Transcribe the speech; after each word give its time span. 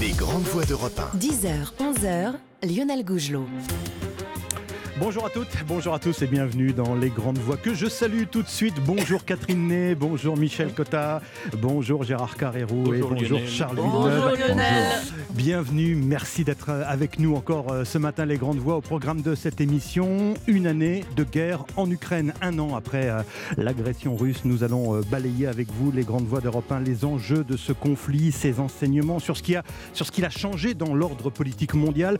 Les 0.00 0.10
grandes 0.10 0.42
voix 0.44 0.64
d'Europe 0.64 0.98
1. 1.14 1.18
10h, 1.18 1.72
11h, 1.78 2.34
Lionel 2.62 3.04
Gougelot. 3.04 3.46
Bonjour 4.96 5.26
à 5.26 5.30
toutes, 5.30 5.48
bonjour 5.66 5.92
à 5.92 5.98
tous 5.98 6.22
et 6.22 6.28
bienvenue 6.28 6.72
dans 6.72 6.94
Les 6.94 7.10
Grandes 7.10 7.38
Voix 7.38 7.56
que 7.56 7.74
je 7.74 7.86
salue 7.86 8.24
tout 8.30 8.42
de 8.42 8.48
suite. 8.48 8.76
Bonjour 8.86 9.24
Catherine 9.26 9.66
Ney, 9.66 9.96
bonjour 9.96 10.36
Michel 10.36 10.72
Cotta, 10.72 11.20
bonjour 11.58 12.04
Gérard 12.04 12.36
Carrérou 12.36 12.94
et 12.94 13.00
bonjour 13.00 13.40
Charles 13.44 13.74
Villeneuve. 13.74 15.12
Bienvenue, 15.30 15.96
merci 15.96 16.44
d'être 16.44 16.70
avec 16.70 17.18
nous 17.18 17.34
encore 17.34 17.72
euh, 17.72 17.84
ce 17.84 17.98
matin 17.98 18.24
Les 18.24 18.38
Grandes 18.38 18.58
Voix 18.58 18.76
au 18.76 18.80
programme 18.80 19.20
de 19.20 19.34
cette 19.34 19.60
émission. 19.60 20.34
Une 20.46 20.68
année 20.68 21.04
de 21.16 21.24
guerre 21.24 21.64
en 21.76 21.90
Ukraine, 21.90 22.32
un 22.40 22.56
an 22.60 22.76
après 22.76 23.10
euh, 23.10 23.22
l'agression 23.56 24.14
russe. 24.14 24.42
Nous 24.44 24.62
allons 24.62 24.94
euh, 24.94 25.00
balayer 25.10 25.48
avec 25.48 25.72
vous 25.72 25.90
Les 25.90 26.04
Grandes 26.04 26.26
Voix 26.26 26.40
d'Europe 26.40 26.70
1 26.70 26.80
les 26.80 27.04
enjeux 27.04 27.42
de 27.42 27.56
ce 27.56 27.72
conflit, 27.72 28.30
ses 28.30 28.60
enseignements 28.60 29.18
sur 29.18 29.36
ce 29.36 29.42
qui 29.42 29.56
a, 29.56 29.64
sur 29.92 30.06
ce 30.06 30.12
qu'il 30.12 30.24
a 30.24 30.30
changé 30.30 30.74
dans 30.74 30.94
l'ordre 30.94 31.30
politique 31.30 31.74
mondial. 31.74 32.16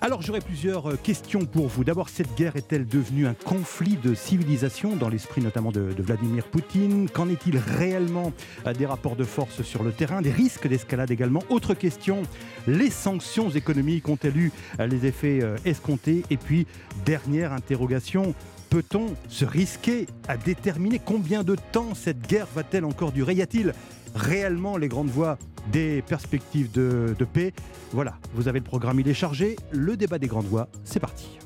Alors 0.00 0.22
j'aurai 0.22 0.40
plusieurs 0.40 1.00
questions 1.02 1.44
pour 1.44 1.68
vous. 1.68 1.84
D'abord, 1.84 2.05
cette 2.08 2.34
guerre 2.36 2.56
est-elle 2.56 2.86
devenue 2.86 3.26
un 3.26 3.34
conflit 3.34 3.96
de 3.96 4.14
civilisation 4.14 4.96
dans 4.96 5.08
l'esprit 5.08 5.40
notamment 5.40 5.72
de, 5.72 5.94
Vladimir 5.98 6.44
Poutine? 6.44 7.08
Qu'en 7.08 7.28
est-il 7.28 7.58
réellement 7.58 8.32
euh, 8.66 8.72
des 8.72 8.86
rapports 8.86 9.16
de 9.16 9.24
force 9.24 9.62
sur 9.62 9.82
le 9.82 9.92
terrain, 9.92 10.22
des 10.22 10.30
risques 10.30 10.68
d'escalade 10.68 11.10
également? 11.10 11.42
Autre 11.48 11.74
question, 11.74 12.22
les 12.66 12.90
sanctions 12.90 13.50
économiques 13.50 14.08
ont-elles 14.08 14.36
eu 14.36 14.52
euh, 14.80 14.86
les 14.86 15.06
effets 15.06 15.40
euh, 15.42 15.56
escomptés? 15.64 16.22
Et 16.30 16.36
puis, 16.36 16.66
dernière 17.04 17.52
interrogation, 17.52 18.34
peut-on 18.70 19.14
se 19.28 19.44
risquer 19.44 20.06
à 20.28 20.36
déterminer 20.36 21.00
combien 21.04 21.42
de 21.44 21.56
temps 21.72 21.94
cette 21.94 22.26
guerre 22.26 22.48
va-t-elle 22.54 22.84
encore 22.84 23.12
durer? 23.12 23.34
Y 23.34 23.42
a-t-il 23.42 23.74
réellement 24.14 24.76
les 24.76 24.88
grandes 24.88 25.10
voies 25.10 25.38
des 25.72 26.02
perspectives 26.02 26.70
de, 26.72 27.14
de 27.18 27.24
paix? 27.24 27.52
Voilà, 27.92 28.14
vous 28.34 28.48
avez 28.48 28.58
le 28.58 28.64
programme, 28.64 29.00
il 29.00 29.08
est 29.08 29.14
chargé. 29.14 29.56
Le 29.70 29.96
débat 29.96 30.18
des 30.18 30.26
grandes 30.26 30.46
voies, 30.46 30.68
c'est 30.84 31.00
parti. 31.00 31.38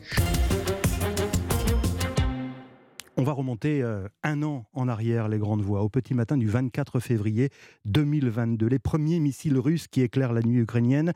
On 3.20 3.22
va 3.22 3.32
remonter 3.32 3.82
euh, 3.82 4.08
un 4.22 4.42
an 4.42 4.64
en 4.72 4.88
arrière, 4.88 5.28
les 5.28 5.36
grandes 5.36 5.60
voies, 5.60 5.82
au 5.82 5.90
petit 5.90 6.14
matin 6.14 6.38
du 6.38 6.48
24 6.48 7.00
février 7.00 7.50
2022. 7.84 8.66
Les 8.66 8.78
premiers 8.78 9.20
missiles 9.20 9.58
russes 9.58 9.88
qui 9.88 10.00
éclairent 10.00 10.32
la 10.32 10.40
nuit 10.40 10.60
ukrainienne 10.60 11.12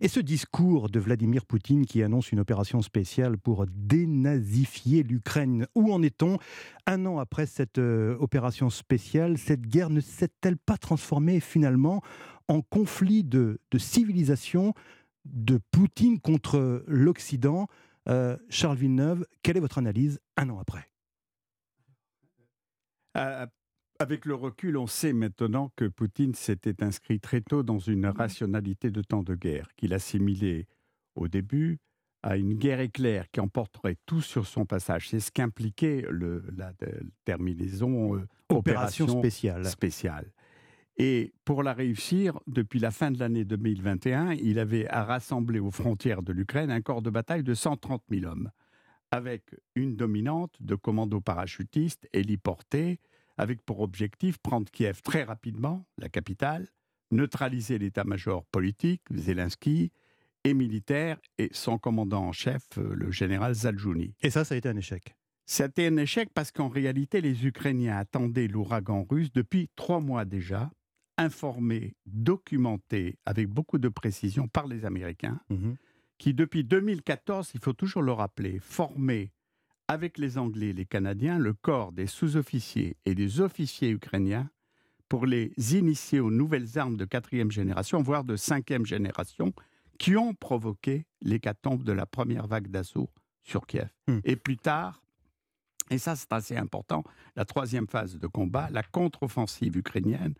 et 0.00 0.06
ce 0.06 0.20
discours 0.20 0.88
de 0.88 1.00
Vladimir 1.00 1.44
Poutine 1.46 1.84
qui 1.84 2.04
annonce 2.04 2.30
une 2.30 2.38
opération 2.38 2.80
spéciale 2.80 3.38
pour 3.38 3.66
dénazifier 3.66 5.02
l'Ukraine. 5.02 5.66
Où 5.74 5.92
en 5.92 6.00
est-on? 6.00 6.38
Un 6.86 7.06
an 7.06 7.18
après 7.18 7.46
cette 7.46 7.78
euh, 7.78 8.16
opération 8.20 8.70
spéciale 8.70 9.36
Cette 9.36 9.62
guerre 9.62 9.90
ne 9.90 9.98
s'est-elle 9.98 10.58
pas 10.58 10.76
transformée 10.76 11.40
finalement 11.40 12.02
en 12.46 12.60
conflit 12.60 13.24
de, 13.24 13.58
civilisation 13.76 14.74
de 15.24 15.58
Poutine 15.72 16.20
contre 16.20 16.84
l'Occident? 16.86 17.66
Euh, 18.08 18.36
Charles 18.48 18.76
Villeneuve, 18.76 19.26
quelle 19.42 19.56
est 19.56 19.60
votre 19.60 19.78
analyse 19.78 20.20
un 20.36 20.50
an 20.50 20.60
après? 20.60 20.88
Euh, 23.18 23.46
avec 23.98 24.24
le 24.24 24.34
recul, 24.34 24.76
on 24.76 24.86
sait 24.86 25.12
maintenant 25.12 25.72
que 25.76 25.84
Poutine 25.84 26.34
s'était 26.34 26.82
inscrit 26.82 27.20
très 27.20 27.40
tôt 27.40 27.62
dans 27.62 27.78
une 27.78 28.06
mmh. 28.06 28.16
rationalité 28.16 28.90
de 28.90 29.02
temps 29.02 29.22
de 29.22 29.34
guerre, 29.34 29.68
qu'il 29.76 29.92
assimilait 29.92 30.66
au 31.14 31.28
début 31.28 31.78
à 32.22 32.36
une 32.36 32.54
guerre 32.54 32.80
éclair 32.80 33.30
qui 33.30 33.40
emporterait 33.40 33.96
tout 34.06 34.20
sur 34.20 34.46
son 34.46 34.66
passage. 34.66 35.08
C'est 35.08 35.20
ce 35.20 35.30
qu'impliquait 35.30 36.04
la 36.56 36.72
terminaison 37.24 38.16
euh, 38.16 38.26
opération, 38.48 39.06
spéciale. 39.06 39.64
spéciale. 39.66 40.32
Et 40.96 41.32
pour 41.44 41.62
la 41.62 41.72
réussir, 41.72 42.40
depuis 42.48 42.80
la 42.80 42.90
fin 42.90 43.12
de 43.12 43.20
l'année 43.20 43.44
2021, 43.44 44.32
il 44.32 44.58
avait 44.58 44.88
à 44.88 45.04
rassembler 45.04 45.60
aux 45.60 45.70
frontières 45.70 46.22
de 46.22 46.32
l'Ukraine 46.32 46.72
un 46.72 46.80
corps 46.80 47.02
de 47.02 47.10
bataille 47.10 47.44
de 47.44 47.54
130 47.54 48.02
000 48.10 48.24
hommes, 48.24 48.50
avec 49.12 49.54
une 49.76 49.94
dominante 49.94 50.56
de 50.60 50.74
commandos 50.74 51.20
parachutistes 51.20 52.08
héliportés, 52.12 52.98
avec 53.38 53.62
pour 53.62 53.80
objectif 53.80 54.38
prendre 54.38 54.70
Kiev 54.70 55.00
très 55.02 55.22
rapidement, 55.22 55.86
la 55.96 56.08
capitale, 56.08 56.68
neutraliser 57.10 57.78
l'état-major 57.78 58.44
politique, 58.46 59.02
Zelensky, 59.10 59.92
et 60.44 60.54
militaire, 60.54 61.18
et 61.38 61.48
son 61.52 61.78
commandant 61.78 62.24
en 62.24 62.32
chef, 62.32 62.62
euh, 62.78 62.94
le 62.94 63.10
général 63.10 63.54
Zaljouni. 63.54 64.14
Et 64.20 64.30
ça, 64.30 64.44
ça 64.44 64.54
a 64.54 64.58
été 64.58 64.68
un 64.68 64.76
échec 64.76 65.16
C'était 65.46 65.86
un 65.86 65.96
échec 65.96 66.30
parce 66.32 66.52
qu'en 66.52 66.68
réalité, 66.68 67.20
les 67.20 67.46
Ukrainiens 67.46 67.96
attendaient 67.96 68.46
l'ouragan 68.46 69.06
russe 69.08 69.32
depuis 69.32 69.68
trois 69.74 70.00
mois 70.00 70.24
déjà, 70.24 70.70
informés, 71.16 71.96
documentés 72.06 73.18
avec 73.26 73.48
beaucoup 73.48 73.78
de 73.78 73.88
précision 73.88 74.46
par 74.48 74.66
les 74.66 74.84
Américains, 74.84 75.40
mmh 75.50 75.72
qui 76.18 76.34
depuis 76.34 76.64
2014, 76.64 77.52
il 77.54 77.60
faut 77.60 77.72
toujours 77.72 78.02
le 78.02 78.10
rappeler, 78.10 78.58
formaient 78.58 79.30
avec 79.88 80.18
les 80.18 80.36
Anglais 80.36 80.68
et 80.68 80.72
les 80.74 80.84
Canadiens 80.84 81.38
le 81.38 81.54
corps 81.54 81.92
des 81.92 82.06
sous-officiers 82.06 82.96
et 83.06 83.14
des 83.14 83.40
officiers 83.40 83.90
ukrainiens 83.90 84.50
pour 85.08 85.24
les 85.24 85.52
initier 85.74 86.20
aux 86.20 86.30
nouvelles 86.30 86.78
armes 86.78 86.98
de 86.98 87.06
quatrième 87.06 87.50
génération, 87.50 88.02
voire 88.02 88.24
de 88.24 88.36
cinquième 88.36 88.84
génération, 88.84 89.54
qui 89.98 90.16
ont 90.16 90.34
provoqué 90.34 91.06
l'hécatombe 91.22 91.82
de 91.82 91.92
la 91.92 92.04
première 92.04 92.46
vague 92.46 92.68
d'assaut 92.68 93.08
sur 93.42 93.66
Kiev. 93.66 93.88
Hmm. 94.06 94.18
Et 94.24 94.36
plus 94.36 94.58
tard, 94.58 95.02
et 95.90 95.96
ça 95.96 96.14
c'est 96.14 96.32
assez 96.32 96.56
important, 96.56 97.02
la 97.34 97.46
troisième 97.46 97.86
phase 97.88 98.18
de 98.18 98.26
combat, 98.26 98.68
la 98.70 98.82
contre-offensive 98.82 99.76
ukrainienne, 99.76 100.34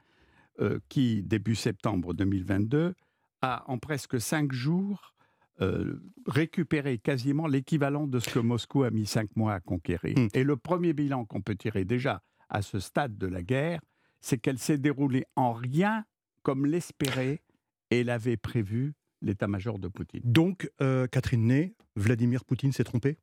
euh, 0.61 0.79
qui, 0.91 1.23
début 1.23 1.55
septembre 1.55 2.13
2022, 2.13 2.95
a 3.41 3.65
en 3.69 3.79
presque 3.79 4.21
cinq 4.21 4.53
jours 4.53 5.15
euh, 5.61 6.01
récupérer 6.27 6.99
quasiment 6.99 7.47
l'équivalent 7.47 8.07
de 8.07 8.21
ce 8.21 8.31
que 8.31 8.39
Moscou 8.39 8.85
a 8.85 8.91
mis 8.91 9.07
cinq 9.07 9.35
mois 9.37 9.55
à 9.55 9.61
conquérir. 9.61 10.17
Hmm. 10.17 10.29
Et 10.35 10.45
le 10.45 10.57
premier 10.57 10.93
bilan 10.93 11.25
qu'on 11.25 11.41
peut 11.41 11.57
tirer 11.57 11.85
déjà 11.85 12.23
à 12.49 12.63
ce 12.63 12.79
stade 12.79 13.19
de 13.19 13.27
la 13.27 13.43
guerre, 13.43 13.81
c'est 14.21 14.39
qu'elle 14.39 14.59
s'est 14.59 14.79
déroulée 14.79 15.25
en 15.37 15.53
rien 15.53 16.05
comme 16.43 16.67
l'espérait 16.67 17.43
et 17.91 18.05
l'avait 18.05 18.37
prévu 18.37 18.95
l'état-major 19.23 19.79
de 19.79 19.89
Poutine. 19.89 20.21
Donc, 20.25 20.71
euh, 20.81 21.07
Catherine 21.07 21.47
Ney, 21.47 21.75
Vladimir 21.97 22.45
Poutine 22.45 22.73
s'est 22.73 22.85
trompé? 22.85 23.19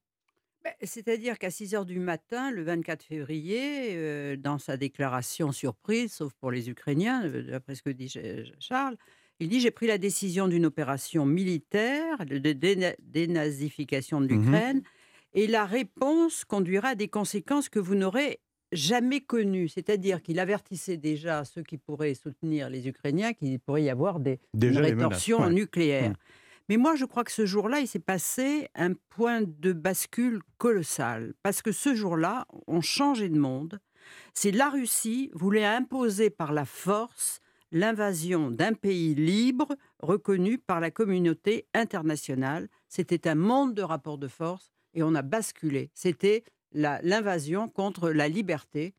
Ben, 0.64 0.74
c'est-à-dire 0.82 1.38
qu'à 1.38 1.52
6 1.52 1.76
heures 1.76 1.86
du 1.86 2.00
matin, 2.00 2.52
le 2.52 2.64
24 2.64 3.04
février, 3.04 3.96
euh, 3.96 4.36
dans 4.36 4.58
sa 4.58 4.78
déclaration 4.78 5.52
surprise, 5.52 6.12
sauf 6.12 6.34
pour 6.34 6.52
les 6.52 6.70
Ukrainiens, 6.70 7.30
d'après 7.30 7.76
ce 7.76 7.84
que 7.84 7.92
dit 7.92 8.12
Charles, 8.60 8.98
il 9.40 9.50
dit 9.50 9.60
J'ai 9.60 9.72
pris 9.72 9.88
la 9.88 9.98
décision 9.98 10.48
d'une 10.48 10.66
opération 10.66 11.26
militaire 11.26 12.26
de 12.26 12.38
dénazification 13.00 14.22
de 14.22 14.26
mmh 14.26 14.30
l'Ukraine 14.30 14.82
et 15.34 15.48
la 15.48 15.66
réponse 15.66 16.46
conduira 16.46 16.90
à 16.90 16.96
des 16.96 17.10
conséquences 17.10 17.70
que 17.70 17.80
vous 17.80 17.96
n'aurez 17.96 18.40
jamais 18.72 19.22
connues. 19.22 19.68
C'est-à-dire 19.68 20.22
qu'il 20.22 20.40
avertissait 20.40 20.98
déjà 20.98 21.44
ceux 21.44 21.64
qui 21.64 21.78
pourraient 21.78 22.14
soutenir 22.14 22.70
les 22.70 22.88
Ukrainiens 22.88 23.34
qu'il 23.34 23.60
pourrait 23.60 23.84
y 23.84 23.90
avoir 23.90 24.20
des 24.20 24.40
rétorsions 24.56 25.50
nucléaires. 25.50 26.12
Mmh. 26.12 26.16
Mais 26.70 26.78
moi, 26.78 26.96
je 26.96 27.06
crois 27.06 27.24
que 27.24 27.32
ce 27.32 27.46
jour-là, 27.46 27.80
il 27.80 27.88
s'est 27.88 28.00
passé 28.00 28.70
un 28.74 28.94
point 28.94 29.42
de 29.42 29.72
bascule 29.72 30.42
colossal. 30.58 31.34
Parce 31.44 31.62
que 31.62 31.72
ce 31.72 31.94
jour-là, 31.94 32.48
on 32.66 32.82
changeait 32.82 33.30
de 33.30 33.38
monde. 33.38 33.80
C'est 34.34 34.52
la 34.52 34.70
Russie 34.70 35.30
voulait 35.34 35.66
imposer 35.66 36.30
par 36.30 36.54
la 36.54 36.66
force 36.66 37.40
l'invasion 37.76 38.52
d'un 38.52 38.74
pays 38.74 39.14
libre 39.14 39.76
reconnu 40.00 40.58
par 40.58 40.80
la 40.80 40.92
communauté 40.92 41.68
internationale. 41.74 42.70
C'était 42.88 43.28
un 43.28 43.36
monde 43.36 43.74
de 43.74 43.82
rapports 43.82 44.18
de 44.18 44.30
force 44.30 44.72
et 44.94 45.04
on 45.04 45.14
a 45.14 45.22
basculé. 45.22 45.92
C'était 45.94 46.46
l'invasion 46.72 47.68
contre 47.68 48.12
la 48.12 48.30
liberté. 48.30 48.96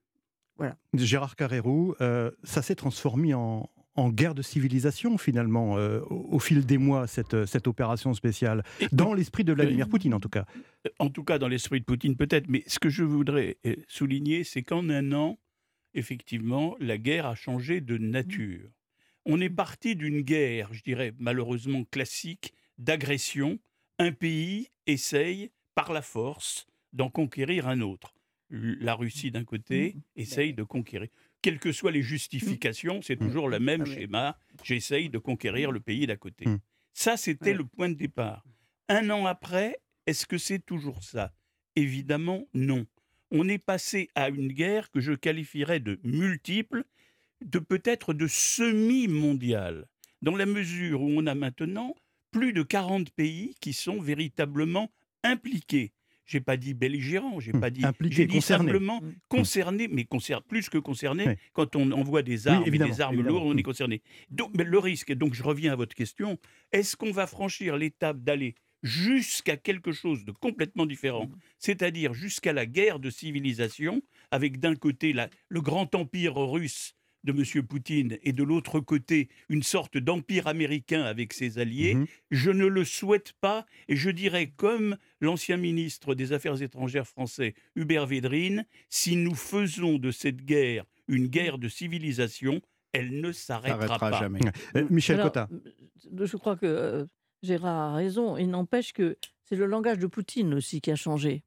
Voilà. 0.59 0.77
Gérard 0.93 1.37
Carrérou, 1.37 1.95
euh, 2.03 2.31
ça 2.45 2.61
s'est 2.61 2.75
transformé 2.75 3.33
en, 3.33 3.69
guerre 4.11 4.35
de 4.35 4.43
civilisation 4.43 5.17
finalement 5.17 5.79
euh, 5.79 6.03
au, 6.11 6.39
fil 6.39 6.67
des 6.67 6.77
mois 6.77 7.07
cette, 7.07 7.47
cette 7.47 7.67
opération 7.67 8.13
spéciale 8.13 8.63
dans 8.93 9.15
l'esprit 9.15 9.43
de 9.43 9.55
Vladimir 9.55 9.89
Poutine 9.89 10.13
en 10.13 10.21
tout 10.21 10.29
cas. 10.29 10.45
En 10.99 11.09
tout 11.09 11.25
cas 11.25 11.39
dans 11.39 11.49
l'esprit 11.49 11.81
de 11.81 11.87
Poutine 11.87 12.15
peut-être, 12.15 12.47
mais 12.47 12.63
ce 12.67 12.79
que 12.79 12.91
je 12.91 13.05
voudrais 13.05 13.57
euh, 13.65 13.75
souligner 13.89 14.45
c'est 14.45 14.63
qu'en 14.63 14.91
un 14.91 15.13
an 15.13 15.39
effectivement, 15.97 16.77
la 16.79 16.99
guerre 16.99 17.27
a 17.27 17.35
changé 17.35 17.81
de 17.81 17.99
nature. 17.99 18.71
On 19.25 19.41
est 19.41 19.51
parti 19.51 19.97
d'une 19.97 20.21
guerre, 20.21 20.73
je 20.73 20.83
dirais 20.83 21.13
malheureusement 21.19 21.85
classique, 21.85 22.55
d'agression. 22.79 23.59
Un 23.99 24.13
pays 24.13 24.69
essaye, 24.87 25.51
par 25.75 25.93
la 25.93 26.03
force, 26.03 26.67
d'en 26.93 27.11
conquérir 27.11 27.67
un 27.67 27.81
autre. 27.81 28.15
La 28.51 28.95
Russie, 28.95 29.33
d'un 29.33 29.45
côté, 29.45 29.95
mmh. 29.95 30.21
essaye 30.21 30.55
de 30.55 30.63
conquérir. 30.63 31.09
Quelles 31.43 31.59
que 31.59 31.73
soient 31.73 31.91
les 31.91 32.03
justifications, 32.03 33.03
c'est 33.03 33.21
mmh. 33.21 33.27
toujours 33.27 33.49
le 33.49 33.59
même 33.59 33.83
ah 33.83 33.91
schéma. 33.93 34.39
J'essaye 34.63 35.11
de 35.11 35.19
conquérir 35.19 35.73
le 35.73 35.81
pays 35.81 36.07
d'à 36.07 36.17
côté. 36.17 36.47
Mmh. 36.47 36.61
Ça, 36.93 37.17
c'était 37.17 37.55
le 37.55 37.65
point 37.65 37.89
de 37.89 37.95
départ. 37.95 38.45
Un 38.89 39.11
an 39.11 39.27
après, 39.27 39.81
est-ce 40.07 40.27
que 40.27 40.39
c'est 40.39 40.65
toujours 40.65 41.03
ça? 41.03 41.33
Évidemment, 41.75 42.47
non 42.55 42.87
on 43.31 43.49
est 43.49 43.59
passé 43.59 44.09
à 44.15 44.29
une 44.29 44.53
guerre 44.53 44.91
que 44.91 45.01
je 45.01 45.13
qualifierais 45.13 45.81
de 45.81 45.99
multiple, 46.05 46.85
de 47.45 47.59
peut-être 47.59 48.15
de 48.15 48.27
semi-mondiale. 48.27 49.87
dans 50.23 50.35
la 50.35 50.47
mesure 50.47 51.03
où 51.03 51.11
on 51.11 51.27
a 51.27 51.35
maintenant 51.35 51.95
plus 52.33 52.53
de 52.55 52.63
40 52.63 53.11
pays 53.11 53.55
qui 53.61 53.73
sont 53.75 54.01
véritablement 54.01 54.91
impliqués. 55.23 55.93
J'ai 56.25 56.41
pas 56.41 56.57
dit 56.57 56.73
belligérant, 56.75 57.39
j'ai 57.39 57.53
Hum, 57.53 57.61
pas 57.61 57.71
dit, 57.71 57.85
impliqué, 57.85 58.15
j'ai 58.17 58.27
dit 58.27 58.41
simplement 58.41 58.99
Hum. 58.99 59.15
concerné, 59.29 59.87
mais 59.89 60.05
concer- 60.05 60.35
plus 60.49 60.69
que 60.71 60.79
concerné. 60.79 61.29
Oui. 61.29 61.35
Quand 61.53 61.77
on 61.77 61.93
envoie 61.93 62.23
des 62.23 62.49
armes, 62.49 62.69
des 62.69 63.01
armes 63.01 63.21
lourdes, 63.21 63.45
on 63.47 63.53
est 63.53 63.59
Hum. 63.59 63.63
concerné. 63.63 64.03
Donc, 64.31 64.51
mais 64.57 64.65
le 64.65 64.79
risque, 64.79 65.11
et 65.11 65.15
donc 65.15 65.35
je 65.35 65.43
reviens 65.45 65.73
à 65.75 65.77
votre 65.77 65.95
question, 65.95 66.39
est-ce 66.73 66.97
qu'on 66.97 67.13
va 67.13 67.27
franchir 67.29 67.77
l'étape 67.77 68.19
d'aller 68.23 68.55
jusqu'à 68.87 69.57
quelque 69.57 69.93
chose 69.93 70.25
de 70.25 70.33
complètement 70.33 70.87
différent, 70.87 71.29
c'est-à-dire 71.59 72.15
jusqu'à 72.15 72.53
la 72.53 72.67
guerre 72.67 72.99
de 73.01 73.11
civilisation, 73.11 74.01
avec 74.31 74.59
d'un 74.61 74.75
côté 74.77 75.13
la- 75.13 75.29
le 75.49 75.61
grand 75.61 75.95
empire 75.95 76.37
russe 76.37 76.95
de 77.25 77.33
M. 77.33 77.67
Poutine 77.67 78.19
et 78.23 78.33
de 78.33 78.45
l'autre 78.45 78.79
côté 78.79 79.29
une 79.49 79.65
sorte 79.65 79.99
d'empire 79.99 80.47
américain 80.47 81.03
avec 81.03 81.33
ses 81.33 81.59
alliés, 81.59 81.97
Mhm. 81.97 82.07
je 82.31 82.51
ne 82.53 82.67
le 82.67 82.85
souhaite 82.85 83.33
pas 83.41 83.67
et 83.89 83.97
je 83.97 84.11
dirais 84.11 84.53
comme 84.57 84.97
l'ancien 85.21 85.57
ministre 85.57 86.15
des 86.15 86.33
Affaires 86.33 86.63
étrangères 86.63 87.09
français 87.09 87.55
Hubert 87.75 88.07
Védrine, 88.07 88.65
si 88.89 89.17
nous 89.17 89.35
faisons 89.35 89.99
de 89.99 90.13
cette 90.13 90.45
guerre 90.45 90.85
une 91.09 91.27
guerre 91.27 91.59
de 91.59 91.69
civilisation, 91.69 92.61
elle 92.93 93.21
ne 93.21 93.33
s'arrêtera 93.33 93.87
S'arrêtera 93.89 94.11
pas. 94.11 94.21
jamais. 94.21 94.41
Euh, 94.77 94.87
Michel 94.91 95.17
Alors, 95.17 95.33
Cotta. 95.33 95.49
euh, 95.53 96.27
Je 96.27 96.37
crois 96.37 96.57
que 96.57 96.67
euh, 96.67 97.05
Gérard 97.43 97.93
a 97.93 97.95
raison. 97.97 98.37
Il 98.37 98.51
n'empêche 98.51 98.93
que 98.93 99.17
c'est 99.45 99.57
le 99.57 99.67
langage 99.67 99.99
de 99.99 100.07
Poutine 100.07 100.55
aussi 100.55 100.81
qui 100.81 100.91
a 100.91 100.97
changé. 100.97 101.43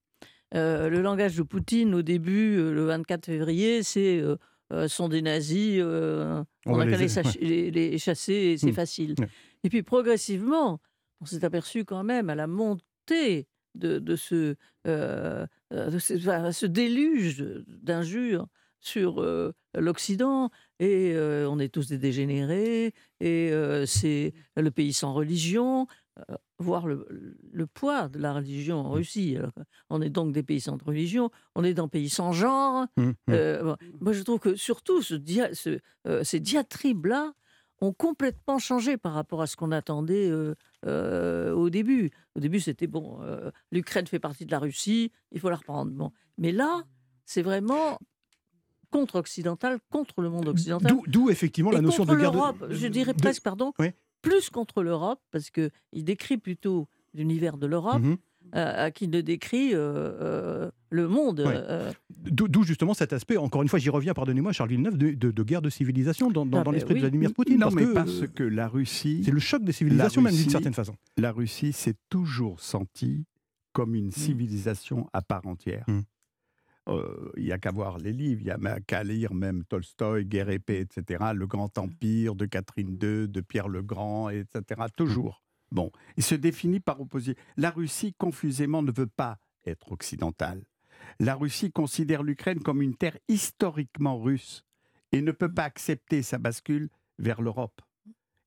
Euh, 0.55 0.89
le 0.89 1.01
langage 1.01 1.35
de 1.35 1.43
Poutine, 1.43 1.93
au 1.93 2.01
début, 2.01 2.57
euh, 2.57 2.73
le 2.73 2.85
24 2.85 3.25
février, 3.25 3.83
c'est 3.83 4.19
euh, 4.19 4.35
euh, 4.73 4.87
sont 4.87 5.09
des 5.09 5.21
nazis, 5.21 5.81
On 5.83 6.45
on 6.65 6.73
va 6.75 6.85
n'a 6.85 6.91
qu'à 6.91 6.97
les- 6.97 7.03
les, 7.03 7.07
sach- 7.09 7.37
les- 7.41 7.71
les 7.71 7.97
chasser 7.97 8.55
c'est 8.57 8.71
Hmm. 8.71 8.73
facile. 8.73 9.15
Et 9.63 9.69
puis 9.69 9.83
progressivement, 9.83 10.79
on 11.21 11.25
s'est 11.25 11.43
aperçu 11.43 11.85
quand 11.85 12.03
même 12.03 12.29
à 12.29 12.35
la 12.35 12.47
montée 12.47 13.47
de, 13.75 13.99
de 13.99 14.15
ce, 14.15 14.55
de 14.85 15.99
ce, 15.99 16.13
enfin, 16.17 16.51
ce 16.51 16.65
déluge 16.65 17.43
d'injures 17.67 18.47
sur 18.79 19.21
euh, 19.21 19.53
l'Occident 19.77 20.49
et 20.79 21.13
euh, 21.13 21.49
on 21.49 21.59
est 21.59 21.69
tous 21.69 21.87
des 21.87 21.97
dégénérés 21.97 22.93
et 23.19 23.51
euh, 23.51 23.85
c'est 23.85 24.33
le 24.55 24.71
pays 24.71 24.93
sans 24.93 25.13
religion, 25.13 25.87
euh, 26.19 26.35
voir 26.59 26.87
le, 26.87 27.37
le 27.51 27.67
poids 27.67 28.07
de 28.09 28.19
la 28.19 28.33
religion 28.33 28.79
en 28.79 28.91
Russie. 28.91 29.35
Alors, 29.37 29.51
on 29.89 30.01
est 30.01 30.09
donc 30.09 30.31
des 30.31 30.43
pays 30.43 30.61
sans 30.61 30.77
religion, 30.83 31.29
on 31.55 31.63
est 31.63 31.73
dans 31.73 31.85
des 31.85 31.91
pays 31.91 32.09
sans 32.09 32.31
genre. 32.31 32.85
Euh, 33.29 33.63
bon, 33.63 33.75
moi, 33.99 34.13
je 34.13 34.23
trouve 34.23 34.39
que 34.39 34.55
surtout 34.55 35.01
ce 35.01 35.15
dia- 35.15 35.53
ce, 35.53 35.79
ces 36.23 36.39
diatribes-là 36.39 37.33
ont 37.81 37.93
complètement 37.93 38.59
changé 38.59 38.97
par 38.97 39.13
rapport 39.13 39.41
à 39.41 39.47
ce 39.47 39.55
qu'on 39.55 39.71
attendait 39.71 40.31
au 40.85 41.69
début. 41.69 42.11
Au 42.35 42.39
début, 42.39 42.59
c'était 42.59 42.87
bon, 42.87 43.19
l'Ukraine 43.71 44.07
fait 44.07 44.19
partie 44.19 44.45
de 44.45 44.51
la 44.51 44.59
Russie, 44.59 45.11
il 45.31 45.39
faut 45.39 45.49
la 45.49 45.55
reprendre. 45.57 45.91
Bon. 45.91 46.11
Mais 46.37 46.51
là, 46.51 46.83
c'est 47.25 47.41
vraiment 47.41 47.97
contre-occidental, 48.91 49.79
contre 49.89 50.21
le 50.21 50.29
monde 50.29 50.47
occidental. 50.47 50.93
D'où- 51.07 51.29
effectivement 51.29 51.71
la 51.71 51.79
Et 51.79 51.81
notion 51.81 52.03
de 52.03 52.09
contre 52.09 52.19
guerre 52.21 52.31
de- 52.31 52.37
l'Europe, 52.37 52.65
je 52.69 52.87
dirais 52.87 53.13
de- 53.13 53.17
presque, 53.21 53.43
pardon, 53.43 53.73
Oui. 53.79 53.87
plus 54.21 54.49
contre 54.49 54.83
l'Europe, 54.83 55.19
parce 55.31 55.49
qu'il 55.49 55.71
décrit 56.03 56.37
plutôt 56.37 56.87
l'univers 57.13 57.57
de 57.57 57.65
l'Europe, 57.67 58.01
Mhm. 58.01 58.17
euh, 58.55 58.89
qu'il 58.91 59.09
ne 59.09 59.21
décrit 59.21 59.73
euh, 59.73 59.77
euh, 59.79 60.71
le 60.89 61.07
monde. 61.07 61.39
Ouais. 61.41 61.53
euh, 61.55 61.91
D'où 62.31 62.63
justement 62.63 62.93
cet 62.93 63.13
aspect, 63.13 63.37
encore 63.37 63.61
une 63.61 63.69
fois, 63.69 63.79
j'y 63.79 63.89
reviens, 63.89 64.13
pardonnez-moi, 64.13 64.51
Charles 64.51 64.69
Villeneuve, 64.71 64.97
de, 64.97 65.11
de- 65.11 65.31
de 65.31 65.43
guerre 65.43 65.61
de 65.61 65.69
civilisation 65.69 66.29
dans, 66.29 66.45
dans- 66.45 66.59
Ah 66.59 66.63
dans 66.63 66.71
ben 66.71 66.75
l'esprit 66.75 66.95
oui. 66.95 66.99
de 66.99 67.05
Vladimir 67.05 67.33
Poutine. 67.33 67.55
non, 67.55 67.67
parce 67.67 67.75
mais 67.75 67.85
que, 67.85 67.93
parce 67.93 68.21
euh, 68.23 68.27
que 68.27 68.43
la 68.43 68.67
Russie, 68.67 69.21
c'est 69.23 69.31
le 69.31 69.39
choc 69.39 69.63
des 69.63 69.71
civilisations, 69.71 70.21
même 70.21 70.35
d'une 70.35 70.49
certaine 70.49 70.73
façon. 70.73 70.95
la 71.17 71.31
Russie 71.31 71.71
s'est 71.73 71.95
toujours 72.09 72.59
sentie 72.59 73.23
comme 73.71 73.95
une 73.95 74.11
civilisation 74.11 75.07
à 75.13 75.21
part 75.21 75.45
entière. 75.47 75.85
Euh, 76.89 77.31
Il 77.37 77.43
n'y 77.43 77.51
a 77.51 77.57
qu'à 77.57 77.71
voir 77.71 77.97
les 77.97 78.11
livres, 78.13 78.41
il 78.41 78.47
y 78.47 78.51
a 78.51 78.57
même 78.57 78.83
qu'à 78.85 79.03
lire 79.03 79.33
même 79.33 79.63
Tolstoï, 79.65 80.25
Guerre 80.25 80.49
et 80.49 80.59
paix, 80.59 80.81
etc. 80.81 81.31
Le 81.33 81.47
Grand 81.47 81.77
Empire 81.77 82.35
de 82.35 82.45
Catherine 82.45 82.97
II, 83.01 83.27
de 83.27 83.41
Pierre 83.41 83.67
le 83.67 83.81
Grand, 83.81 84.29
etc. 84.29 84.81
Toujours. 84.95 85.43
Bon, 85.71 85.91
il 86.17 86.23
se 86.23 86.35
définit 86.35 86.79
par 86.79 86.99
opposition. 86.99 87.35
La 87.57 87.69
Russie, 87.69 88.13
confusément, 88.17 88.81
ne 88.81 88.91
veut 88.91 89.07
pas 89.07 89.37
être 89.65 89.91
occidentale. 89.91 90.63
La 91.19 91.35
Russie 91.35 91.71
considère 91.71 92.23
l'Ukraine 92.23 92.59
comme 92.59 92.81
une 92.81 92.95
terre 92.95 93.17
historiquement 93.27 94.19
russe 94.19 94.65
et 95.11 95.21
ne 95.21 95.31
peut 95.31 95.53
pas 95.53 95.63
accepter 95.63 96.21
sa 96.21 96.37
bascule 96.37 96.89
vers 97.17 97.41
l'Europe 97.41 97.81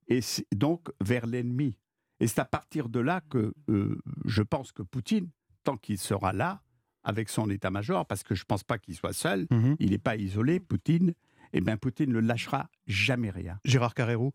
et 0.09 0.21
donc 0.55 0.89
vers 1.01 1.27
l'ennemi. 1.27 1.77
Et 2.21 2.27
c'est 2.27 2.41
à 2.41 2.45
partir 2.45 2.89
de 2.89 3.01
là 3.01 3.21
que 3.31 3.55
euh, 3.69 4.01
je 4.25 4.43
pense 4.43 4.73
que 4.73 4.83
Poutine, 4.83 5.29
tant 5.65 5.77
qu'il 5.77 5.99
sera 5.99 6.33
là, 6.33 6.63
avec 7.05 7.29
son 7.29 7.51
état-major, 7.51 8.07
parce 8.07 8.23
que 8.23 8.35
je 8.35 8.43
ne 8.43 8.47
pense 8.47 8.65
pas 8.65 8.79
qu'il 8.79 8.95
soit 8.95 9.13
seul, 9.13 9.47
Mhm. 9.51 9.77
il 9.81 9.91
n'est 9.91 9.99
pas 9.99 10.17
isolé, 10.17 10.61
Poutine, 10.61 11.15
et 11.53 11.61
bien 11.61 11.77
Poutine 11.77 12.13
ne 12.13 12.19
lâchera 12.21 12.69
jamais 12.87 13.31
rien. 13.31 13.59
Gérard 13.65 13.95
Carrero. 13.95 14.33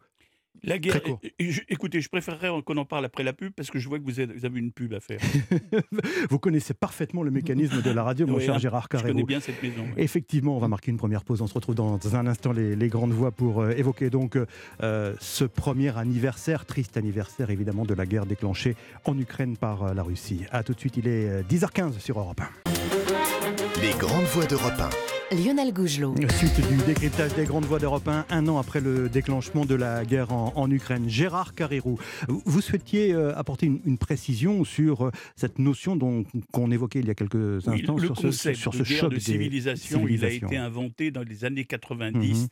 La 0.63 0.77
guerre. 0.80 1.01
court. 1.04 1.19
je- 1.39 1.62
écoutez, 1.69 2.01
je 2.01 2.09
préférerais 2.09 2.50
qu'on 2.65 2.77
en 2.77 2.86
parle 2.86 3.06
après 3.06 3.24
la 3.24 3.33
pub 3.33 3.51
parce 3.54 3.69
que 3.69 3.80
je 3.80 3.88
vois 3.88 4.00
que 4.00 4.04
vous 4.04 4.19
avez, 4.19 4.33
vous 4.33 4.45
avez 4.45 4.59
une 4.59 4.71
pub 4.71 4.94
à 4.94 5.00
faire. 5.00 5.19
Vous 6.30 6.39
connaissez 6.39 6.74
parfaitement 6.74 7.24
le 7.24 7.31
mécanisme 7.31 7.81
de 7.81 7.92
la 7.92 8.04
radio, 8.04 8.27
mon 8.27 8.36
Oui, 8.36 8.45
cher 8.45 8.56
hein, 8.56 8.59
Gérard 8.59 8.88
Je 8.92 8.98
connais 9.00 9.24
bien 9.24 9.39
cette 9.39 9.62
maison. 9.62 9.83
ouais. 9.83 10.04
Effectivement, 10.04 10.56
on 10.56 10.59
va 10.59 10.68
marquer 10.68 10.92
une 10.92 10.98
première 10.98 11.24
pause. 11.24 11.42
On 11.42 11.48
se 11.48 11.54
retrouve 11.54 11.75
dans 11.75 12.15
un 12.15 12.27
instant 12.27 12.51
les, 12.51 12.75
les 12.75 12.88
grandes 12.89 13.12
voix 13.12 13.31
pour 13.31 13.62
euh, 13.62 13.71
évoquer 13.71 14.09
donc 14.09 14.38
euh, 14.81 15.13
ce 15.19 15.44
premier 15.45 15.98
anniversaire, 15.98 16.65
triste 16.65 16.98
anniversaire 16.98 17.50
évidemment 17.50 17.86
de 17.86 17.94
la 17.94 18.06
guerre 18.06 18.25
déclenchée 18.25 18.75
en 19.06 19.18
Ukraine 19.18 19.57
par 19.57 19.83
euh, 19.83 19.94
la 19.94 20.04
Russie. 20.04 20.42
A 20.51 20.63
tout 20.63 20.74
de 20.74 20.80
suite, 20.80 20.98
il 20.98 21.07
est 21.07 21.30
euh, 21.30 21.44
10h15 21.44 22.00
sur 22.00 22.19
Europe 22.19 22.42
1. 22.42 22.71
Les 23.81 23.92
grandes 23.98 24.25
voix 24.25 24.45
d'Europe 24.45 24.74
1. 24.80 25.16
Lionel 25.31 25.74
Gougelot. 25.74 26.15
Suite 26.38 26.56
du 26.69 26.77
décryptage 26.85 27.33
des 27.35 27.44
grandes 27.44 27.65
voix 27.65 27.79
d'Europe 27.79 28.07
1, 28.07 28.25
un 28.29 28.47
an 28.47 28.57
après 28.59 28.79
le 28.79 29.09
déclenchement 29.09 29.65
de 29.65 29.75
la 29.75 30.06
guerre 30.06 30.31
en, 30.31 30.53
en 30.56 30.71
Ukraine. 30.71 31.09
Gérard 31.09 31.53
Carrérou, 31.53 32.00
vous, 32.29 32.62
souhaitiez 32.62 33.13
euh, 33.13 33.35
apporter 33.38 33.65
une, 33.65 33.79
une 33.85 33.97
précision 33.97 34.63
sur 34.63 35.07
euh, 35.07 35.12
cette 35.35 35.59
notion 35.59 35.95
dont- 35.97 36.24
qu'on 36.53 36.71
évoquait 36.71 37.00
il 37.00 37.07
y 37.07 37.09
a 37.09 37.15
quelques 37.15 37.35
Oui, 37.35 37.74
instants, 37.81 37.97
le 37.97 38.07
sur 38.15 38.33
ce, 38.33 38.53
sur 38.53 38.71
de 38.71 38.77
ce 38.77 38.83
guerre 38.83 39.00
choc 39.00 39.09
de 39.12 39.15
des 39.15 39.21
civilisation, 39.21 40.07
il 40.07 40.24
a 40.24 40.29
été 40.31 40.56
inventé 40.56 41.12
dans 41.12 41.24
les 41.24 41.44
années 41.44 41.65
90, 41.65 42.18
Mhm. 42.18 42.33
enfin 42.33 42.47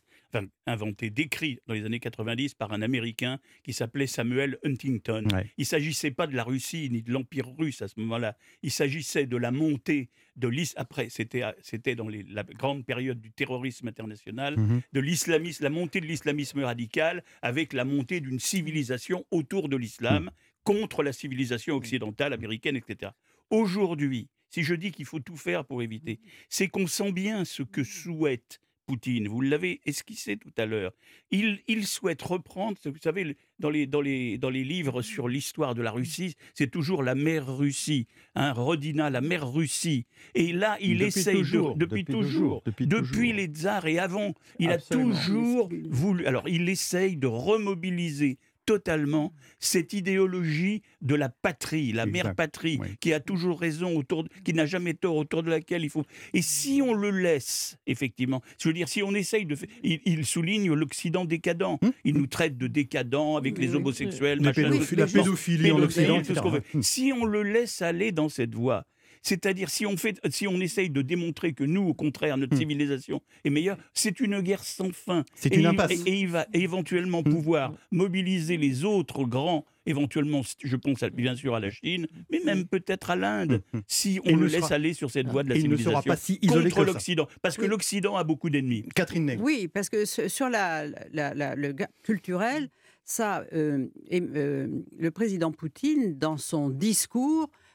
inventé, 0.66 1.10
décrit 1.10 1.58
dans 1.66 1.74
les 1.74 1.84
années 1.84 2.00
90 2.00 2.54
par 2.54 2.72
un 2.72 2.82
Américain 2.82 3.38
qui 3.62 3.72
s'appelait 3.72 4.06
Samuel 4.06 4.58
Huntington. 4.64 5.24
Ouais. 5.32 5.50
Il 5.56 5.62
ne 5.62 5.66
s'agissait 5.66 6.10
pas 6.10 6.26
de 6.26 6.34
la 6.34 6.44
Russie 6.44 6.88
ni 6.90 7.02
de 7.02 7.12
l'Empire 7.12 7.48
russe 7.58 7.82
à 7.82 7.88
ce 7.88 7.98
moment-là. 8.00 8.36
Il 8.62 8.70
s'agissait 8.70 9.26
de 9.26 9.36
la 9.36 9.50
montée 9.50 10.10
de 10.36 10.48
l'is. 10.48 10.74
Après, 10.76 11.08
c'était 11.08 11.94
dans 11.94 12.08
les- 12.08 12.22
la 12.24 12.42
grande 12.44 12.84
période 12.84 13.20
du 13.20 13.30
terrorisme 13.32 13.88
international, 13.88 14.56
Mhm. 14.58 14.80
de 14.92 15.00
l'islamisme, 15.00 15.64
la 15.64 15.70
montée 15.70 16.00
de 16.00 16.06
l'islamisme 16.06 16.60
radical, 16.60 17.24
avec 17.42 17.72
la 17.72 17.84
montée 17.84 18.20
d'une 18.20 18.38
civilisation 18.40 19.24
autour 19.30 19.68
de 19.68 19.76
l'islam 19.76 20.30
contre 20.64 21.02
la 21.02 21.12
civilisation 21.12 21.74
occidentale, 21.76 22.32
américaine, 22.32 22.76
etc. 22.76 23.12
Aujourd'hui, 23.50 24.28
si 24.50 24.62
je 24.62 24.74
dis 24.74 24.90
qu'il 24.90 25.04
faut 25.06 25.20
tout 25.20 25.36
faire 25.36 25.64
pour 25.64 25.82
éviter, 25.82 26.18
c'est 26.48 26.68
qu'on 26.68 26.86
sent 26.86 27.12
bien 27.12 27.44
ce 27.44 27.62
que 27.62 27.84
souhaite 27.84 28.60
Poutine. 28.86 29.28
Vous 29.28 29.40
l'avez 29.40 29.80
esquissé 29.84 30.36
tout 30.36 30.52
à 30.56 30.64
l'heure. 30.64 30.92
Il, 31.30 31.60
il 31.66 31.86
souhaite 31.86 32.22
reprendre, 32.22 32.78
vous 32.84 32.92
savez, 33.02 33.36
dans 33.58 33.70
les, 33.70 33.86
dans 33.86 34.00
les, 34.00 34.38
dans 34.38 34.50
les 34.50 34.64
livres 34.64 35.02
sur 35.02 35.28
l'histoire 35.28 35.74
de 35.74 35.82
la 35.82 35.90
Russie, 35.90 36.34
c'est 36.54 36.70
toujours 36.70 37.02
la 37.02 37.14
mère 37.14 37.56
Russie, 37.56 38.06
hein, 38.34 38.52
Rodina, 38.52 39.10
la 39.10 39.20
mère 39.20 39.50
Russie. 39.50 40.06
Et 40.34 40.52
là, 40.52 40.76
il 40.80 40.98
Depuis 40.98 41.06
essaye 41.06 41.36
toujours, 41.36 41.74
de, 41.74 41.80
depuis, 41.80 42.04
depuis 42.04 42.12
toujours, 42.14 42.62
toujours, 42.62 43.02
depuis 43.02 43.32
les 43.32 43.46
tsars 43.46 43.86
et 43.86 43.98
avant, 43.98 44.32
il 44.58 44.70
Absolument. 44.70 45.14
a 45.14 45.16
toujours 45.16 45.68
voulu. 45.90 46.26
Alors, 46.26 46.48
il 46.48 46.68
essaye 46.68 47.16
de 47.16 47.26
remobiliser 47.26 48.38
totalement 48.66 49.32
cette 49.60 49.92
idéologie 49.92 50.82
de 51.00 51.14
la 51.14 51.28
patrie, 51.28 51.92
la 51.92 52.04
mère 52.04 52.34
patrie, 52.34 52.78
oui. 52.80 52.88
qui 53.00 53.12
a 53.12 53.20
toujours 53.20 53.60
raison, 53.60 53.96
autour 53.96 54.24
de- 54.24 54.28
qui 54.44 54.52
n'a 54.52 54.66
jamais 54.66 54.92
tort, 54.94 55.16
autour 55.16 55.42
de 55.42 55.50
laquelle 55.50 55.84
il 55.84 55.90
faut. 55.90 56.04
Et 56.34 56.42
si 56.42 56.82
on 56.84 56.92
le 56.92 57.10
laisse, 57.10 57.78
effectivement, 57.86 58.42
je 58.60 58.68
veux 58.68 58.74
dire, 58.74 58.88
si 58.88 59.02
on 59.02 59.14
essaye 59.14 59.46
de. 59.46 59.56
Il, 59.82 60.00
il 60.04 60.26
souligne 60.26 60.72
l'Occident 60.74 61.24
décadent. 61.24 61.78
Hum, 61.80 61.92
Il 62.04 62.14
nous 62.14 62.26
traite 62.26 62.58
de 62.58 62.66
décadents 62.66 63.36
avec 63.36 63.56
les 63.58 63.74
homosexuels, 63.74 64.38
Les 64.38 64.44
machin, 64.44 64.62
la 64.96 65.06
pédophilie 65.06 65.70
en 65.72 65.78
Occident, 65.80 66.20
tout 66.22 66.34
ce 66.34 66.40
qu'on 66.40 66.50
veut. 66.50 66.62
Si 66.82 67.12
on 67.18 67.24
le 67.24 67.42
laisse 67.42 67.80
aller 67.82 68.12
dans 68.12 68.28
cette 68.28 68.54
voie, 68.54 68.84
c'est-à-dire 69.22 69.68
si 69.70 69.86
on 69.86 69.96
fait, 69.96 70.18
si 70.30 70.46
on 70.46 70.60
essaye 70.60 70.90
de 70.90 71.02
démontrer 71.02 71.52
que 71.52 71.64
nous, 71.64 71.82
au 71.82 71.94
contraire, 71.94 72.36
notre 72.36 72.54
Hmm. 72.54 72.58
civilisation 72.58 73.22
est 73.44 73.50
meilleure, 73.50 73.76
c'est 73.94 74.20
une 74.20 74.40
guerre 74.40 74.64
sans 74.64 74.90
fin. 74.92 75.24
C'est 75.34 75.52
Et 75.52 75.56
une 75.56 75.60
il- 75.62 75.66
impasse. 75.66 75.90
Et, 75.92 76.10
et 76.10 76.20
il 76.20 76.28
va 76.28 76.46
éventuellement 76.52 77.22
pouvoir 77.22 77.72
mobiliser 77.90 78.56
les 78.56 78.84
autres 78.84 79.24
grands, 79.24 79.64
éventuellement, 79.86 80.42
je 80.62 80.76
pense 80.76 81.02
à- 81.02 81.10
bien 81.10 81.34
sûr 81.36 81.54
à 81.54 81.60
la 81.60 81.70
Chine, 81.70 82.06
mais 82.30 82.40
même 82.44 82.66
peut-être 82.66 83.10
à 83.10 83.16
l'Inde, 83.16 83.62
si 83.86 84.20
on 84.24 84.30
il 84.30 84.36
le 84.36 84.46
laisse 84.46 84.62
sera- 84.64 84.74
aller 84.74 84.92
sur 84.94 85.10
cette 85.10 85.28
voie 85.28 85.42
de 85.44 85.48
la 85.50 85.56
Et 85.56 85.60
il 85.60 85.68
ne 85.70 85.76
sera 85.76 86.02
pas 86.02 86.16
si 86.16 86.38
isolé 86.42 86.70
contre 86.70 86.76
que 86.84 86.86
ça. 86.86 86.92
l'Occident, 86.92 87.28
parce 87.42 87.56
que 87.56 87.62
Oui. 87.62 87.68
l'Occident 87.68 88.16
a 88.16 88.24
beaucoup 88.24 88.50
d'ennemis. 88.50 88.84
Catherine 88.94 89.26
Ney. 89.26 89.38
Oui, 89.40 89.68
parce 89.72 89.88
que 89.88 90.04
ce- 90.04 90.28
sur 90.28 90.48
la, 90.48 90.86
la- 91.12 91.34
la- 91.34 91.54
le 91.54 91.74
culturel, 92.02 92.68
ça, 93.04 93.44
euh, 93.52 93.86
euh, 94.12 94.66
le 94.98 95.10
président 95.12 95.52
Poutine, 95.52 96.18
dans 96.18 96.36
son 96.36 96.70
discours, 96.70 97.44
euh, 97.44 97.65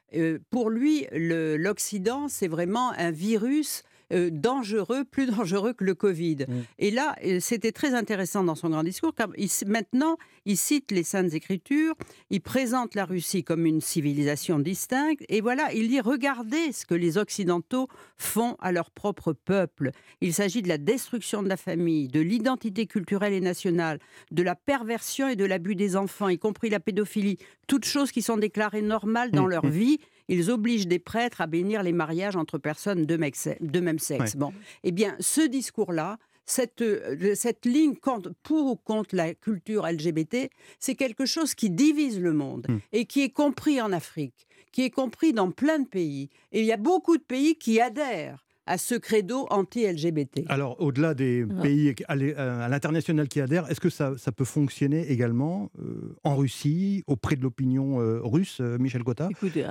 pour 0.49 0.69
lui, 0.69 1.07
l'Occident, 1.11 2.27
c'est 2.27 2.47
vraiment 2.47 2.91
un 2.91 3.11
virus 3.11 3.83
euh, 3.83 3.87
dangereux, 4.29 5.03
plus 5.03 5.25
dangereux 5.37 5.73
que 5.73 5.83
le 5.83 5.95
Covid. 5.95 6.45
Mm. 6.47 6.53
Et 6.79 6.91
là, 6.91 7.15
euh, 7.25 7.39
c'était 7.39 7.71
très 7.71 7.93
intéressant 7.93 8.43
dans 8.43 8.55
son 8.55 8.69
grand 8.69 8.83
discours, 8.83 9.13
car 9.15 9.29
maintenant, 9.65 10.17
il 10.45 10.57
cite 10.57 10.91
les 10.91 11.03
Saintes 11.03 11.33
Écritures, 11.33 11.95
il 12.29 12.41
présente 12.41 12.95
la 12.95 13.05
Russie 13.05 13.43
comme 13.43 13.65
une 13.65 13.81
civilisation 13.81 14.59
distincte, 14.59 15.23
et 15.29 15.41
voilà, 15.41 15.71
il 15.73 15.87
dit 15.89 16.01
regardez 16.01 16.71
ce 16.71 16.85
que 16.85 16.95
les 16.95 17.17
Occidentaux 17.17 17.87
font 18.17 18.55
à 18.59 18.71
leur 18.71 18.91
propre 18.91 19.33
peuple. 19.33 19.91
Il 20.21 20.33
s'agit 20.33 20.61
de 20.61 20.67
la 20.67 20.77
destruction 20.77 21.43
de 21.43 21.49
la 21.49 21.57
famille, 21.57 22.07
de 22.07 22.19
l'identité 22.19 22.85
culturelle 22.85 23.33
et 23.33 23.41
nationale, 23.41 23.99
de 24.31 24.43
la 24.43 24.55
perversion 24.55 25.27
et 25.27 25.35
de 25.35 25.45
l'abus 25.45 25.75
des 25.75 25.95
enfants, 25.95 26.29
y 26.29 26.37
compris 26.37 26.69
la 26.69 26.79
pédophilie, 26.79 27.37
toutes 27.67 27.85
choses 27.85 28.11
qui 28.11 28.21
sont 28.21 28.37
déclarées 28.37 28.81
normales 28.81 29.31
dans 29.31 29.45
mm, 29.45 29.49
leur 29.49 29.65
mm. 29.65 29.69
vie 29.69 29.99
ils 30.31 30.49
obligent 30.49 30.87
des 30.87 30.99
prêtres 30.99 31.41
à 31.41 31.47
bénir 31.47 31.83
les 31.83 31.91
mariages 31.91 32.37
entre 32.37 32.57
personnes 32.57 33.05
de, 33.05 33.17
même 33.17 33.99
sexe. 33.99 34.35
Bon, 34.37 34.53
eh 34.83 34.91
bien, 34.91 35.15
ce 35.19 35.41
discours-là, 35.41 36.17
cette, 36.45 36.81
euh, 36.81 37.35
cette 37.35 37.65
ligne 37.65 37.95
pour 37.95 38.65
ou 38.65 38.75
contre 38.77 39.15
la 39.15 39.33
culture 39.33 39.85
LGBT, 39.85 40.49
c'est 40.79 40.95
quelque 40.95 41.25
chose 41.25 41.53
qui 41.53 41.69
divise 41.69 42.19
le 42.19 42.31
monde 42.31 42.65
hmm. 42.69 42.77
et 42.93 43.05
qui 43.05 43.21
est 43.21 43.29
compris 43.29 43.81
en 43.81 43.91
Afrique, 43.91 44.47
qui 44.71 44.83
est 44.83 44.89
compris 44.89 45.33
dans 45.33 45.51
plein 45.51 45.79
de 45.79 45.87
pays. 45.87 46.29
Et 46.53 46.61
il 46.61 46.65
y 46.65 46.71
a 46.71 46.77
beaucoup 46.77 47.17
de 47.17 47.23
pays 47.23 47.55
qui 47.55 47.81
adhèrent 47.81 48.45
à 48.71 48.77
ce 48.77 48.95
credo 48.95 49.47
anti-LGBT. 49.49 50.45
Alors, 50.47 50.79
au-delà 50.79 51.13
des 51.13 51.45
pays 51.61 51.93
à 52.07 52.15
l'international 52.15 53.27
qui 53.27 53.41
adhèrent, 53.41 53.69
est-ce 53.69 53.81
que 53.81 53.89
ça, 53.89 54.15
peut 54.31 54.45
fonctionner 54.45 55.11
également 55.11 55.69
euh, 55.77 56.15
en 56.23 56.37
Russie, 56.37 57.03
auprès 57.05 57.35
de 57.35 57.41
l'opinion 57.41 57.99
euh, 57.99 58.21
russe, 58.23 58.61
euh, 58.61 58.77
Michel 58.77 59.03
Cotta? 59.03 59.27
Écoutez, 59.29 59.67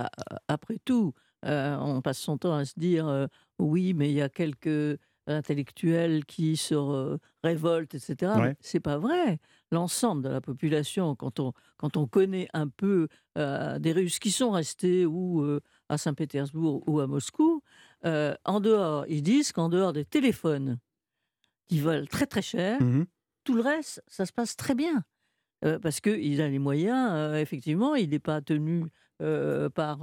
après 0.49 0.77
tout, 0.85 1.15
on 1.43 2.03
passe 2.03 2.19
son 2.19 2.37
temps 2.37 2.55
à 2.55 2.67
se 2.67 2.79
dire 2.79 3.29
oui, 3.59 3.95
mais 3.95 4.11
il 4.11 4.15
y 4.17 4.21
a 4.21 4.29
quelques 4.29 4.99
intellectuels 5.27 6.27
qui 6.27 6.59
se 6.59 7.17
révoltent, 7.43 7.95
etc. 7.95 8.33
Ouais. 8.37 8.57
C'est 8.61 8.81
pas 8.81 8.99
vrai. 8.99 9.39
L'ensemble 9.73 10.23
de 10.23 10.29
la 10.29 10.43
population, 10.43 11.15
quand 11.15 11.41
on, 11.41 11.55
quand 11.79 11.97
on 11.97 12.07
connaît 12.07 12.49
un 12.53 12.69
peu 12.69 13.09
des 13.37 13.93
Russes 13.93 14.19
qui 14.19 14.31
sont 14.31 14.51
restés 14.51 15.07
ou 15.07 15.59
à 15.89 15.97
Saint-Pétersbourg 15.97 16.85
ou 16.87 17.01
à 17.01 17.07
Moscou, 17.07 17.63
euh, 18.05 18.35
en 18.45 18.61
dehors, 18.61 19.05
ils 19.09 19.23
disent 19.23 19.53
qu'en 19.53 19.69
dehors 19.69 19.93
des 19.93 20.05
téléphones 20.05 20.79
qui 21.69 21.81
valent 21.81 22.07
très 22.07 22.27
très 22.27 22.43
cher, 22.43 22.83
mmh 22.83 23.07
tout 23.43 23.55
le 23.55 23.63
reste, 23.63 24.03
ça 24.07 24.27
se 24.27 24.35
passe 24.35 24.55
très 24.55 24.75
bien. 24.75 25.03
Euh, 25.65 25.79
parce 25.79 26.03
qu'il 26.03 26.43
a 26.43 26.49
les 26.49 26.59
moyens, 26.59 27.09
euh, 27.13 27.41
effectivement, 27.41 27.95
il 27.95 28.11
n'est 28.11 28.19
pas 28.19 28.43
tenu 28.43 28.85
par, 29.75 29.99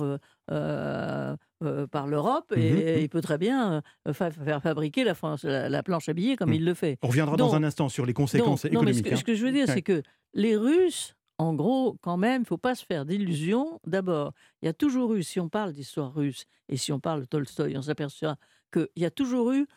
par 0.48 2.08
l'Europe 2.08 2.52
et, 2.56 2.98
mmh 2.98 3.02
il 3.02 3.10
peut 3.10 3.22
très 3.22 3.38
bien 3.38 3.84
faire 4.12 4.62
fabriquer 4.62 5.04
la, 5.04 5.70
la, 5.70 5.84
planche 5.84 6.10
à 6.10 6.14
billets 6.14 6.36
comme 6.36 6.50
mmh. 6.50 6.56
il 6.56 6.66
le 6.66 6.74
fait. 6.74 6.98
On 7.04 7.08
reviendra 7.08 7.38
dans 7.38 7.54
un 7.54 7.64
instant 7.64 7.90
sur 7.90 8.08
les 8.08 8.14
conséquences 8.14 8.66
économiques. 8.66 9.06
Non, 9.06 9.12
mais 9.12 9.16
ce, 9.16 9.24
que, 9.24 9.36
je 9.36 9.46
veux 9.46 9.52
dire, 9.52 9.68
c'est 9.68 9.84
que 9.84 10.02
les 10.34 10.58
Russes 10.58 11.16
en 11.38 11.54
gros, 11.54 11.98
quand 12.02 12.18
même, 12.18 12.42
il 12.42 12.46
ne 12.46 12.48
faut 12.48 12.58
pas 12.58 12.76
se 12.76 12.86
faire 12.86 13.06
d'illusions. 13.06 13.80
D'abord, 13.86 14.34
il 14.62 14.66
y 14.66 14.70
a 14.70 14.74
toujours 14.74 15.14
eu, 15.14 15.24
si 15.24 15.40
on 15.40 15.50
parle 15.50 15.72
d'histoire 15.72 16.14
russe 16.14 16.46
et 16.70 16.78
si 16.78 16.92
on 16.92 17.00
parle 17.00 17.22
de 17.22 17.26
Tolstoï, 17.26 17.78
on 17.78 17.82
s'aperçoit 17.82 18.38
qu'il 18.74 18.88
y 18.96 19.06
a 19.06 19.12
toujours 19.12 19.52
eu 19.52 19.68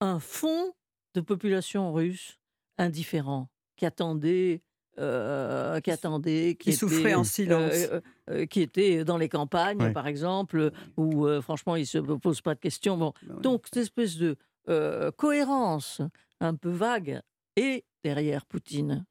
un 0.00 0.18
fond 0.18 0.72
de 1.14 1.20
population 1.20 1.92
russe 1.92 2.38
indifférent 2.78 3.48
qui 3.76 3.86
attendait. 3.86 4.62
Euh, 4.98 5.80
qui 5.80 5.90
attendait, 5.90 6.56
qui, 6.56 6.74
souffrait 6.74 7.14
en 7.14 7.24
silence, 7.24 7.72
euh, 7.72 8.00
euh, 8.28 8.44
qui 8.44 8.60
était 8.60 9.02
dans 9.02 9.16
les 9.16 9.30
campagnes, 9.30 9.94
par 9.94 10.06
exemple, 10.06 10.72
où 10.98 11.26
franchement 11.40 11.76
il 11.76 11.86
se 11.86 11.96
pose 11.96 12.42
pas 12.42 12.54
de 12.54 12.60
questions. 12.60 12.98
Bon. 12.98 13.14
Bah 13.22 13.36
Donc 13.40 13.66
cette 13.66 13.82
espèce 13.82 14.16
de 14.18 14.36
cohérence 15.16 16.02
un 16.40 16.54
peu 16.54 16.70
vague 16.70 17.22
est 17.56 17.84
derrière 18.04 18.44
Poutine. 18.44 19.06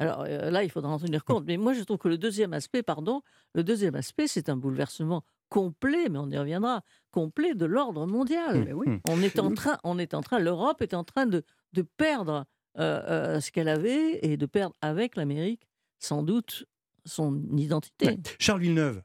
Alors 0.00 0.24
euh, 0.26 0.50
là, 0.50 0.64
il 0.64 0.70
faudra 0.70 0.90
en 0.90 0.98
tenir 0.98 1.24
compte. 1.24 1.44
Mais 1.46 1.56
moi, 1.56 1.74
je 1.74 1.82
trouve 1.82 1.98
que 1.98 2.08
le 2.08 2.18
deuxième 2.18 2.52
aspect, 2.52 2.82
pardon, 2.82 3.22
le 3.54 3.62
deuxième 3.62 3.94
aspect, 3.94 4.26
c'est 4.26 4.48
un 4.48 4.56
bouleversement 4.56 5.22
complet, 5.50 6.08
mais 6.08 6.18
on 6.18 6.30
y 6.30 6.38
reviendra, 6.38 6.82
complet 7.10 7.54
de 7.54 7.66
l'ordre 7.66 8.06
mondial. 8.06 8.72
On 9.08 9.20
est 9.20 9.38
en 9.38 9.52
train, 9.52 9.78
on 9.84 9.98
est 9.98 10.14
en 10.14 10.22
train, 10.22 10.38
l'Europe 10.38 10.80
est 10.80 10.94
en 10.94 11.04
train 11.04 11.26
de, 11.26 11.42
de 11.74 11.82
perdre 11.82 12.46
euh, 12.78 13.02
euh, 13.08 13.40
ce 13.40 13.50
qu'elle 13.50 13.68
avait 13.68 14.20
et 14.22 14.36
de 14.36 14.46
perdre 14.46 14.74
avec 14.80 15.16
l'Amérique, 15.16 15.68
sans 15.98 16.22
doute, 16.22 16.64
son 17.04 17.42
identité. 17.56 18.18
Charles 18.38 18.60
Villeneuve, 18.60 19.02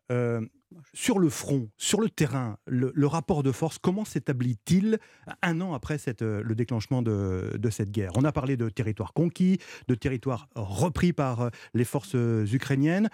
sur 0.94 1.20
le 1.20 1.30
front, 1.30 1.70
sur 1.78 2.02
le 2.02 2.10
terrain, 2.10 2.58
le, 2.66 3.08
rapport 3.08 3.44
de 3.44 3.52
force, 3.52 3.78
comment 3.78 4.06
s'établit-il 4.06 5.00
un 5.42 5.62
an 5.62 5.74
après 5.74 5.98
euh, 6.22 6.42
le 6.44 6.56
déclenchement 6.56 7.02
de, 7.02 7.70
cette 7.70 7.92
guerre? 7.92 8.12
On 8.16 8.24
a 8.24 8.32
parlé 8.32 8.58
de 8.58 8.70
territoires 8.70 9.14
conquis, 9.14 9.60
de 9.88 9.96
territoires 9.96 10.48
repris 10.56 11.14
par 11.14 11.42
euh, 11.42 11.50
les 11.74 11.86
forces 11.86 12.16
euh, 12.16 12.46
ukrainiennes. 12.52 13.10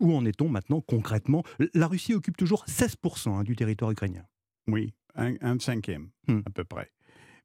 où 0.00 0.14
en 0.14 0.24
est-on 0.24 0.48
maintenant 0.48 0.80
concrètement? 0.80 1.42
La 1.74 1.86
Russie 1.86 2.14
occupe 2.14 2.36
toujours 2.36 2.64
16% 2.66 3.30
hein, 3.30 3.44
du 3.44 3.56
territoire 3.56 3.90
ukrainien. 3.90 4.24
Oui, 4.68 4.92
un, 5.14 5.58
cinquième 5.58 6.10
hmm. 6.28 6.40
à 6.46 6.50
peu 6.50 6.64
près. 6.64 6.90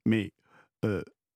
Mais 0.05 0.31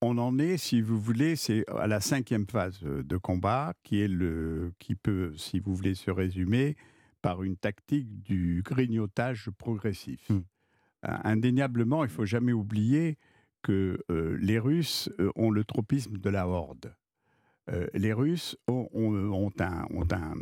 on 0.02 0.18
en 0.18 0.40
est, 0.40 0.58
si 0.58 0.82
vous 0.82 1.00
voulez, 1.00 1.36
c'est 1.36 1.66
à 1.70 1.88
la 1.88 2.00
cinquième 2.00 2.48
phase 2.48 2.80
de 2.82 3.18
combat 3.18 3.74
qui 3.84 4.02
est 4.02 4.08
le 4.08 4.74
qui 4.80 4.96
peut, 4.96 5.34
si 5.38 5.60
vous 5.60 5.76
voulez, 5.76 5.94
se 5.94 6.10
résumer 6.10 6.76
par 7.22 7.44
une 7.44 7.58
tactique 7.58 8.24
du 8.24 8.62
grignotage 8.64 9.50
progressif. 9.58 10.30
Hmm. 10.30 10.42
Indéniablement, 11.04 12.04
il 12.04 12.10
faut 12.10 12.26
jamais 12.26 12.54
oublier 12.54 13.18
que 13.62 14.00
euh, 14.10 14.38
les 14.40 14.60
Russes 14.60 15.10
euh, 15.20 15.32
ont 15.36 15.52
le 15.52 15.64
tropisme 15.64 16.18
de 16.18 16.30
la 16.30 16.48
horde. 16.48 16.96
Euh, 17.70 17.88
les 17.94 18.14
Russes 18.14 18.58
ont, 18.68 18.90
ont, 18.94 19.52
un, 19.60 19.86
ont, 19.92 20.08
un, 20.12 20.34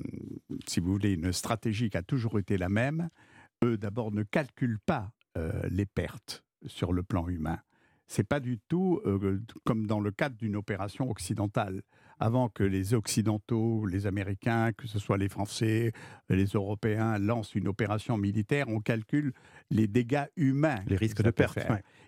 si 0.67 0.79
vous 0.79 0.91
voulez, 0.91 1.13
une 1.13 1.33
stratégie 1.33 1.89
qui 1.89 1.97
a 1.97 2.03
toujours 2.03 2.39
été 2.39 2.57
la 2.57 2.69
même. 2.69 3.09
Eux, 3.63 3.77
d'abord, 3.77 4.11
ne 4.11 4.23
calculent 4.23 4.79
pas 4.79 5.11
les 5.69 5.85
pertes 5.85 6.43
sur 6.65 6.91
le 6.91 7.01
plan 7.01 7.29
humain. 7.29 7.59
C'est 8.09 8.27
pas 8.27 8.39
du 8.39 8.59
tout 8.67 9.01
comme 9.63 9.85
dans 9.87 9.99
le 9.99 10.11
cadre 10.11 10.35
d'une 10.35 10.55
opération 10.55 11.09
occidentale 11.09 11.83
avant 12.19 12.49
que 12.49 12.63
les 12.63 12.93
Occidentaux, 12.93 13.85
les 13.85 14.05
Américains, 14.05 14.71
que 14.73 14.87
ce 14.87 14.99
soit 14.99 15.17
les 15.17 15.29
Français, 15.29 15.93
les 16.29 16.45
Européens, 16.45 17.17
lancent 17.17 17.55
une 17.55 17.67
opération 17.67 18.17
militaire, 18.17 18.67
on 18.67 18.81
calcule 18.81 19.33
les 19.71 19.87
dégâts 19.87 20.25
humains. 20.35 20.79
Les 20.87 20.97
risques 20.97 21.23
de 21.23 21.31
perte. 21.31 21.59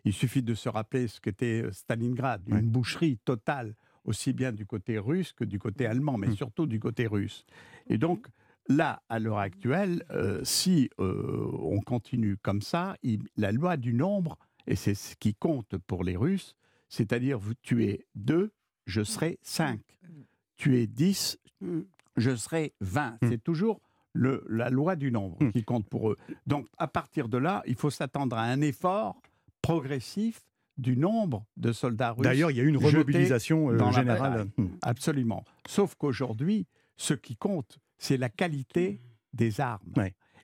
Il 0.03 0.13
suffit 0.13 0.43
de 0.43 0.53
se 0.53 0.67
rappeler 0.67 1.07
ce 1.07 1.21
qu'était 1.21 1.63
euh, 1.63 1.71
Stalingrad, 1.71 2.41
une 2.47 2.69
boucherie 2.69 3.17
totale, 3.23 3.75
aussi 4.03 4.33
bien 4.33 4.51
du 4.51 4.65
côté 4.65 4.97
russe 4.97 5.31
que 5.31 5.45
du 5.45 5.59
côté 5.59 5.85
allemand, 5.85 6.17
mais 6.17 6.27
hum. 6.27 6.35
surtout 6.35 6.65
du 6.65 6.79
côté 6.79 7.07
russe. 7.07 7.45
Et 7.87 7.97
donc, 7.97 8.27
là, 8.67 9.01
à 9.09 9.19
l'heure 9.19 9.37
actuelle, 9.37 10.03
euh, 10.11 10.41
si 10.43 10.89
euh, 10.99 11.49
on 11.53 11.79
continue 11.79 12.35
comme 12.37 12.61
ça, 12.61 12.97
la 13.37 13.51
loi 13.51 13.77
du 13.77 13.93
nombre, 13.93 14.37
et 14.67 14.75
c'est 14.75 14.95
ce 14.95 15.15
qui 15.15 15.33
compte 15.33 15.77
pour 15.77 16.03
les 16.03 16.15
Russes, 16.15 16.55
c'est-à-dire 16.89 17.39
vous 17.39 17.53
tuez 17.55 18.05
deux, 18.15 18.51
je 18.85 19.03
serai 19.03 19.39
5. 19.41 19.79
Tu 20.57 20.79
es 20.79 20.87
10, 20.87 21.39
je 22.17 22.35
serai 22.35 22.73
20. 22.81 23.11
Hmm. 23.21 23.29
C'est 23.29 23.43
toujours 23.43 23.81
le, 24.13 24.45
la 24.49 24.69
loi 24.69 24.95
du 24.95 25.11
nombre 25.11 25.37
qui 25.51 25.63
compte 25.63 25.87
pour 25.87 26.11
eux. 26.11 26.17
Donc, 26.45 26.67
à 26.77 26.87
partir 26.87 27.29
de 27.29 27.37
là, 27.37 27.63
il 27.65 27.75
faut 27.75 27.89
s'attendre 27.89 28.37
à 28.37 28.43
un 28.43 28.61
effort 28.61 29.21
progressif 29.61 30.41
du 30.77 30.97
nombre 30.97 31.45
de 31.57 31.71
soldats 31.71 32.11
russes. 32.11 32.23
D'ailleurs, 32.23 32.51
il 32.51 32.57
y 32.57 32.59
a 32.59 32.63
eu 32.63 32.67
une 32.67 32.77
remobilisation 32.77 33.69
euh, 33.69 33.91
générale. 33.91 34.47
Absolument. 34.81 35.45
Sauf 35.67 35.95
qu'aujourd'hui, 35.95 36.67
ce 36.97 37.13
qui 37.13 37.35
compte, 37.35 37.79
c'est 37.97 38.17
la 38.17 38.29
qualité 38.29 39.01
des 39.33 39.61
armes. 39.61 39.93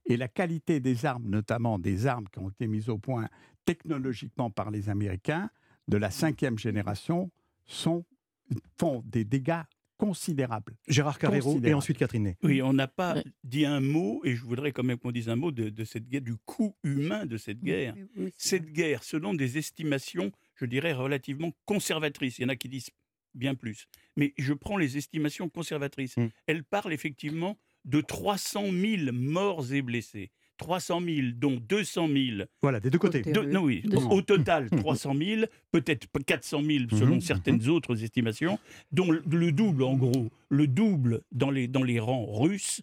Et 0.09 0.15
la 0.15 0.27
qualité 0.29 0.79
des 0.79 1.05
armes, 1.05 1.27
notamment 1.27 1.79
des 1.79 2.07
armes 2.07 2.27
qui 2.31 2.39
ont 2.39 2.49
été 2.49 2.67
mises 2.67 2.87
au 2.87 2.97
point 2.97 3.27
technologiquement 3.67 4.49
par 4.49 4.71
les 4.71 4.89
Américains, 4.89 5.51
de 5.87 5.97
la 5.97 6.09
cinquième 6.09 6.57
génération, 6.57 7.29
sont 7.65 8.05
font 8.79 9.03
des 9.05 9.25
dégâts 9.25 9.63
considérables. 9.97 10.77
Gérard 10.87 11.19
Carrero 11.19 11.59
et 11.61 11.73
ensuite 11.73 11.97
Catherine 11.97 12.23
Ney. 12.23 12.37
Oui, 12.43 12.61
on 12.61 12.71
n'a 12.71 12.87
pas 12.87 13.21
dit 13.43 13.65
un 13.65 13.81
mot, 13.81 14.21
et 14.23 14.35
je 14.35 14.43
voudrais 14.43 14.71
quand 14.71 14.83
même 14.83 14.97
qu'on 14.97 15.11
dise 15.11 15.27
un 15.27 15.35
mot 15.35 15.51
de, 15.51 15.83
cette 15.83 16.07
guerre, 16.07 16.21
du 16.21 16.35
coût 16.45 16.75
humain 16.83 17.25
de 17.25 17.35
cette 17.37 17.61
guerre. 17.61 17.95
cette 18.37 18.71
guerre, 18.71 19.03
selon 19.03 19.33
des 19.33 19.57
estimations, 19.57 20.31
je 20.55 20.65
dirais, 20.65 20.93
relativement 20.93 21.51
conservatrices, 21.65 22.37
il 22.37 22.43
y 22.43 22.45
en 22.45 22.49
a 22.49 22.55
qui 22.55 22.69
disent 22.69 22.91
bien 23.33 23.53
plus, 23.53 23.87
mais 24.15 24.33
je 24.37 24.53
prends 24.53 24.77
les 24.77 24.97
estimations 24.97 25.49
conservatrices, 25.49 26.15
mm. 26.15 26.27
elles 26.47 26.63
parlent 26.63 26.93
effectivement 26.93 27.57
de 27.85 28.01
300 28.01 28.71
000 28.71 29.11
morts 29.11 29.73
et 29.73 29.81
blessés. 29.81 30.31
300 30.57 31.01
000, 31.01 31.27
dont 31.35 31.57
200 31.69 32.07
000. 32.07 32.19
Voilà, 32.61 32.79
des 32.79 32.89
deux 32.89 32.99
côtés. 32.99 33.23
non, 33.47 33.61
oui, 33.61 33.83
au 34.09 34.21
total 34.21 34.69
300 34.77 35.15
000, 35.15 35.41
peut-être 35.71 36.07
400 36.25 36.61
000 36.63 36.85
selon 36.91 37.15
mhm, 37.15 37.21
certaines 37.21 37.61
mhm. 37.61 37.69
autres 37.69 38.03
estimations, 38.03 38.59
dont 38.91 39.11
le 39.11 39.51
double 39.51 39.83
en 39.83 39.95
gros, 39.95 40.29
le 40.49 40.67
double 40.67 41.21
dans 41.31 41.51
les, 41.51 41.67
dans 41.67 41.83
les 41.83 41.99
rangs 41.99 42.25
russes 42.25 42.81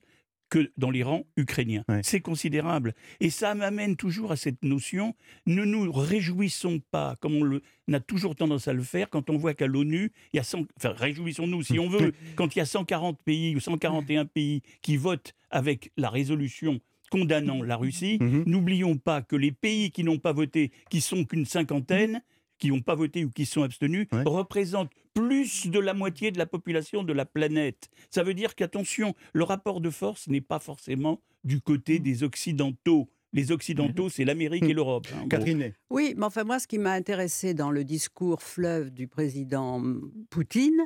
que 0.50 0.70
dans 0.76 0.90
les 0.90 1.02
rangs 1.02 1.24
ukrainiens. 1.36 1.84
C'est 2.02 2.20
considérable. 2.20 2.94
Et 3.18 3.30
ça 3.30 3.54
m'amène 3.54 3.96
toujours 3.96 4.30
à 4.30 4.36
cette 4.36 4.62
notion, 4.62 5.14
ne 5.46 5.64
nous 5.64 5.90
réjouissons 5.90 6.80
pas, 6.92 7.16
comme 7.16 7.60
on, 7.88 7.92
a 7.92 8.00
toujours 8.00 8.36
tendance 8.36 8.68
à 8.68 8.72
le 8.72 8.82
faire, 8.82 9.10
quand 9.10 9.30
on 9.30 9.36
voit 9.36 9.54
qu'à 9.54 9.66
l'ONU, 9.66 10.12
il 10.32 10.36
y 10.36 10.40
a 10.40 10.44
100, 10.44 10.66
enfin 10.76 10.90
réjouissons-nous 10.90 11.62
si 11.62 11.78
on 11.78 11.88
veut, 11.88 12.12
quand 12.36 12.54
il 12.54 12.60
y 12.60 12.62
a 12.62 12.66
140 12.66 13.18
pays 13.24 13.56
ou 13.56 13.60
141 13.60 14.26
pays 14.26 14.62
qui 14.80 14.96
votent 14.96 15.34
avec 15.50 15.90
la 15.96 16.08
résolution 16.08 16.80
condamnant 17.14 17.62
la 17.62 17.76
Russie, 17.76 18.18
mhm. 18.20 18.42
n'oublions 18.44 18.98
pas 18.98 19.22
que 19.22 19.36
les 19.36 19.52
pays 19.52 19.92
qui 19.92 20.02
n'ont 20.02 20.18
pas 20.18 20.32
voté, 20.32 20.72
qui 20.90 21.00
sont 21.00 21.24
qu'une 21.24 21.46
cinquantaine, 21.46 22.22
qui 22.58 22.70
n'ont 22.70 22.80
pas 22.80 22.96
voté 22.96 23.24
ou 23.24 23.30
qui 23.30 23.46
sont 23.46 23.62
abstenus, 23.62 24.08
représentent 24.26 24.90
plus 25.14 25.68
de 25.68 25.78
la 25.78 25.94
moitié 25.94 26.32
de 26.32 26.38
la 26.38 26.46
population 26.46 27.04
de 27.04 27.12
la 27.12 27.24
planète. 27.24 27.88
Ça 28.10 28.24
veut 28.24 28.34
dire 28.34 28.56
qu'attention, 28.56 29.14
le 29.32 29.44
rapport 29.44 29.80
de 29.80 29.90
force 29.90 30.26
n'est 30.26 30.40
pas 30.40 30.58
forcément 30.58 31.20
du 31.44 31.60
côté 31.60 32.00
des 32.00 32.24
Occidentaux. 32.24 33.08
Les 33.32 33.52
Occidentaux, 33.52 34.08
c'est 34.08 34.24
l'Amérique 34.24 34.64
et 34.64 34.72
l'Europe. 34.72 35.06
Hein, 35.14 35.28
Catherine. 35.28 35.72
Oui, 35.90 36.14
mais 36.16 36.24
enfin 36.24 36.42
moi, 36.42 36.58
ce 36.58 36.66
qui 36.66 36.78
m'a 36.78 36.92
intéressé 36.92 37.54
dans 37.54 37.70
le 37.70 37.84
discours 37.84 38.42
fleuve 38.42 38.90
du 38.90 39.06
président 39.06 39.80
Poutine, 40.30 40.80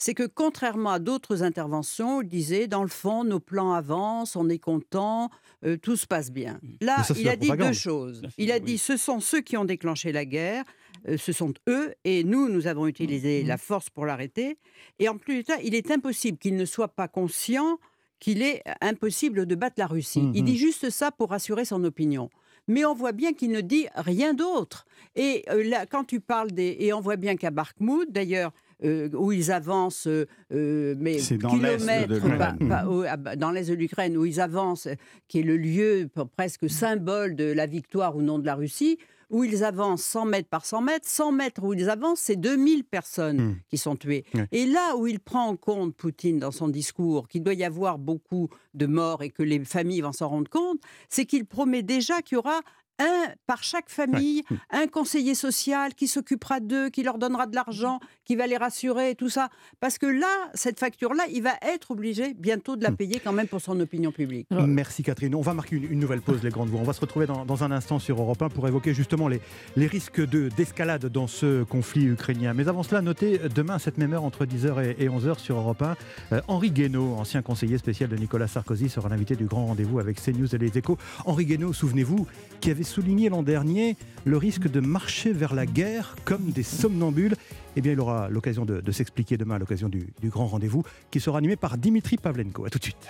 c'est 0.00 0.14
que 0.14 0.26
contrairement 0.26 0.90
à 0.90 0.98
d'autres 0.98 1.42
interventions, 1.42 2.22
il 2.22 2.28
disait, 2.28 2.66
dans 2.66 2.82
le 2.82 2.88
fond, 2.88 3.22
nos 3.22 3.38
plans 3.38 3.74
avancent, 3.74 4.34
on 4.34 4.48
est 4.48 4.58
content, 4.58 5.28
euh, 5.64 5.76
tout 5.76 5.94
se 5.94 6.06
passe 6.06 6.32
bien. 6.32 6.58
Mmh. 6.62 6.68
Là, 6.80 7.06
il 7.16 7.28
a 7.28 7.36
dit 7.36 7.50
deux 7.50 7.74
choses. 7.74 8.22
Il 8.38 8.50
a 8.50 8.58
dit, 8.60 8.78
ce 8.78 8.96
sont 8.96 9.20
ceux 9.20 9.42
qui 9.42 9.58
ont 9.58 9.66
déclenché 9.66 10.10
la 10.10 10.24
guerre, 10.24 10.64
euh, 11.06 11.18
ce 11.18 11.32
sont 11.32 11.52
eux, 11.68 11.92
et 12.04 12.24
nous, 12.24 12.48
nous 12.48 12.66
avons 12.66 12.86
utilisé 12.86 13.44
mmh. 13.44 13.46
la 13.46 13.58
force 13.58 13.90
pour 13.90 14.06
l'arrêter. 14.06 14.56
Et 14.98 15.08
en 15.10 15.18
plus 15.18 15.42
de 15.42 15.46
ça, 15.46 15.56
il 15.62 15.74
est 15.74 15.90
impossible 15.90 16.38
qu'il 16.38 16.56
ne 16.56 16.64
soit 16.64 16.88
pas 16.88 17.06
conscient 17.06 17.78
qu'il 18.20 18.42
est 18.42 18.62
impossible 18.82 19.46
de 19.46 19.54
battre 19.54 19.76
la 19.78 19.86
Russie. 19.86 20.30
Il 20.34 20.44
dit 20.44 20.58
juste 20.58 20.90
ça 20.90 21.10
pour 21.10 21.30
rassurer 21.30 21.64
son 21.64 21.82
opinion 21.84 22.28
mais 22.70 22.84
on 22.84 22.94
voit 22.94 23.12
bien 23.12 23.32
qu'il 23.32 23.50
ne 23.50 23.60
dit 23.60 23.86
rien 23.96 24.32
d'autre. 24.32 24.86
Et 25.16 25.44
euh, 25.50 25.64
là, 25.64 25.86
quand 25.86 26.04
tu 26.04 26.20
parles 26.20 26.52
des... 26.52 26.76
Et 26.78 26.92
on 26.92 27.00
voit 27.00 27.16
bien 27.16 27.36
qu'à 27.36 27.50
Barkmout, 27.50 28.06
d'ailleurs, 28.08 28.52
euh, 28.52 28.69
où 28.82 29.32
ils 29.32 29.50
avancent, 29.52 30.08
mais 30.50 31.18
dans 31.38 31.50
kilomètres, 31.50 33.36
dans 33.36 33.50
l'est 33.50 33.68
de 33.68 33.74
l'Ukraine, 33.74 34.16
où 34.16 34.24
ils 34.24 34.40
avancent, 34.40 34.88
qui 35.28 35.40
est 35.40 35.44
le 35.44 35.56
lieu 35.56 36.08
presque 36.36 36.68
symbole 36.68 37.36
de 37.36 37.44
la 37.44 37.66
victoire 37.66 38.16
au 38.16 38.22
nom 38.22 38.38
de 38.38 38.46
la 38.46 38.54
Russie, 38.54 38.98
où 39.30 39.44
ils 39.44 39.64
avancent 39.64 40.02
100 40.02 40.26
mètres 40.26 40.48
par 40.48 40.66
100 40.66 40.82
mètres. 40.82 41.08
100 41.08 41.32
mètres 41.32 41.62
où 41.62 41.72
ils 41.72 41.88
avancent, 41.88 42.20
c'est 42.20 42.36
2000 42.36 42.84
personnes 42.84 43.40
hmm. 43.40 43.56
qui 43.68 43.78
sont 43.78 43.96
tuées. 43.96 44.24
Et 44.50 44.66
là 44.66 44.96
où 44.96 45.06
il 45.06 45.20
prend 45.20 45.46
en 45.46 45.56
compte, 45.56 45.94
Poutine, 45.94 46.38
dans 46.38 46.50
son 46.50 46.68
discours, 46.68 47.28
qu'il 47.28 47.42
doit 47.42 47.54
y 47.54 47.64
avoir 47.64 47.98
beaucoup 47.98 48.48
de 48.74 48.86
morts 48.86 49.22
et 49.22 49.30
que 49.30 49.42
les 49.42 49.64
familles 49.64 50.00
vont 50.00 50.12
s'en 50.12 50.28
rendre 50.28 50.50
compte, 50.50 50.80
c'est 51.08 51.24
qu'il 51.24 51.46
promet 51.46 51.82
déjà 51.82 52.20
qu'il 52.22 52.36
y 52.36 52.38
aura 52.38 52.60
un 53.00 53.32
par 53.46 53.62
chaque 53.62 53.88
famille, 53.88 54.42
un 54.70 54.86
conseiller 54.86 55.34
social 55.34 55.94
qui 55.94 56.06
s'occupera 56.06 56.60
d'eux, 56.60 56.90
qui 56.90 57.02
leur 57.02 57.18
donnera 57.18 57.46
de 57.46 57.54
l'argent, 57.54 57.98
qui 58.24 58.36
va 58.36 58.46
les 58.46 58.56
rassurer, 58.56 59.14
tout 59.16 59.28
ça. 59.30 59.48
Parce 59.80 59.98
que 59.98 60.06
là, 60.06 60.50
cette 60.54 60.78
facture-là, 60.78 61.24
il 61.32 61.42
va 61.42 61.54
être 61.62 61.90
obligé 61.90 62.34
bientôt 62.34 62.76
de 62.76 62.82
la 62.84 62.90
hmm. 62.90 62.96
payer 62.96 63.20
quand 63.20 63.32
même 63.32 63.48
pour 63.48 63.60
son 63.60 63.78
opinion 63.80 64.12
publique. 64.12 64.46
Merci 64.50 65.02
Catherine. 65.02 65.34
On 65.34 65.40
va 65.40 65.54
marquer 65.54 65.76
une, 65.76 65.98
nouvelle 65.98 66.20
pause, 66.20 66.42
les 66.42 66.50
grandes 66.50 66.68
voix. 66.68 66.80
On 66.80 66.84
va 66.84 66.92
se 66.92 67.00
retrouver 67.00 67.26
dans, 67.26 67.64
un 67.64 67.70
instant 67.72 67.98
sur 67.98 68.20
Europe 68.20 68.40
1 68.40 68.50
pour 68.50 68.68
évoquer 68.68 68.94
justement 68.94 69.28
les, 69.28 69.40
les 69.76 69.86
risques 69.86 70.20
d'escalade 70.20 71.06
dans 71.06 71.26
ce 71.26 71.64
conflit 71.64 72.04
ukrainien. 72.04 72.54
Mais 72.54 72.68
avant 72.68 72.82
cela, 72.82 73.02
notez 73.02 73.40
demain, 73.54 73.78
cette 73.78 73.98
même 73.98 74.12
heure, 74.12 74.24
entre 74.24 74.44
10h 74.44 74.94
et, 74.98 75.08
11h 75.08 75.38
sur 75.38 75.56
Europe 75.56 75.82
1, 75.82 75.96
euh, 76.32 76.40
Henri 76.48 76.70
Guénaud, 76.70 77.14
ancien 77.14 77.42
conseiller 77.42 77.78
spécial 77.78 78.08
de 78.08 78.16
Nicolas 78.16 78.46
Sarkozy, 78.46 78.88
sera 78.88 79.08
l'invité 79.08 79.36
du 79.36 79.46
grand 79.46 79.66
rendez-vous 79.66 79.98
avec 79.98 80.20
CNews 80.22 80.54
et 80.54 80.58
les 80.58 80.76
échos. 80.78 80.98
Henri 81.24 81.46
Guénaud, 81.46 81.72
souvenez-vous, 81.72 82.26
qui 82.60 82.70
avait 82.70 82.84
souligné 82.90 83.28
l'an 83.28 83.42
dernier 83.42 83.96
le 84.24 84.36
risque 84.36 84.68
de 84.68 84.80
marcher 84.80 85.32
vers 85.32 85.54
la 85.54 85.64
guerre 85.64 86.16
comme 86.24 86.50
des 86.50 86.64
somnambules. 86.64 87.36
Eh 87.76 87.80
bien, 87.80 87.92
il 87.92 88.00
aura 88.00 88.28
l'occasion 88.28 88.64
de, 88.64 88.90
s'expliquer 88.90 89.36
demain 89.36 89.54
à 89.54 89.58
l'occasion 89.58 89.88
du, 89.88 90.08
du 90.20 90.28
grand 90.28 90.46
rendez-vous 90.46 90.82
qui 91.10 91.20
sera 91.20 91.38
animé 91.38 91.56
par 91.56 91.78
Dimitri 91.78 92.16
Pavlenko. 92.16 92.66
A 92.66 92.70
tout 92.70 92.78
de 92.78 92.84
suite. 92.84 93.08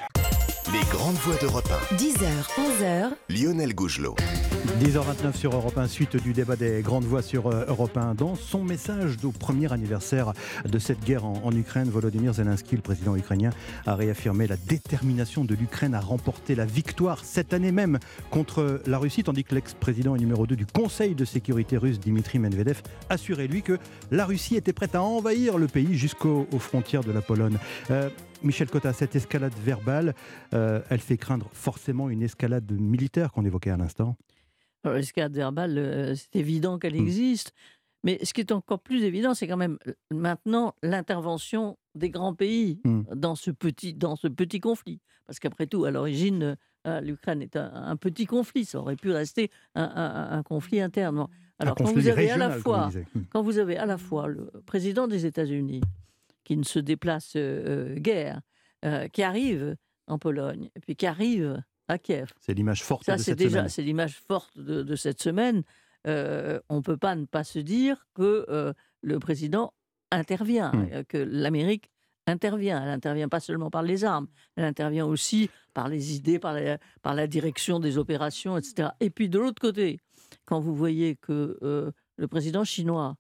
Les 0.73 0.87
grandes 0.91 1.17
voix 1.17 1.37
d'Europe 1.41 1.69
1. 1.93 1.97
10h, 1.97 2.29
11h. 2.81 3.11
Lionel 3.31 3.75
Gougelot. 3.75 4.15
10h29 4.79 5.37
sur 5.37 5.55
Europe 5.55 5.77
1, 5.77 5.89
suite 5.89 6.17
du 6.23 6.33
débat 6.33 6.57
des 6.57 6.81
grandes 6.83 7.05
voix 7.05 7.23
sur 7.23 7.49
euh, 7.49 7.65
Europe 7.67 7.97
1. 7.97 8.15
Dans 8.15 8.35
son 8.35 8.63
message 8.63 9.17
du 9.17 9.29
premier 9.29 9.73
anniversaire 9.73 10.33
de 10.65 10.79
cette 10.79 11.05
guerre 11.05 11.25
en, 11.25 11.53
Ukraine, 11.53 11.91
Volodymyr 11.91 12.35
Zelensky, 12.35 12.77
le 12.77 12.83
président 12.83 13.17
ukrainien, 13.17 13.51
a 13.87 13.95
réaffirmé 13.95 14.47
la 14.47 14.57
détermination 14.57 15.45
de 15.45 15.55
l'Ukraine 15.55 15.95
à 15.95 16.01
remporter 16.01 16.55
la 16.55 16.67
victoire 16.67 17.25
cette 17.25 17.53
année 17.53 17.73
même 17.73 17.99
contre 18.31 18.81
la 18.87 18.99
Russie, 18.99 19.25
tandis 19.25 19.45
que 19.45 19.55
l'ex-président 19.55 20.15
et 20.15 20.19
numéro 20.19 20.47
2 20.47 20.57
du 20.57 20.67
Conseil 20.67 21.15
de 21.15 21.25
sécurité 21.25 21.77
russe, 21.77 21.99
Dimitri 21.99 22.39
Medvedev, 22.39 22.83
assurait 23.09 23.49
lui 23.49 23.63
que 23.63 23.79
la 24.11 24.25
Russie 24.25 24.57
était 24.57 24.73
prête 24.73 24.95
à 24.95 25.03
envahir 25.03 25.59
le 25.59 25.67
pays 25.67 25.97
jusqu'aux 25.97 26.47
frontières 26.59 27.05
de 27.05 27.13
la 27.13 27.23
Pologne. 27.23 27.57
Euh, 27.91 28.09
Michel 28.43 28.69
Cotta, 28.69 28.93
cette 28.93 29.17
escalade 29.17 29.53
verbale, 29.65 30.15
euh, 30.55 30.81
elle 30.89 31.01
fait 31.01 31.19
craindre 31.19 31.51
forcément 31.53 32.09
une 32.09 32.23
escalade 32.23 32.71
militaire 32.73 33.33
qu'on 33.33 33.45
évoquait 33.45 33.71
à 33.71 33.77
l'instant 33.77 34.17
L'escalade 34.85 35.35
verbale, 35.35 36.15
c'est 36.17 36.37
évident 36.37 36.79
qu'elle 36.79 36.95
mmh. 36.95 37.07
existe. 37.07 37.53
Mais 38.03 38.19
ce 38.25 38.33
qui 38.33 38.41
est 38.41 38.53
encore 38.53 38.81
plus 38.81 39.03
évident, 39.05 39.35
c'est 39.35 39.47
quand 39.47 39.59
même 39.59 39.79
maintenant 40.11 40.75
l'intervention 40.83 41.77
des 41.95 42.09
grands 42.09 42.35
pays 42.35 42.81
mmh. 42.85 43.03
dans, 43.15 43.35
ce 43.35 43.51
petit, 43.51 43.93
dans 43.93 44.17
ce 44.17 44.27
petit 44.27 44.61
conflit. 44.61 45.01
Parce 45.27 45.39
qu'après 45.39 45.67
tout, 45.67 45.85
à 45.85 45.91
l'origine, 45.91 46.57
l'Ukraine 47.03 47.43
est 47.43 47.57
un, 47.57 47.95
petit 47.97 48.25
conflit. 48.25 48.65
Ça 48.65 48.81
aurait 48.81 48.97
pu 48.97 49.13
rester 49.13 49.51
un, 49.75 50.43
conflit 50.45 50.81
interne. 50.81 51.27
Alors, 51.59 51.75
quand 51.75 51.93
vous 51.93 52.09
avez 52.09 52.31
à 52.31 52.39
la 52.39 52.51
fois, 52.51 52.89
mmh. 52.89 53.21
quand 53.31 53.43
vous 53.43 53.59
avez 53.59 53.77
à 53.77 53.85
la 53.85 53.99
fois 53.99 54.29
le 54.29 54.51
président 54.65 55.07
des 55.07 55.27
États-Unis, 55.27 55.83
qui 56.51 56.57
ne 56.57 56.65
se 56.65 56.81
déplace 56.81 57.35
euh, 57.37 57.95
guère, 57.95 58.41
euh, 58.85 59.07
qui 59.07 59.23
arrive 59.23 59.77
en 60.09 60.19
Pologne, 60.19 60.69
et 60.75 60.81
puis 60.81 60.97
qui 60.97 61.07
arrive 61.07 61.63
à 61.91 61.99
Kiev. 61.99 62.33
C'est 62.41 62.55
l'image 62.55 62.83
forte 62.83 63.09
de 63.11 63.17
cette 63.17 63.39
déjà, 63.39 63.51
semaine. 63.51 63.69
C'est 63.69 63.83
l'image 63.83 64.21
forte 64.27 64.59
de, 64.59 64.97
cette 64.97 65.21
semaine. 65.21 65.63
Euh, 66.07 66.61
on 66.69 66.77
ne 66.77 66.83
peut 66.83 66.97
pas 66.97 67.15
ne 67.15 67.27
pas 67.27 67.45
se 67.45 67.59
dire 67.59 68.07
que 68.15 68.75
le 69.03 69.19
président 69.19 69.73
intervient, 70.11 70.73
hmm. 70.73 71.05
que 71.09 71.19
l'Amérique 71.19 71.91
intervient. 72.27 72.81
Elle 72.81 72.89
n'intervient 72.89 73.29
pas 73.29 73.41
seulement 73.41 73.71
par 73.71 73.83
les 73.83 74.05
armes, 74.05 74.29
elle 74.57 74.65
intervient 74.65 75.07
aussi 75.07 75.51
par 75.75 75.89
les 75.89 76.15
idées, 76.15 76.39
par 76.39 76.53
la, 76.53 76.79
par 77.03 77.15
la 77.15 77.27
direction 77.27 77.81
des 77.81 77.99
opérations, 77.99 78.57
etc. 78.57 78.91
Et 79.01 79.11
puis 79.11 79.29
de 79.29 79.39
l'autre 79.39 79.61
côté, 79.61 79.99
quand 80.45 80.61
vous 80.61 80.75
voyez 80.75 81.17
que 81.17 81.59
le 82.17 82.29
président 82.29 82.65
chinois 82.65 83.17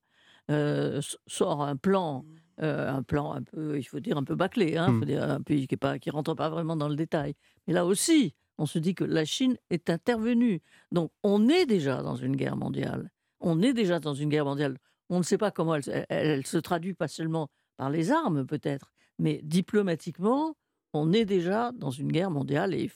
sort 1.26 1.62
un 1.62 1.76
plan 1.76 2.24
euh, 2.62 2.90
un 2.90 3.02
plan 3.02 3.32
un 3.32 3.42
peu, 3.42 3.78
il 3.78 3.84
faut 3.84 4.00
dire, 4.00 4.18
un 4.18 4.24
peu 4.24 4.34
bâclé, 4.34 4.76
hein, 4.76 4.90
mmh. 4.90 5.04
dire, 5.06 5.22
un 5.22 5.40
pays 5.40 5.66
qui 5.66 5.76
ne 5.82 6.12
rentre 6.12 6.34
pas 6.34 6.50
vraiment 6.50 6.76
dans 6.76 6.88
le 6.88 6.96
détail. 6.96 7.34
Mais 7.66 7.72
là 7.72 7.86
aussi, 7.86 8.34
on 8.60 8.66
se 8.66 8.78
dit 8.78 8.94
que 8.94 9.04
la 9.04 9.24
Chine 9.24 9.56
est 9.70 9.88
intervenue. 9.88 10.60
Donc 10.92 11.10
on 11.22 11.48
est 11.48 11.64
déjà 11.64 12.02
dans 12.02 12.14
une 12.14 12.36
guerre 12.36 12.58
mondiale. 12.58 13.10
On 13.40 13.62
est 13.62 13.72
déjà 13.72 14.00
dans 14.00 14.12
une 14.12 14.28
guerre 14.28 14.44
mondiale. 14.44 14.76
On 15.08 15.16
ne 15.16 15.22
sait 15.22 15.38
pas 15.38 15.50
comment 15.50 15.76
elle, 16.10 16.46
se 16.46 16.58
traduit, 16.58 16.92
pas 16.92 17.08
seulement 17.08 17.48
par 17.78 17.88
les 17.88 18.12
armes 18.12 18.44
peut-être, 18.46 18.92
mais 19.18 19.40
diplomatiquement, 19.42 20.56
on 20.92 21.10
est 21.14 21.24
déjà 21.24 21.72
dans 21.72 21.90
une 21.90 22.12
guerre 22.12 22.30
mondiale. 22.30 22.74
Et 22.74 22.90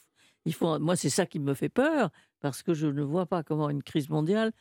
il 0.45 0.53
faut, 0.53 0.77
moi, 0.77 0.95
c'est 0.95 1.09
ça 1.09 1.25
qui 1.25 1.39
me 1.39 1.55
fait 1.55 1.69
peur, 1.69 2.11
parce 2.41 2.61
que 2.61 2.75
je 2.75 2.85
ne 2.85 3.01
vois 3.01 3.25
pas 3.25 3.41
comment 3.41 3.71
une 3.71 3.81
crise 3.81 4.09
mondiale 4.09 4.51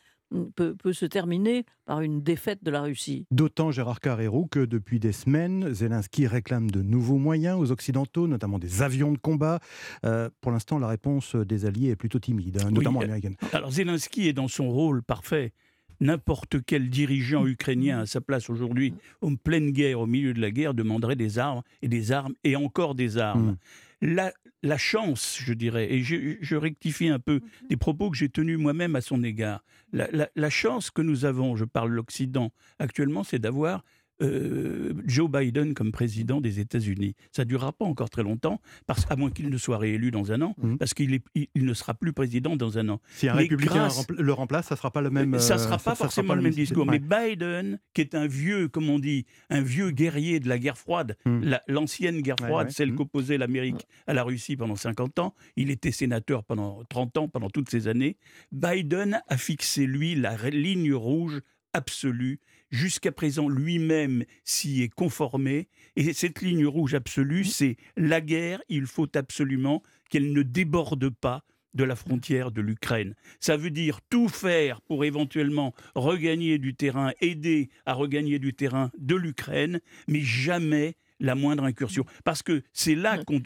peut, 0.54 0.92
se 0.92 1.06
terminer 1.06 1.64
par 1.86 2.00
une 2.00 2.22
défaite 2.22 2.62
de 2.62 2.70
la 2.70 2.82
Russie. 2.82 3.26
D'autant, 3.30 3.70
Gérard 3.70 4.00
Carrérou, 4.00 4.46
que 4.46 4.64
depuis 4.64 5.00
des 5.00 5.12
semaines, 5.12 5.72
Zelensky 5.72 6.26
réclame 6.26 6.70
de 6.70 6.82
nouveaux 6.82 7.18
moyens 7.18 7.58
aux 7.60 7.70
Occidentaux, 7.70 8.26
notamment 8.26 8.58
des 8.58 8.82
avions 8.82 9.12
de 9.12 9.18
combat. 9.18 9.60
Euh, 10.04 10.30
pour 10.40 10.52
l'instant, 10.52 10.78
la 10.78 10.88
réponse 10.88 11.36
des 11.36 11.66
Alliés 11.66 11.90
est 11.90 11.96
plutôt 11.96 12.18
timide, 12.18 12.60
hein, 12.62 12.70
notamment 12.70 13.00
euh, 13.00 13.04
américaine. 13.04 13.36
Alors 13.52 13.70
Zelensky 13.70 14.28
est 14.28 14.32
dans 14.32 14.48
son 14.48 14.70
rôle 14.70 15.02
parfait. 15.02 15.52
N'importe 16.00 16.56
quel 16.66 16.90
dirigeant 16.90 17.46
ukrainien 17.46 18.00
à 18.00 18.06
sa 18.06 18.20
place 18.20 18.50
aujourd'hui, 18.50 18.94
en 19.22 19.36
pleine 19.36 19.70
guerre, 19.70 20.00
au 20.00 20.06
milieu 20.06 20.34
de 20.34 20.40
la 20.40 20.50
guerre, 20.50 20.74
demanderait 20.74 21.16
des 21.16 21.38
armes 21.38 21.62
et 21.82 21.88
des 21.88 22.10
armes 22.10 22.34
et 22.42 22.56
encore 22.56 22.94
des 22.94 23.16
armes. 23.16 23.56
La, 24.02 24.32
chance, 24.78 25.38
je 25.40 25.52
dirais, 25.52 25.92
et 25.92 26.02
je, 26.02 26.56
rectifie 26.56 27.08
un 27.08 27.18
peu 27.18 27.34
mhm. 27.34 27.68
des 27.68 27.76
propos 27.76 28.10
que 28.10 28.16
j'ai 28.16 28.28
tenus 28.28 28.58
moi-même 28.58 28.96
à 28.96 29.00
son 29.00 29.22
égard, 29.22 29.64
la, 29.92 30.50
chance 30.50 30.90
que 30.90 31.02
nous 31.02 31.24
avons, 31.24 31.56
je 31.56 31.64
parle 31.64 31.90
de 31.90 31.94
l'Occident 31.94 32.50
actuellement, 32.78 33.24
c'est 33.24 33.38
d'avoir 33.38 33.84
euh, 34.22 34.92
Joe 35.06 35.30
Biden 35.30 35.74
comme 35.74 35.92
président 35.92 36.40
des 36.40 36.60
États-Unis. 36.60 37.14
Ça 37.32 37.42
ne 37.44 37.48
durera 37.48 37.72
pas 37.72 37.84
encore 37.84 38.10
très 38.10 38.22
longtemps, 38.22 38.60
parce, 38.86 39.06
à 39.10 39.16
moins 39.16 39.30
qu'il 39.30 39.48
ne 39.50 39.58
soit 39.58 39.78
réélu 39.78 40.10
dans 40.10 40.32
un 40.32 40.40
an, 40.42 40.54
mmh. 40.62 40.76
parce 40.76 40.94
qu'il 40.94 41.20
il, 41.34 41.48
ne 41.64 41.74
sera 41.74 41.94
plus 41.94 42.12
président 42.12 42.56
dans 42.56 42.78
un 42.78 42.88
an. 42.90 43.00
Si 43.16 43.28
un 43.28 43.34
républicain 43.34 43.88
le 44.08 44.32
remplace, 44.32 44.66
ça 44.66 44.74
ne 44.74 44.78
sera 44.78 44.90
pas 44.90 45.00
le 45.00 45.10
même. 45.10 45.38
Ça 45.38 45.54
ne 45.54 45.60
sera 45.60 45.78
pas 45.78 45.94
forcément 45.94 46.34
le 46.34 46.42
même 46.42 46.54
discours. 46.54 46.86
Mais 46.86 47.00
Biden, 47.00 47.80
qui 47.92 48.02
est 48.02 48.14
un 48.14 48.26
vieux, 48.26 48.68
comme 48.68 48.88
on 48.88 48.98
dit, 48.98 49.26
un 49.50 49.62
vieux 49.62 49.90
guerrier 49.90 50.40
de 50.40 50.48
la 50.48 50.58
guerre 50.58 50.78
froide, 50.78 51.16
mmh. 51.24 51.54
l'ancienne 51.68 52.20
guerre 52.20 52.36
froide, 52.38 52.70
celle 52.70 52.92
mmh. 52.92 52.96
qu'opposait 52.96 53.38
l'Amérique 53.38 53.86
à 54.06 54.14
la 54.14 54.22
Russie 54.22 54.56
pendant 54.56 54.76
50 54.76 55.18
ans, 55.18 55.34
il 55.56 55.70
était 55.70 55.92
sénateur 55.92 56.44
pendant 56.44 56.82
30 56.88 57.16
ans, 57.18 57.28
pendant 57.28 57.50
toutes 57.50 57.70
ces 57.70 57.88
années. 57.88 58.16
Biden 58.52 59.20
a 59.28 59.36
fixé, 59.36 59.86
lui, 59.86 60.14
la 60.14 60.36
ligne 60.50 60.94
rouge 60.94 61.40
absolue 61.72 62.40
jusqu'à 62.70 63.12
présent 63.12 63.48
lui-même 63.48 64.24
s'y 64.44 64.82
est 64.82 64.88
conformé. 64.88 65.68
Et 65.96 66.12
cette 66.12 66.42
ligne 66.42 66.66
rouge 66.66 66.94
absolue, 66.94 67.42
mmh. 67.42 67.44
c'est 67.44 67.76
la 67.96 68.20
guerre, 68.20 68.60
il 68.68 68.86
faut 68.86 69.08
absolument 69.16 69.82
qu'elle 70.10 70.32
ne 70.32 70.42
déborde 70.42 71.10
pas 71.10 71.44
de 71.74 71.84
la 71.84 71.96
frontière 71.96 72.50
de 72.50 72.60
l'Ukraine. 72.60 73.14
Ça 73.40 73.56
veut 73.56 73.70
dire 73.70 74.00
tout 74.08 74.28
faire 74.28 74.80
pour 74.80 75.04
éventuellement 75.04 75.74
regagner 75.94 76.58
du 76.58 76.74
terrain, 76.74 77.12
aider 77.20 77.68
à 77.84 77.94
regagner 77.94 78.38
du 78.38 78.54
terrain 78.54 78.90
de 78.96 79.16
l'Ukraine, 79.16 79.80
mais 80.06 80.20
jamais 80.20 80.96
la 81.20 81.34
moindre 81.34 81.64
incursion. 81.64 82.04
Parce 82.24 82.42
que 82.42 82.62
c'est 82.72 82.94
là 82.94 83.22
qu'on, 83.24 83.42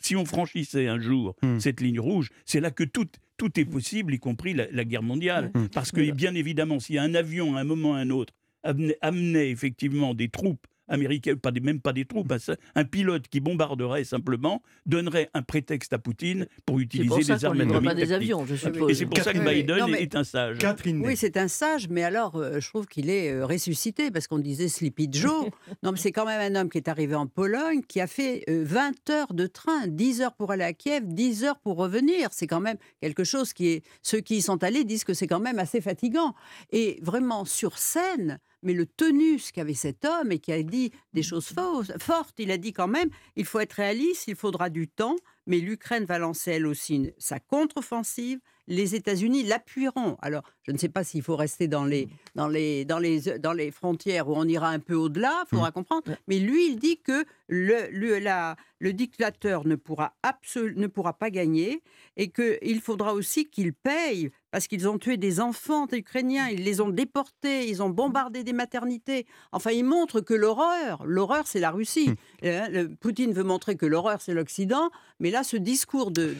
si 0.00 0.16
on 0.16 0.24
franchissait 0.24 0.88
un 0.88 0.98
jour 0.98 1.36
mmh. 1.42 1.60
cette 1.60 1.80
ligne 1.80 2.00
rouge, 2.00 2.30
c'est 2.44 2.60
là 2.60 2.70
que 2.70 2.84
tout, 2.84 3.06
tout 3.36 3.58
est 3.58 3.64
possible, 3.64 4.14
y 4.14 4.18
compris 4.18 4.54
la, 4.54 4.84
guerre 4.84 5.02
mondiale. 5.02 5.50
Mmh. 5.54 5.68
Parce 5.68 5.92
que, 5.92 6.10
bien 6.12 6.34
évidemment, 6.34 6.80
s'il 6.80 6.96
y 6.96 6.98
a 6.98 7.02
un 7.02 7.14
avion 7.14 7.56
à 7.56 7.60
un 7.60 7.64
moment 7.64 7.92
ou 7.92 7.94
à 7.94 7.98
un 7.98 8.10
autre 8.10 8.34
amenait, 8.62 9.50
effectivement 9.50 10.14
des 10.14 10.28
troupes 10.28 10.66
américaines, 10.90 11.36
pas 11.36 11.52
des, 11.52 11.60
même 11.60 11.80
pas 11.80 11.92
des 11.92 12.04
troupes, 12.04 12.32
un, 12.74 12.84
pilote 12.84 13.28
qui 13.28 13.40
bombarderait 13.40 14.04
simplement 14.04 14.62
donnerait 14.84 15.30
un 15.34 15.42
prétexte 15.42 15.92
à 15.92 15.98
Poutine 15.98 16.46
pour 16.66 16.80
utiliser 16.80 17.22
des 17.22 17.44
armes 17.44 17.60
atomiques. 17.60 17.84
pas 17.84 17.94
des 17.94 18.12
avions, 18.12 18.44
je 18.44 18.56
suppose. 18.56 18.90
Et 18.90 18.94
c'est 18.94 19.06
pour 19.06 19.18
ça 19.18 19.32
que 19.32 19.38
Biden 19.38 19.94
est 19.94 20.14
un 20.16 20.24
sage. 20.24 20.58
Catherine. 20.58 21.00
Oui, 21.04 21.16
c'est 21.16 21.36
un 21.36 21.48
sage, 21.48 21.88
mais 21.88 22.02
alors 22.02 22.36
euh, 22.36 22.60
je 22.60 22.68
trouve 22.68 22.86
qu'il 22.86 23.08
est 23.08 23.30
euh, 23.30 23.46
ressuscité 23.46 24.10
parce 24.10 24.26
qu'on 24.26 24.38
disait 24.38 24.68
Sleepy 24.68 25.08
Joe. 25.10 25.46
non, 25.82 25.92
mais 25.92 25.98
c'est 25.98 26.12
quand 26.12 26.26
même 26.26 26.54
un 26.54 26.60
homme 26.60 26.68
qui 26.68 26.78
est 26.78 26.88
arrivé 26.88 27.14
en 27.14 27.26
Pologne, 27.26 27.82
qui 27.86 28.00
a 28.00 28.06
fait 28.06 28.44
20 28.48 29.10
euh, 29.10 29.12
heures 29.12 29.34
de 29.34 29.46
train, 29.46 29.86
10 29.86 30.22
heures 30.22 30.34
pour 30.34 30.50
aller 30.50 30.64
à 30.64 30.72
Kiev, 30.72 31.04
10 31.06 31.44
heures 31.44 31.58
pour 31.60 31.76
revenir. 31.76 32.28
C'est 32.32 32.48
quand 32.48 32.60
même 32.60 32.76
quelque 33.00 33.24
chose 33.24 33.52
qui 33.52 33.68
est. 33.68 33.84
Ceux 34.02 34.20
qui 34.20 34.38
y 34.38 34.42
sont 34.42 34.62
allés 34.64 34.84
disent 34.84 35.04
que 35.04 35.14
c'est 35.14 35.28
quand 35.28 35.40
même 35.40 35.58
assez 35.58 35.80
fatigant. 35.80 36.34
Et 36.72 36.98
vraiment 37.02 37.44
sur 37.44 37.78
scène 37.78 38.40
mais 38.62 38.74
le 38.74 38.86
tenus 38.86 39.52
qu'avait 39.52 39.74
cet 39.74 40.04
homme 40.04 40.32
et 40.32 40.38
qui 40.38 40.52
a 40.52 40.62
dit 40.62 40.92
des 41.12 41.22
choses 41.22 41.52
fortes, 41.98 42.34
il 42.38 42.50
a 42.50 42.58
dit 42.58 42.72
quand 42.72 42.88
même, 42.88 43.10
il 43.36 43.44
faut 43.44 43.60
être 43.60 43.74
réaliste, 43.74 44.28
il 44.28 44.36
faudra 44.36 44.70
du 44.70 44.88
temps, 44.88 45.16
mais 45.46 45.58
l'Ukraine 45.58 46.04
va 46.04 46.18
lancer 46.18 46.52
elle 46.52 46.66
aussi 46.66 47.12
sa 47.18 47.40
contre-offensive. 47.40 48.40
Les 48.66 48.94
États-Unis 48.94 49.42
l'appuieront. 49.42 50.16
Alors, 50.20 50.44
je 50.70 50.74
ne 50.74 50.78
sais 50.78 50.88
pas 50.88 51.02
s'il 51.02 51.22
faut 51.22 51.34
rester 51.34 51.66
dans 51.66 51.84
les, 51.84 52.08
dans, 52.36 52.46
les, 52.46 52.84
dans, 52.84 53.00
les, 53.00 53.20
dans 53.40 53.52
les 53.52 53.72
frontières 53.72 54.28
où 54.28 54.34
on 54.36 54.44
ira 54.44 54.68
un 54.68 54.78
peu 54.78 54.94
au-delà, 54.94 55.42
il 55.46 55.48
faudra 55.48 55.70
mmh. 55.70 55.72
comprendre. 55.72 56.02
Mais 56.28 56.38
lui, 56.38 56.68
il 56.68 56.76
dit 56.76 56.98
que 56.98 57.24
le, 57.48 57.88
le, 57.90 58.20
la, 58.20 58.54
le 58.78 58.92
dictateur 58.92 59.66
ne 59.66 59.74
pourra, 59.74 60.14
ne 60.56 60.86
pourra 60.86 61.12
pas 61.12 61.30
gagner 61.30 61.82
et 62.16 62.28
qu'il 62.30 62.80
faudra 62.80 63.14
aussi 63.14 63.46
qu'il 63.46 63.72
paye 63.72 64.30
parce 64.50 64.66
qu'ils 64.66 64.88
ont 64.88 64.98
tué 64.98 65.16
des 65.16 65.40
enfants 65.40 65.86
ukrainiens, 65.92 66.48
ils 66.48 66.64
les 66.64 66.80
ont 66.80 66.88
déportés, 66.88 67.68
ils 67.68 67.82
ont 67.82 67.90
bombardé 67.90 68.42
des 68.42 68.52
maternités. 68.52 69.26
Enfin, 69.52 69.70
ils 69.70 69.84
montrent 69.84 70.20
que 70.20 70.34
l'horreur, 70.34 71.04
l'horreur, 71.04 71.46
c'est 71.46 71.60
la 71.60 71.70
Russie. 71.70 72.08
Hum. 72.08 72.16
Euh, 72.44 72.88
Poutine 73.00 73.32
veut 73.32 73.44
montrer 73.44 73.76
que 73.76 73.86
l'horreur, 73.86 74.20
c'est 74.20 74.34
l'Occident, 74.34 74.90
mais 75.20 75.30
là, 75.30 75.44
ce 75.44 75.56
discours 75.56 76.10
de, 76.10 76.34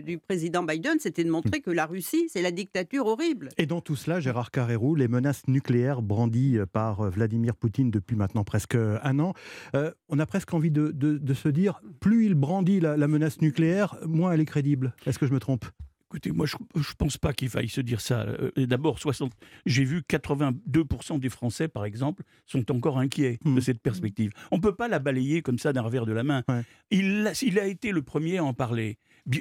du 0.00 0.18
président 0.18 0.62
Biden, 0.62 0.98
c'était 0.98 1.24
de 1.24 1.30
montrer 1.30 1.60
que 1.60 1.70
la 1.70 1.86
Russie, 1.86 2.28
c'est 2.30 2.42
la 2.42 2.50
dictature 2.52 3.06
horrible. 3.06 3.45
Et 3.58 3.66
dans 3.66 3.80
tout 3.80 3.96
cela, 3.96 4.20
Gérard 4.20 4.50
Carrérou, 4.50 4.94
les 4.94 5.08
menaces 5.08 5.46
nucléaires 5.48 6.02
brandies 6.02 6.58
par 6.72 7.00
euh, 7.00 7.10
Vladimir 7.10 7.56
Poutine 7.56 7.90
depuis 7.90 8.16
maintenant 8.16 8.44
presque 8.44 8.76
un 8.76 9.18
an, 9.18 9.34
euh, 9.74 9.90
on 10.08 10.18
a 10.18 10.26
presque 10.26 10.52
envie 10.54 10.70
de, 10.70 11.34
se 11.34 11.48
dire, 11.48 11.80
plus 12.00 12.26
il 12.26 12.34
brandit 12.34 12.80
la 12.80 13.08
menace 13.08 13.40
nucléaire, 13.40 13.96
moins 14.06 14.32
elle 14.32 14.40
est 14.40 14.46
crédible. 14.46 14.94
Est-ce 15.06 15.18
que 15.18 15.26
je 15.26 15.32
me 15.32 15.40
trompe? 15.40 15.66
Écoutez, 16.08 16.30
moi, 16.30 16.46
je 16.46 16.56
ne 16.56 16.94
pense 16.96 17.18
pas 17.18 17.32
qu'il 17.32 17.48
faille 17.48 17.68
se 17.68 17.80
dire 17.80 18.00
ça. 18.00 18.20
Euh, 18.20 18.50
d'abord, 18.66 19.00
60... 19.00 19.32
j'ai 19.66 19.82
vu 19.82 20.02
82% 20.08 21.18
des 21.18 21.28
Français, 21.28 21.66
par 21.66 21.84
exemple, 21.84 22.22
sont 22.46 22.70
encore 22.70 22.98
inquiets 22.98 23.40
de 23.44 23.50
mmh. 23.50 23.60
cette 23.60 23.82
perspective. 23.82 24.30
On 24.52 24.58
ne 24.58 24.62
peut 24.62 24.74
pas 24.74 24.86
la 24.86 25.00
balayer 25.00 25.42
comme 25.42 25.58
ça 25.58 25.72
d'un 25.72 25.82
revers 25.82 26.06
de 26.06 26.12
la 26.12 26.22
main. 26.22 26.44
Il, 26.92 27.26
a, 27.26 27.32
il 27.42 27.58
a 27.58 27.66
été 27.66 27.90
le 27.90 28.02
premier 28.02 28.38
à 28.38 28.44
en 28.44 28.54
parler. 28.54 28.98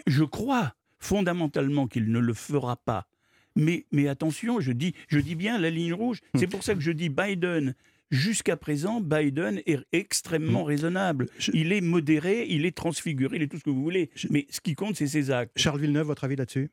Je 0.07 0.23
crois 0.23 0.73
fondamentalement 0.97 1.87
qu'il 1.87 2.11
ne 2.11 2.19
le 2.19 2.33
fera 2.33 2.77
pas. 2.77 3.05
Mais, 3.55 3.85
mais 3.91 4.07
attention, 4.07 4.59
je 4.59 4.71
dis, 4.71 4.93
je 5.07 5.19
dis 5.19 5.35
bien 5.35 5.57
la 5.57 5.69
ligne 5.69 5.93
rouge. 5.93 6.19
Mmh. 6.33 6.39
C'est 6.39 6.47
pour 6.47 6.63
ça 6.63 6.73
que 6.73 6.81
je 6.81 6.91
dis 6.91 7.09
Biden 7.09 7.73
Jusqu'à 8.11 8.55
présent, 8.55 9.01
Biden 9.01 9.61
est 9.65 9.79
extrêmement 9.91 10.63
mm. 10.63 10.67
raisonnable. 10.67 11.27
Il 11.53 11.71
est 11.73 11.81
modéré, 11.81 12.45
il 12.47 12.65
est 12.65 12.75
transfiguré, 12.75 13.37
il 13.37 13.41
est 13.43 13.47
tout 13.47 13.57
ce 13.57 13.63
que 13.63 13.71
vous 13.71 13.81
voulez. 13.81 14.11
Mais 14.29 14.45
ce 14.49 14.61
qui 14.61 14.75
compte, 14.75 14.95
c'est 14.95 15.07
ses 15.07 15.31
actes. 15.31 15.51
Charles 15.57 15.79
Villeneuve, 15.79 16.07
votre 16.07 16.23
avis 16.23 16.35
là-dessus? 16.35 16.69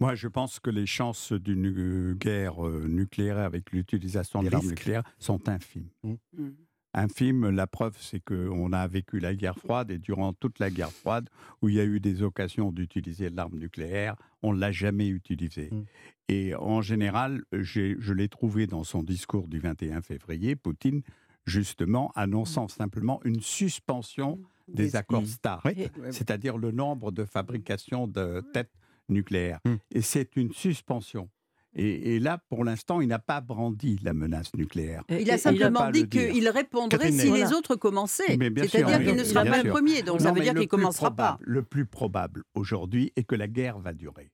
Moi, 0.00 0.14
je 0.14 0.28
pense 0.28 0.60
que 0.60 0.70
les 0.70 0.86
chances 0.86 1.32
d'une 1.32 1.66
euh, 1.66 2.14
guerre 2.14 2.64
euh, 2.64 2.86
nucléaire 2.88 3.38
avec 3.38 3.72
l'utilisation 3.72 4.42
de 4.42 4.50
l'arme 4.50 4.68
nucléaire 4.68 5.02
sont 5.18 5.48
infimes. 5.48 5.88
Mm. 6.04 6.14
Mm. 6.36 6.50
Infimes, 6.94 7.50
la 7.50 7.66
preuve, 7.66 7.96
c'est 8.00 8.20
qu'on 8.20 8.72
a 8.72 8.86
vécu 8.86 9.18
la 9.18 9.34
guerre 9.34 9.58
froide 9.58 9.90
et 9.90 9.98
durant 9.98 10.32
toute 10.32 10.58
la 10.58 10.70
guerre 10.70 10.92
froide, 10.92 11.28
où 11.60 11.68
il 11.68 11.74
y 11.74 11.80
a 11.80 11.84
eu 11.84 12.00
des 12.00 12.22
occasions 12.22 12.72
d'utiliser 12.72 13.28
l'arme 13.30 13.58
nucléaire, 13.58 14.16
on 14.42 14.52
ne 14.52 14.60
l'a 14.60 14.72
jamais 14.72 15.08
utilisée. 15.08 15.70
Et 16.28 16.54
en 16.54 16.82
général, 16.82 17.42
je 17.52 18.12
l'ai 18.12 18.28
trouvé 18.28 18.66
dans 18.66 18.84
son 18.84 19.02
discours 19.02 19.48
du 19.48 19.58
21 19.60 20.02
février, 20.02 20.56
Poutine, 20.56 21.02
justement, 21.46 22.12
annonçant 22.14 22.66
mmh. 22.66 22.70
simplement 22.70 23.20
une 23.24 23.40
suspension 23.40 24.38
mmh. 24.68 24.74
des, 24.74 24.96
accords 24.96 25.26
START, 25.26 25.62
c'est-à-dire 26.10 26.58
le 26.58 26.70
nombre 26.70 27.10
de 27.10 27.24
fabrications 27.24 28.06
de 28.06 28.40
mmh. 28.40 28.52
têtes 28.52 28.74
nucléaires. 29.08 29.60
Et 29.90 30.02
c'est 30.02 30.36
une 30.36 30.52
suspension. 30.52 31.30
Et, 31.74 32.18
là, 32.18 32.42
pour 32.48 32.64
l'instant, 32.64 33.00
il 33.00 33.08
n'a 33.08 33.18
pas 33.18 33.40
brandi 33.40 34.00
la 34.02 34.12
menace 34.12 34.52
nucléaire. 34.54 35.04
Il 35.10 35.30
a 35.30 35.38
simplement 35.38 35.90
dit 35.90 36.08
qu'il 36.08 36.48
répondrait 36.48 37.12
si 37.12 37.30
les 37.30 37.52
autres 37.52 37.76
commençaient. 37.76 38.36
C'est-à-dire 38.36 39.04
qu'il 39.04 39.14
ne 39.14 39.24
sera 39.24 39.44
pas 39.44 39.62
le 39.62 39.70
premier, 39.70 40.02
donc 40.02 40.20
ça 40.20 40.32
veut 40.32 40.40
dire 40.40 40.52
qu'il 40.52 40.62
ne 40.62 40.66
commencera 40.66 41.14
pas. 41.14 41.38
Le 41.40 41.62
plus 41.62 41.86
probable 41.86 42.44
aujourd'hui 42.54 43.12
est 43.16 43.24
que 43.24 43.34
la 43.34 43.48
guerre 43.48 43.78
va 43.78 43.92
durer 43.92 44.30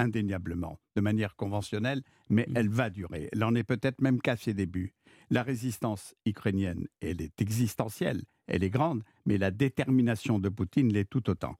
indéniablement, 0.00 0.80
de 0.96 1.00
manière 1.00 1.36
conventionnelle, 1.36 2.02
mais 2.28 2.46
mmh. 2.48 2.56
elle 2.56 2.68
va 2.68 2.90
durer. 2.90 3.28
Elle 3.32 3.44
en 3.44 3.54
est 3.54 3.64
peut-être 3.64 4.00
même 4.00 4.20
qu'à 4.20 4.36
ses 4.36 4.54
débuts. 4.54 4.92
La 5.30 5.42
résistance 5.42 6.14
ukrainienne, 6.26 6.88
elle 7.00 7.20
est 7.20 7.40
existentielle, 7.40 8.22
elle 8.46 8.64
est 8.64 8.70
grande, 8.70 9.04
mais 9.26 9.38
la 9.38 9.50
détermination 9.50 10.38
de 10.38 10.48
Poutine 10.48 10.92
l'est 10.92 11.08
tout 11.08 11.30
autant. 11.30 11.56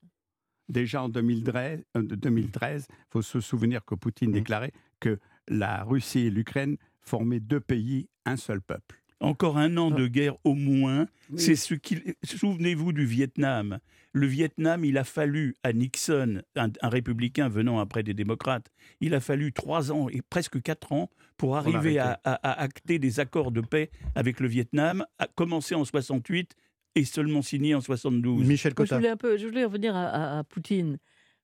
Déjà 0.69 1.03
en 1.03 1.09
2013, 1.09 1.85
il 1.95 2.01
euh, 2.01 2.79
faut 3.11 3.23
se 3.23 3.41
souvenir 3.41 3.85
que 3.85 3.95
Poutine 3.95 4.31
mmh. 4.31 4.35
déclarait 4.35 4.73
que 4.99 5.19
la 5.49 5.85
Russie 5.85 6.27
et 6.27 6.31
l'Ukraine 6.31 6.77
formaient 7.01 7.41
deux 7.41 7.61
pays, 7.61 8.09
un 8.25 8.37
seul 8.37 8.61
peuple 8.61 9.00
encore 9.21 9.59
un 9.59 9.77
an 9.77 9.91
de 9.91 10.07
guerre 10.07 10.37
au 10.45 10.55
moins. 10.55 11.07
C'est 11.37 11.57
ce 11.57 11.75
qui. 11.75 11.99
Souvenez-vous 12.25 12.93
du 12.93 13.05
Vietnam. 13.05 13.79
Le 14.13 14.27
Vietnam, 14.27 14.85
il 14.85 14.99
a 14.99 15.05
fallu 15.05 15.55
à 15.63 15.73
Nixon, 15.73 16.43
un, 16.57 16.71
républicain 16.83 17.49
venant 17.49 17.79
après 17.79 18.03
des 18.03 18.15
démocrates, 18.15 18.67
il 19.01 19.15
a 19.15 19.21
fallu 19.21 19.53
trois 19.53 19.93
ans 19.93 20.09
et 20.09 20.21
presque 20.21 20.61
quatre 20.61 20.93
ans 20.93 21.11
pour 21.37 21.57
arriver 21.57 21.99
à, 22.01 22.19
acter 22.25 22.99
des 22.99 23.21
accords 23.21 23.53
de 23.53 23.61
paix 23.61 23.91
avec 24.17 24.41
le 24.41 24.49
Vietnam, 24.49 25.07
à 25.21 25.29
commencer 25.29 25.77
en 25.77 25.85
68 25.85 26.57
et 26.97 27.05
seulement 27.05 27.41
signé 27.41 27.75
en 27.77 27.81
72. 27.81 28.47
Michel 28.47 28.75
Je 28.77 28.95
voulais, 28.95 29.09
un 29.11 29.17
peu, 29.17 29.37
je 29.37 29.47
voulais 29.47 29.65
revenir 29.65 29.95
à, 29.95 30.43
Poutine. 30.49 30.99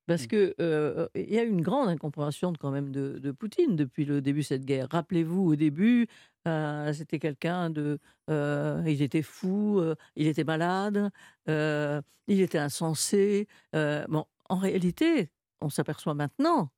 Parce 0.07 0.25
mmh. 0.25 0.29
qu'il 0.29 0.55
euh, 0.61 1.09
il 1.17 1.33
y 1.33 1.39
a 1.39 1.43
une 1.43 1.63
grande 1.63 1.89
incompréhension 1.89 2.53
quand 2.53 2.71
même 2.71 2.91
de, 2.91 3.19
de, 3.19 3.31
Poutine 3.33 3.75
depuis 3.75 4.05
le 4.05 4.21
début 4.21 4.41
de 4.41 4.45
cette 4.45 4.65
guerre. 4.65 4.87
Rappelez-vous, 4.91 5.51
au 5.51 5.57
début, 5.57 6.07
euh, 6.47 6.93
c'était 6.93 7.19
quelqu'un 7.19 7.71
de. 7.71 7.99
Euh, 8.31 8.83
il 8.87 9.03
était 9.03 9.23
fou, 9.23 9.79
euh, 9.81 9.95
il 10.15 10.27
était 10.27 10.45
malade, 10.45 11.11
il 11.49 12.41
était 12.41 12.59
insensé. 12.59 13.49
bon, 13.73 14.25
en 14.49 14.57
réalité, 14.57 15.31
on 15.61 15.69
s'aperçoit 15.69 16.15
maintenant 16.15 16.71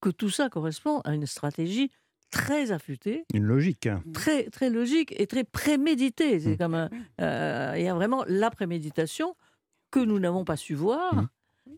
que 0.00 0.10
tout 0.10 0.30
ça 0.30 0.48
correspond 0.48 1.00
à 1.00 1.14
une 1.14 1.26
stratégie 1.26 1.90
très 2.30 2.70
affûtée. 2.70 3.24
Une 3.34 3.44
logique. 3.44 3.86
Hein. 3.86 4.02
Très, 4.12 4.44
très 4.50 4.70
logique 4.70 5.12
et 5.18 5.26
très 5.26 5.44
préméditée. 5.44 6.38
C'est 6.40 6.54
mmh. 6.54 6.58
comme 6.58 6.88
il 7.18 7.82
y 7.82 7.88
a 7.88 7.94
vraiment 7.94 8.24
la 8.28 8.50
préméditation 8.50 9.34
que 9.90 10.00
nous 10.00 10.18
n'avons 10.18 10.44
pas 10.44 10.56
su 10.56 10.74
voir. 10.74 11.14
Mmh. 11.14 11.28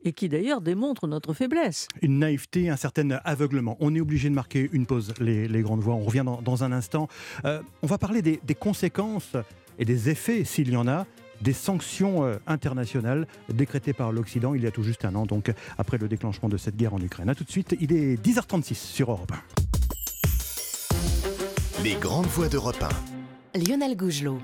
Et 0.04 0.12
qui 0.12 0.28
d'ailleurs 0.28 0.60
démontre 0.60 1.06
notre 1.06 1.34
faiblesse. 1.34 1.88
Une 2.02 2.18
naïveté, 2.18 2.70
un 2.70 2.76
certain 2.76 3.10
aveuglement. 3.24 3.76
On 3.80 3.94
est 3.94 4.00
obligé 4.00 4.28
de 4.28 4.34
marquer 4.34 4.68
une 4.72 4.86
pause, 4.86 5.12
les, 5.20 5.62
grandes 5.62 5.80
voix. 5.80 5.94
On 5.94 6.04
revient 6.04 6.24
dans, 6.42 6.64
un 6.64 6.72
instant. 6.72 7.08
Euh, 7.44 7.60
on 7.82 7.86
va 7.86 7.98
parler 7.98 8.22
des, 8.22 8.38
conséquences 8.54 9.36
et 9.78 9.84
des 9.84 10.10
effets, 10.10 10.44
s'il 10.44 10.70
y 10.70 10.76
en 10.76 10.88
a, 10.88 11.06
des 11.40 11.52
sanctions 11.52 12.24
euh, 12.24 12.36
internationales 12.46 13.26
décrétées 13.48 13.94
par 13.94 14.12
l'Occident 14.12 14.54
il 14.54 14.62
y 14.62 14.66
a 14.66 14.70
tout 14.70 14.82
juste 14.82 15.06
un 15.06 15.14
an, 15.14 15.24
donc 15.24 15.50
après 15.78 15.96
le 15.96 16.06
déclenchement 16.06 16.50
de 16.50 16.58
cette 16.58 16.76
guerre 16.76 16.94
en 16.94 17.00
Ukraine. 17.00 17.30
A 17.30 17.34
tout 17.34 17.44
de 17.44 17.50
suite, 17.50 17.74
il 17.80 17.92
est 17.92 18.22
10h36 18.22 18.74
sur 18.74 19.10
Europe 19.10 19.32
1. 19.32 19.36
Les 21.82 21.94
grandes 21.94 22.26
voix 22.26 22.48
d'Europe 22.48 22.84
1. 23.54 23.58
Lionel 23.58 23.96
Gougelot. 23.96 24.38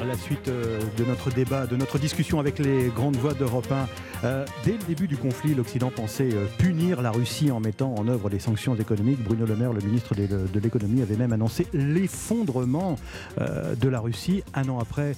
À 0.00 0.04
la 0.04 0.16
suite 0.16 0.48
euh, 0.48 0.80
de 0.98 1.04
notre 1.04 1.30
débat, 1.30 1.66
de 1.66 1.76
notre 1.76 1.98
discussion 1.98 2.40
avec 2.40 2.58
les 2.58 2.88
grandes 2.88 3.16
voix 3.16 3.32
d'Europe 3.32 3.70
1, 3.70 3.88
euh, 4.24 4.46
dès 4.64 4.72
le 4.72 4.84
début 4.88 5.06
du 5.06 5.16
conflit, 5.16 5.54
l'Occident 5.54 5.90
pensait 5.90 6.30
punir 6.58 7.00
la 7.00 7.10
Russie 7.10 7.50
en 7.50 7.60
mettant 7.60 7.94
en 7.94 8.08
œuvre 8.08 8.28
des 8.28 8.38
sanctions 8.38 8.74
économiques. 8.74 9.22
Bruno 9.22 9.46
Le 9.46 9.56
Maire, 9.56 9.72
le 9.72 9.80
ministre 9.80 10.14
de 10.14 10.60
l'économie, 10.60 11.00
avait 11.02 11.16
même 11.16 11.32
annoncé 11.32 11.66
l'effondrement 11.72 12.96
de 13.38 13.88
la 13.88 14.00
Russie 14.00 14.42
un 14.54 14.68
an 14.68 14.78
après. 14.78 15.14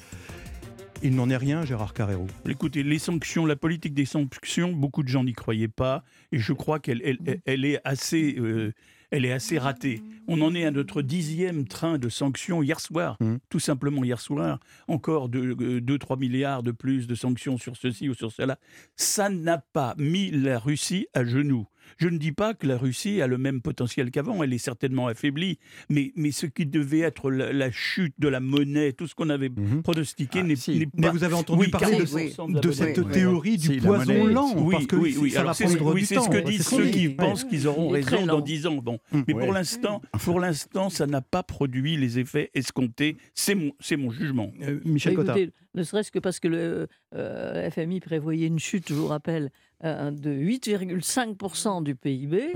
Il 1.02 1.14
n'en 1.14 1.28
est 1.28 1.36
rien, 1.36 1.64
Gérard 1.64 1.92
Carrero. 1.92 2.26
Écoutez, 2.48 2.82
les 2.82 2.98
sanctions, 2.98 3.44
la 3.44 3.56
politique 3.56 3.94
des 3.94 4.06
sanctions, 4.06 4.72
beaucoup 4.72 5.02
de 5.02 5.08
gens 5.08 5.24
n'y 5.24 5.34
croyaient 5.34 5.68
pas, 5.68 6.02
et 6.32 6.38
je 6.38 6.52
crois 6.52 6.78
qu'elle 6.78 7.02
elle, 7.44 7.64
est 7.64 7.80
assez, 7.84 8.36
euh, 8.38 8.72
elle 9.10 9.24
est 9.24 9.32
assez 9.32 9.58
ratée. 9.58 10.02
On 10.28 10.40
en 10.40 10.54
est 10.54 10.64
à 10.64 10.70
notre 10.70 11.02
dixième 11.02 11.66
train 11.66 11.98
de 11.98 12.08
sanctions 12.08 12.62
hier 12.62 12.80
soir, 12.80 13.16
mmh. 13.20 13.36
tout 13.48 13.60
simplement 13.60 14.04
hier 14.04 14.20
soir. 14.20 14.58
Encore 14.88 15.28
2-3 15.28 16.12
euh, 16.12 16.16
milliards 16.16 16.62
de 16.62 16.72
plus 16.72 17.06
de 17.06 17.14
sanctions 17.14 17.58
sur 17.58 17.76
ceci 17.76 18.08
ou 18.08 18.14
sur 18.14 18.32
cela. 18.32 18.58
Ça 18.96 19.28
n'a 19.28 19.58
pas 19.58 19.94
mis 19.98 20.30
la 20.30 20.58
Russie 20.58 21.06
à 21.14 21.24
genoux. 21.24 21.66
Je 21.98 22.08
ne 22.08 22.18
dis 22.18 22.32
pas 22.32 22.54
que 22.54 22.66
la 22.66 22.76
Russie 22.76 23.20
a 23.22 23.26
le 23.26 23.38
même 23.38 23.60
potentiel 23.60 24.10
qu'avant, 24.10 24.42
elle 24.42 24.52
est 24.52 24.58
certainement 24.58 25.06
affaiblie, 25.06 25.58
mais, 25.88 26.12
mais 26.16 26.30
ce 26.30 26.46
qui 26.46 26.66
devait 26.66 27.00
être 27.00 27.30
la, 27.30 27.70
chute 27.70 28.14
de 28.18 28.28
la 28.28 28.40
monnaie, 28.40 28.92
tout 28.92 29.06
ce 29.06 29.14
qu'on 29.14 29.30
avait 29.30 29.48
mhm. 29.48 29.82
pronostiqué 29.82 30.40
ah, 30.40 30.42
n'est 30.42 30.56
pas... 30.56 30.90
Mais 30.96 31.08
vous 31.10 31.24
avez 31.24 31.34
entendu 31.34 31.68
parler 31.68 31.98
de, 31.98 32.70
cette 32.72 33.10
théorie 33.10 33.56
du 33.56 33.80
poison 33.80 34.26
lent, 34.26 34.54
oui, 34.56 34.72
parce 34.72 34.86
que 34.86 34.96
oui, 34.96 35.30
ça 35.30 35.44
va 35.44 35.52
prendre 35.52 35.94
du 35.94 36.06
c'est 36.06 36.20
ce 36.20 36.28
que 36.28 36.38
disent 36.38 36.66
ceux 36.66 36.86
qui 36.86 37.08
pensent 37.08 37.44
qu'ils 37.44 37.66
auront 37.66 37.88
raison 37.88 38.26
dans 38.26 38.40
10 38.40 38.66
ans. 38.66 38.76
Bon. 38.76 38.98
Mm. 39.12 39.20
Mais 39.28 39.34
pour 39.34 39.52
l'instant, 39.52 40.02
pour 40.24 40.40
l'instant, 40.40 40.90
ça 40.90 41.06
n'a 41.06 41.20
pas 41.20 41.42
produit 41.42 41.96
les 41.96 42.18
effets 42.18 42.50
escomptés. 42.54 43.16
C'est 43.34 43.54
mon, 43.54 43.72
mon 43.98 44.10
jugement. 44.10 44.52
Euh, 44.62 44.80
Michel 44.84 45.16
bah, 45.16 45.34
ne 45.74 45.82
serait-ce 45.82 46.10
que 46.10 46.18
parce 46.18 46.40
que 46.40 46.48
le 46.48 46.88
euh, 47.14 47.70
FMI 47.70 48.00
prévoyait 48.00 48.46
une 48.46 48.58
chute, 48.58 48.88
je 48.88 48.94
vous 48.94 49.06
rappelle, 49.06 49.50
euh, 49.84 50.10
de 50.10 50.30
8,5% 50.30 51.82
du 51.82 51.94
PIB, 51.94 52.52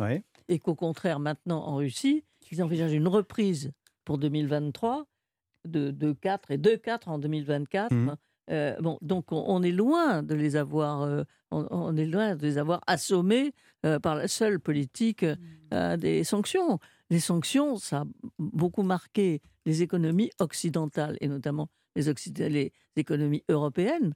et 0.48 0.58
qu'au 0.58 0.74
contraire, 0.74 1.20
maintenant, 1.20 1.64
en 1.66 1.76
Russie, 1.76 2.24
ils 2.50 2.62
envisagent 2.62 2.92
une 2.92 3.08
reprise 3.08 3.72
pour 4.04 4.18
2023 4.18 5.06
de, 5.66 5.90
de 5.90 6.12
4 6.12 6.50
et 6.50 6.58
2,4 6.58 7.08
en 7.08 7.18
2024. 7.18 7.92
Mmh. 7.92 8.16
Euh, 8.50 8.76
bon, 8.80 8.98
donc 9.02 9.26
on, 9.30 9.62
est 9.62 9.70
loin 9.70 10.24
de 10.24 10.34
les 10.34 10.56
avoir, 10.56 11.24
on, 11.52 11.96
est 11.96 12.06
loin 12.06 12.34
de 12.34 12.42
les 12.42 12.58
avoir 12.58 12.80
assommés 12.88 13.52
par 14.02 14.16
la 14.16 14.26
seule 14.26 14.58
politique 14.58 15.24
mmh. 15.24 15.96
des 15.96 16.24
sanctions. 16.24 16.80
Les 17.10 17.20
sanctions, 17.20 17.76
ça 17.76 18.00
a 18.00 18.04
beaucoup 18.38 18.82
marqué 18.82 19.42
les 19.66 19.82
économies 19.82 20.30
occidentales 20.38 21.16
et 21.20 21.28
notamment 21.28 21.68
les, 21.96 22.04
les 22.48 22.72
économies 22.96 23.44
européennes. 23.48 24.14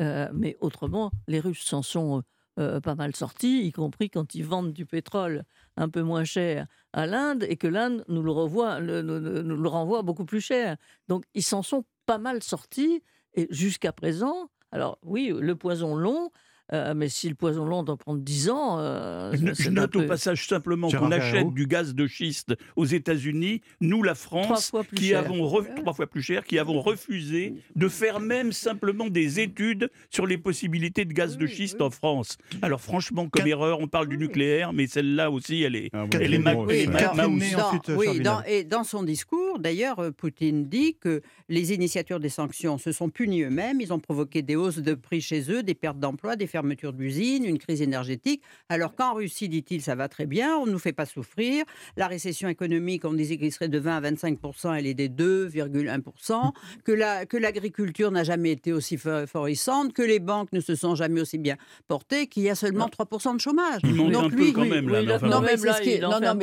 Euh, 0.00 0.28
mais 0.32 0.56
autrement, 0.60 1.10
les 1.28 1.40
Russes 1.40 1.64
s'en 1.64 1.82
sont 1.82 2.22
euh, 2.58 2.80
pas 2.80 2.94
mal 2.94 3.16
sortis, 3.16 3.66
y 3.66 3.72
compris 3.72 4.10
quand 4.10 4.34
ils 4.34 4.44
vendent 4.44 4.72
du 4.72 4.86
pétrole 4.86 5.44
un 5.76 5.88
peu 5.88 6.02
moins 6.02 6.24
cher 6.24 6.66
à 6.92 7.06
l'Inde 7.06 7.44
et 7.48 7.56
que 7.56 7.66
l'Inde 7.66 8.04
nous 8.08 8.22
le, 8.22 8.30
revoit, 8.30 8.80
nous 8.80 9.56
le 9.56 9.68
renvoie 9.68 10.02
beaucoup 10.02 10.24
plus 10.24 10.40
cher. 10.40 10.76
Donc 11.08 11.24
ils 11.34 11.42
s'en 11.42 11.62
sont 11.62 11.84
pas 12.06 12.18
mal 12.18 12.42
sortis 12.42 13.02
et 13.34 13.48
jusqu'à 13.50 13.92
présent, 13.92 14.50
alors 14.70 14.98
oui, 15.02 15.32
le 15.36 15.56
poison 15.56 15.96
long, 15.96 16.30
euh, 16.72 16.94
mais 16.96 17.08
si 17.08 17.28
le 17.28 17.34
poison 17.34 17.66
long 17.66 17.82
doit 17.82 17.96
prendre 17.96 18.20
10 18.20 18.50
ans. 18.50 18.78
Euh, 18.78 19.32
je 19.58 19.70
note 19.70 19.94
au 19.96 20.06
passage 20.06 20.46
simplement 20.46 20.90
qu'on 20.90 21.12
achète 21.12 21.52
du 21.52 21.66
gaz 21.66 21.94
de 21.94 22.06
schiste 22.06 22.54
aux 22.76 22.86
États-Unis, 22.86 23.60
nous, 23.80 24.02
la 24.02 24.14
France, 24.14 24.72
qui 24.94 25.14
avons 25.14 25.50
trois 25.76 25.92
fois 25.92 26.06
plus 26.06 26.22
cher, 26.22 26.44
qui 26.44 26.58
avons 26.58 26.80
refusé 26.80 27.54
de 27.76 27.88
faire 27.88 28.20
même 28.20 28.52
simplement 28.52 29.08
des 29.08 29.40
études 29.40 29.90
sur 30.10 30.26
les 30.26 30.38
possibilités 30.38 31.04
de 31.04 31.12
gaz 31.12 31.36
de 31.36 31.46
schiste 31.46 31.80
en 31.80 31.90
France. 31.90 32.38
Alors, 32.62 32.80
franchement, 32.80 33.28
comme 33.28 33.46
erreur, 33.46 33.80
on 33.80 33.86
parle 33.86 34.08
du 34.08 34.16
nucléaire, 34.16 34.72
mais 34.72 34.86
celle-là 34.86 35.30
aussi, 35.30 35.62
elle 35.62 35.76
est, 35.76 35.90
ah, 35.92 36.06
elle 36.12 36.34
est, 36.34 37.96
Oui, 37.96 38.20
dans, 38.20 38.42
et 38.44 38.64
dans 38.64 38.84
son 38.84 39.02
discours, 39.02 39.43
d'ailleurs, 39.58 39.98
euh, 39.98 40.10
Poutine 40.10 40.66
dit 40.68 40.96
que 40.96 41.22
les 41.48 41.72
initiateurs 41.72 42.20
des 42.20 42.28
sanctions 42.28 42.78
se 42.78 42.92
sont 42.92 43.10
punis 43.10 43.42
eux-mêmes, 43.42 43.80
ils 43.80 43.92
ont 43.92 43.98
provoqué 43.98 44.42
des 44.42 44.56
hausses 44.56 44.78
de 44.78 44.94
prix 44.94 45.20
chez 45.20 45.50
eux, 45.50 45.62
des 45.62 45.74
pertes 45.74 45.98
d'emplois, 45.98 46.36
des 46.36 46.46
fermeture 46.46 46.92
d'usines, 46.92 47.44
une 47.44 47.58
crise 47.58 47.82
énergétique. 47.82 48.42
Alors 48.68 48.94
qu'en 48.94 49.14
Russie, 49.14 49.48
dit-il, 49.48 49.82
ça 49.82 49.94
va 49.94 50.08
très 50.08 50.26
bien, 50.26 50.56
on 50.56 50.66
ne 50.66 50.72
nous 50.72 50.78
fait 50.78 50.92
pas 50.92 51.06
souffrir. 51.06 51.64
La 51.96 52.06
récession 52.06 52.48
économique, 52.48 53.04
on 53.04 53.12
disait 53.12 53.36
qu'elle 53.36 53.52
serait 53.52 53.68
de 53.68 53.78
20 53.78 53.96
à 53.96 54.00
25 54.00 54.38
elle 54.76 54.86
est 54.86 54.94
des 54.94 55.08
2,1 55.08 56.52
que 56.84 56.92
la 56.92 57.26
que 57.26 57.36
l'agriculture 57.36 58.10
n'a 58.10 58.24
jamais 58.24 58.52
été 58.52 58.72
aussi 58.72 58.96
florissante, 58.96 59.92
que 59.92 60.02
les 60.02 60.18
banques 60.20 60.52
ne 60.52 60.60
se 60.60 60.74
sont 60.74 60.94
jamais 60.94 61.20
aussi 61.20 61.38
bien 61.38 61.56
portées, 61.88 62.26
qu'il 62.26 62.42
y 62.42 62.50
a 62.50 62.54
seulement 62.54 62.88
3 62.88 63.34
de 63.34 63.40
chômage. 63.40 63.80
Il 63.84 63.96
Donc 63.96 64.14
un 64.14 64.28
lui, 64.28 64.52
peu 64.52 64.60
quand 64.60 64.66
même 64.66 64.88
là. 64.88 65.18
non, 65.18 65.40
mais 65.40 65.56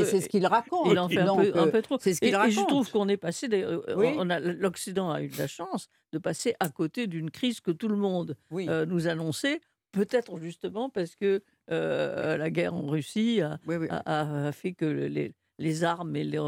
c'est 0.06 0.22
ce 0.22 0.30
qu'il 0.30 0.46
raconte. 0.46 0.88
Il 0.92 1.00
en 1.00 1.10
fait 1.10 1.20
un, 1.20 1.36
peu, 1.36 1.52
un 1.56 1.68
peu 1.68 1.82
trop. 1.82 1.98
C'est 2.00 2.14
ce 2.14 2.22
qu'il 2.22 2.36
raconte. 2.36 2.52
Et 2.52 2.56
je 2.56 2.66
trouve 2.66 2.90
qu'on 3.02 3.10
est 3.10 3.18
passé. 3.18 3.48
Euh, 3.52 4.54
L'Occident 4.60 5.12
a 5.12 5.24
eu 5.24 5.28
de 5.28 5.38
la 5.38 5.48
chance 5.48 5.90
de 6.12 6.20
passer 6.20 6.56
à 6.60 6.70
côté 6.70 7.08
d'une 7.08 7.32
crise 7.32 7.60
que 7.60 7.72
tout 7.72 7.88
le 7.88 7.96
monde 7.96 8.38
euh, 8.54 8.86
nous 8.86 9.08
annonçait 9.08 9.62
Peut-être 9.92 10.40
justement 10.40 10.90
parce 10.90 11.16
que 11.16 11.44
euh, 11.70 12.38
la 12.38 12.50
guerre 12.50 12.74
en 12.74 12.88
Russie 12.88 13.42
a, 13.42 14.52
fait 14.54 14.72
que 14.74 14.86
les, 14.86 15.34
les, 15.60 15.84
armes 15.84 16.16
et 16.16 16.24
le, 16.24 16.40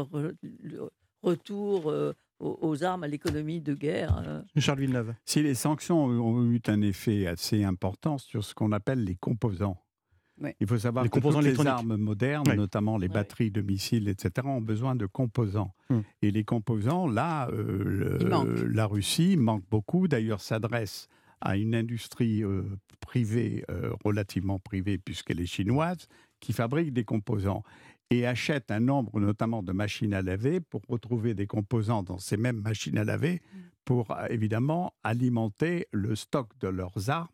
retour 1.22 1.90
euh, 1.90 2.14
aux, 2.40 2.84
armes, 2.84 3.04
à 3.04 3.08
l'économie 3.08 3.60
de 3.60 3.74
guerre. 3.74 4.22
Euh. 4.26 4.42
Charles 4.56 4.80
Villeneuve. 4.80 5.14
Si 5.26 5.42
les 5.42 5.54
sanctions 5.54 6.04
ont 6.04 6.42
eu 6.50 6.60
un 6.66 6.80
effet 6.80 7.26
assez 7.26 7.64
important 7.64 8.16
sur 8.16 8.44
ce 8.44 8.54
qu'on 8.54 8.72
appelle 8.72 9.04
les 9.04 9.16
composants, 9.16 9.83
Il 10.60 10.66
faut 10.66 10.78
savoir 10.78 11.08
que 11.08 11.20
toutes 11.20 11.44
les 11.44 11.66
armes 11.66 11.96
modernes, 11.96 12.54
notamment 12.54 12.98
les 12.98 13.08
batteries 13.08 13.50
de 13.50 13.60
missiles, 13.60 14.08
etc., 14.08 14.46
ont 14.46 14.60
besoin 14.60 14.96
de 14.96 15.06
composants. 15.06 15.72
Hum. 15.90 16.02
Et 16.22 16.30
les 16.30 16.44
composants, 16.44 17.06
là, 17.06 17.48
la 17.50 18.86
Russie 18.86 19.36
manque 19.36 19.64
beaucoup. 19.70 20.08
D'ailleurs, 20.08 20.40
s'adresse 20.40 21.08
à 21.40 21.56
une 21.56 21.74
industrie 21.74 22.42
euh, 22.42 22.62
privée, 23.00 23.64
euh, 23.70 23.92
relativement 24.04 24.58
privée, 24.58 24.98
puisqu'elle 24.98 25.40
est 25.40 25.46
chinoise, 25.46 26.08
qui 26.40 26.52
fabrique 26.52 26.92
des 26.92 27.04
composants 27.04 27.62
et 28.10 28.26
achète 28.26 28.70
un 28.70 28.80
nombre 28.80 29.20
notamment 29.20 29.62
de 29.62 29.72
machines 29.72 30.14
à 30.14 30.22
laver 30.22 30.60
pour 30.60 30.80
retrouver 30.88 31.34
des 31.34 31.46
composants 31.46 32.02
dans 32.02 32.18
ces 32.18 32.36
mêmes 32.36 32.60
machines 32.60 32.96
à 32.96 33.04
laver 33.04 33.34
mmh. 33.34 33.58
pour 33.84 34.10
euh, 34.10 34.26
évidemment 34.30 34.94
alimenter 35.04 35.86
le 35.92 36.14
stock 36.14 36.48
de 36.60 36.68
leurs 36.68 37.10
armes 37.10 37.28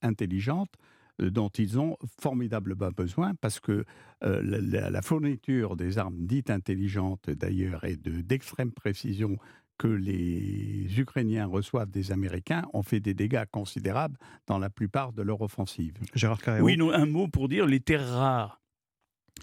intelligentes 0.00 0.74
dont 1.18 1.48
ils 1.50 1.78
ont 1.78 1.96
formidablement 2.20 2.90
besoin 2.90 3.34
parce 3.40 3.60
que 3.60 3.84
la, 4.22 5.02
fourniture 5.02 5.76
des 5.76 5.98
armes 5.98 6.26
dites 6.26 6.50
intelligentes 6.50 7.30
d'ailleurs 7.30 7.84
et 7.84 7.96
d'extrême 7.96 8.72
précision 8.72 9.36
que 9.78 9.88
les 9.88 10.86
Ukrainiens 10.98 11.46
reçoivent 11.46 11.90
des 11.90 12.12
Américains 12.12 12.64
ont 12.72 12.82
fait 12.82 13.00
des 13.00 13.14
dégâts 13.14 13.44
considérables 13.50 14.16
dans 14.46 14.58
la 14.58 14.70
plupart 14.70 15.12
de 15.12 15.22
leur 15.22 15.40
offensive. 15.40 15.94
Gérard 16.14 16.38
Oui, 16.60 16.78
un 16.80 17.06
mot 17.06 17.26
pour 17.26 17.48
dire 17.48 17.66
les 17.66 17.80
terres 17.80 18.08
rares 18.08 18.61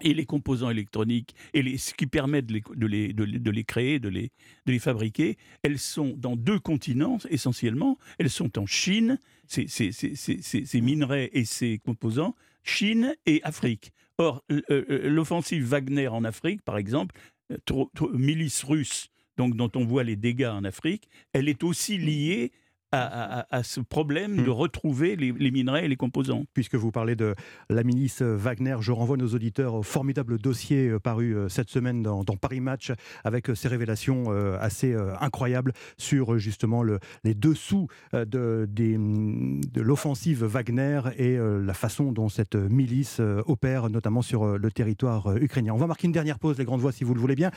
et 0.02 0.14
les 0.14 0.26
composants 0.26 0.70
électroniques 0.70 1.34
et 1.54 1.62
les, 1.62 1.78
ce 1.78 1.94
qui 1.94 2.06
permet 2.06 2.42
de 2.42 2.52
les, 2.52 2.62
de 2.74 2.86
les, 2.86 3.12
de 3.12 3.50
les, 3.50 3.64
créer, 3.64 3.98
de 3.98 4.08
les, 4.08 4.30
de 4.66 4.72
les 4.72 4.78
fabriquer, 4.78 5.36
elles 5.62 5.78
sont 5.78 6.14
dans 6.16 6.36
deux 6.36 6.58
continents 6.58 7.18
essentiellement. 7.28 7.98
Elles 8.18 8.30
sont 8.30 8.58
en 8.58 8.66
Chine, 8.66 9.18
ces, 9.46 9.66
ces, 9.68 9.92
ces, 9.92 10.14
ces 10.42 10.80
minerais 10.80 11.30
et 11.32 11.44
ces 11.44 11.78
composants, 11.78 12.34
Chine 12.62 13.14
et 13.26 13.40
Afrique. 13.42 13.92
Or, 14.18 14.44
euh, 14.50 15.08
l'offensive 15.08 15.64
Wagner 15.64 16.08
en 16.08 16.24
Afrique, 16.24 16.62
par 16.62 16.76
exemple, 16.76 17.16
euh, 17.50 17.86
milice 18.12 18.64
russe 18.64 19.10
donc 19.40 19.56
dont 19.56 19.70
on 19.74 19.86
voit 19.86 20.04
les 20.04 20.16
dégâts 20.16 20.50
en 20.52 20.64
Afrique, 20.64 21.08
elle 21.32 21.48
est 21.48 21.64
aussi 21.64 21.96
liée 21.96 22.52
à, 22.92 23.62
ce 23.62 23.80
problème 23.80 24.36
de 24.36 24.50
hmm. 24.50 24.50
retrouver 24.50 25.16
les, 25.16 25.50
minerais 25.50 25.84
et 25.84 25.88
les 25.88 25.96
composants. 25.96 26.44
Puisque 26.54 26.74
vous 26.74 26.90
parlez 26.90 27.14
de 27.14 27.34
la 27.68 27.84
milice 27.84 28.22
Wagner, 28.22 28.76
je 28.80 28.92
renvoie 28.92 29.16
nos 29.16 29.28
auditeurs 29.28 29.74
au 29.74 29.82
formidable 29.82 30.38
dossier 30.38 30.88
euh, 30.88 30.98
paru 30.98 31.36
euh, 31.36 31.48
cette 31.48 31.70
semaine 31.70 32.02
dans, 32.02 32.24
Paris 32.40 32.60
Match 32.60 32.92
avec 33.24 33.48
ces 33.54 33.68
révélations 33.68 34.30
assez 34.60 34.94
incroyables 35.20 35.72
sur 35.98 36.38
justement 36.38 36.82
le, 36.82 37.00
les 37.24 37.34
dessous 37.34 37.88
de, 38.12 38.68
de 38.70 39.80
l'offensive 39.80 40.44
Wagner 40.44 41.00
et 41.18 41.36
la 41.36 41.74
façon 41.74 42.12
dont 42.12 42.28
cette 42.28 42.54
milice 42.54 43.20
opère, 43.46 43.90
notamment 43.90 44.22
sur 44.22 44.58
le 44.58 44.70
territoire 44.70 45.36
ukrainien. 45.36 45.74
On 45.74 45.76
va 45.76 45.88
marquer 45.88 46.06
une 46.06 46.12
dernière 46.12 46.38
pause, 46.38 46.56
les 46.56 46.64
grandes 46.64 46.80
voix, 46.80 46.92
si 46.92 47.02
vous 47.02 47.14
le 47.14 47.20
voulez 47.20 47.34
bien, 47.34 47.50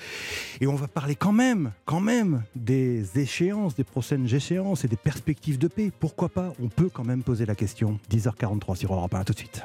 et 0.60 0.68
on 0.68 0.76
va 0.76 0.88
parler 0.88 1.16
quand 1.16 1.32
même, 1.32 1.72
quand 1.86 2.02
même 2.02 2.44
des 2.56 3.20
échéances, 3.20 3.76
des 3.76 3.84
prochaines 3.84 4.26
échéances 4.26 4.84
et 4.84 4.88
des 4.88 4.98
perspectives 4.98 5.23
perspective 5.24 5.58
de 5.58 5.70
paix. 5.70 5.90
Pourquoi 6.02 6.28
pas 6.28 6.54
On 6.62 6.68
peut 6.68 6.90
quand 6.90 7.06
même 7.06 7.24
poser 7.24 7.46
la 7.46 7.56
question. 7.56 7.98
10h43 8.12 8.76
sur 8.76 8.94
Europe 8.94 9.16
1, 9.16 9.24
tout 9.24 9.32
de 9.32 9.38
suite. 9.38 9.62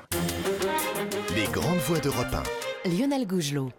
Les 1.34 1.46
grandes 1.50 1.78
voix 1.78 1.98
d'Europe 1.98 2.28
1. 2.84 2.88
Lionel 2.88 3.26
Gougelot. 3.26 3.70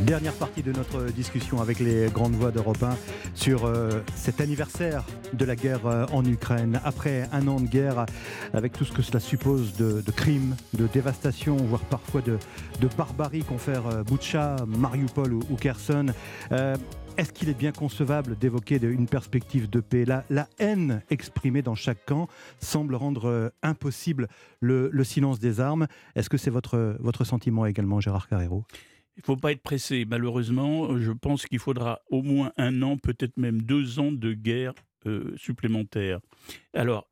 Dernière 0.00 0.34
partie 0.34 0.62
de 0.62 0.72
notre 0.72 1.04
discussion 1.04 1.62
avec 1.62 1.80
les 1.80 2.10
grandes 2.10 2.34
voix 2.34 2.50
d'Europe 2.50 2.82
1 2.82 2.98
sur 3.34 3.64
euh, 3.64 4.02
cet 4.14 4.42
anniversaire 4.42 5.06
de 5.32 5.46
la 5.46 5.56
guerre 5.56 5.86
euh, 5.86 6.04
en 6.12 6.22
Ukraine. 6.22 6.82
Après 6.84 7.26
un 7.32 7.48
an 7.48 7.60
de 7.60 7.66
guerre, 7.66 8.04
avec 8.52 8.74
tout 8.74 8.84
ce 8.84 8.92
que 8.92 9.00
cela 9.00 9.18
suppose 9.18 9.72
de, 9.72 10.02
crimes, 10.14 10.54
de 10.74 10.86
dévastation, 10.86 11.56
voire 11.56 11.80
parfois 11.80 12.20
de, 12.20 12.38
barbarie 12.98 13.42
qu'ont 13.42 13.56
fait 13.56 13.78
euh, 13.78 14.04
Butcha, 14.04 14.56
Mariupol 14.66 15.32
ou, 15.32 15.56
Kherson. 15.58 16.12
Est-ce 17.18 17.32
qu'il 17.32 17.48
est 17.48 17.58
bien 17.58 17.72
concevable 17.72 18.36
d'évoquer 18.36 18.78
une 18.82 19.06
perspective 19.06 19.70
de 19.70 19.80
paix? 19.80 20.04
La, 20.04 20.24
la, 20.28 20.48
haine 20.58 21.02
exprimée 21.08 21.62
dans 21.62 21.74
chaque 21.74 22.04
camp 22.04 22.28
semble 22.60 22.94
rendre 22.94 23.24
euh, 23.24 23.48
impossible 23.62 24.28
le, 24.60 24.90
silence 25.02 25.38
des 25.38 25.60
armes. 25.60 25.86
Est-ce 26.14 26.28
que 26.28 26.36
c'est 26.36 26.50
votre, 26.50 26.98
votre 27.00 27.24
sentiment 27.24 27.64
également, 27.64 28.00
Gérard 28.00 28.28
Carrero 28.28 28.64
il 29.16 29.20
ne 29.20 29.24
faut 29.24 29.36
pas 29.36 29.52
être 29.52 29.62
pressé. 29.62 30.04
Malheureusement, 30.06 30.98
je 30.98 31.10
pense 31.10 31.46
qu'il 31.46 31.58
faudra 31.58 32.02
au 32.10 32.20
moins 32.20 32.52
un 32.58 32.82
an, 32.82 32.98
peut-être 32.98 33.38
même 33.38 33.62
deux 33.62 33.98
ans 33.98 34.12
de 34.12 34.34
guerre 34.34 34.74
euh, 35.06 35.32
supplémentaire. 35.38 36.20
Alors, 36.74 37.08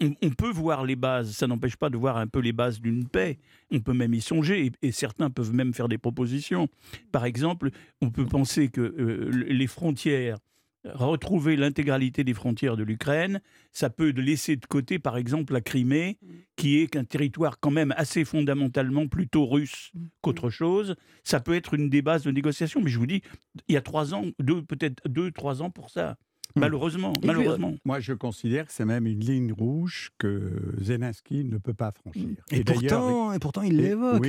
on, 0.00 0.30
peut 0.30 0.50
voir 0.50 0.84
les 0.84 0.96
bases, 0.96 1.32
ça 1.32 1.46
n'empêche 1.46 1.76
pas 1.76 1.90
de 1.90 1.96
voir 1.96 2.16
un 2.16 2.26
peu 2.26 2.40
les 2.40 2.52
bases 2.52 2.80
d'une 2.80 3.06
paix. 3.08 3.38
On 3.70 3.80
peut 3.80 3.92
même 3.92 4.14
y 4.14 4.20
songer, 4.20 4.72
et, 4.82 4.92
certains 4.92 5.30
peuvent 5.30 5.52
même 5.52 5.74
faire 5.74 5.88
des 5.88 5.98
propositions. 5.98 6.68
Par 7.12 7.24
exemple, 7.24 7.70
on 8.00 8.10
peut 8.10 8.26
penser 8.26 8.68
que 8.68 8.80
euh, 8.80 9.30
les 9.48 9.66
frontières, 9.66 10.38
retrouver 10.84 11.56
l'intégralité 11.56 12.24
des 12.24 12.34
frontières 12.34 12.76
de 12.76 12.82
l'Ukraine, 12.82 13.40
ça 13.72 13.90
peut 13.90 14.10
laisser 14.10 14.56
de 14.56 14.66
côté, 14.66 14.98
par 14.98 15.16
exemple, 15.16 15.52
la 15.52 15.60
Crimée, 15.60 16.18
qui 16.56 16.78
est 16.78 16.96
un 16.96 17.04
territoire 17.04 17.58
quand 17.60 17.70
même 17.70 17.94
assez 17.96 18.24
fondamentalement 18.24 19.08
plutôt 19.08 19.46
russe 19.46 19.92
qu'autre 20.20 20.50
chose. 20.50 20.96
Ça 21.22 21.40
peut 21.40 21.54
être 21.54 21.74
une 21.74 21.88
des 21.88 22.02
bases 22.02 22.24
de 22.24 22.30
négociation, 22.30 22.80
mais 22.82 22.90
je 22.90 22.98
vous 22.98 23.06
dis, 23.06 23.22
il 23.68 23.74
y 23.74 23.78
a 23.78 23.82
trois 23.82 24.14
ans, 24.14 24.24
peut-être 24.68 25.02
deux, 25.08 25.30
trois 25.30 25.62
ans 25.62 25.70
pour 25.70 25.90
ça. 25.90 26.16
Hmm. 26.56 26.60
Malheureusement, 26.60 27.12
malheureusement. 27.24 27.74
moi, 27.84 27.98
je 27.98 28.12
considère 28.12 28.66
que 28.66 28.72
c'est 28.72 28.84
même 28.84 29.08
une 29.08 29.18
ligne 29.18 29.52
rouge 29.52 30.12
que 30.18 30.76
Zelensky 30.80 31.44
ne 31.44 31.58
peut 31.58 31.74
pas 31.74 31.90
franchir. 31.90 32.28
Et, 32.52 32.62
pourtant, 32.62 33.32
et 33.32 33.40
pourtant, 33.40 33.62
il 33.62 33.76
l'évoque. 33.76 34.24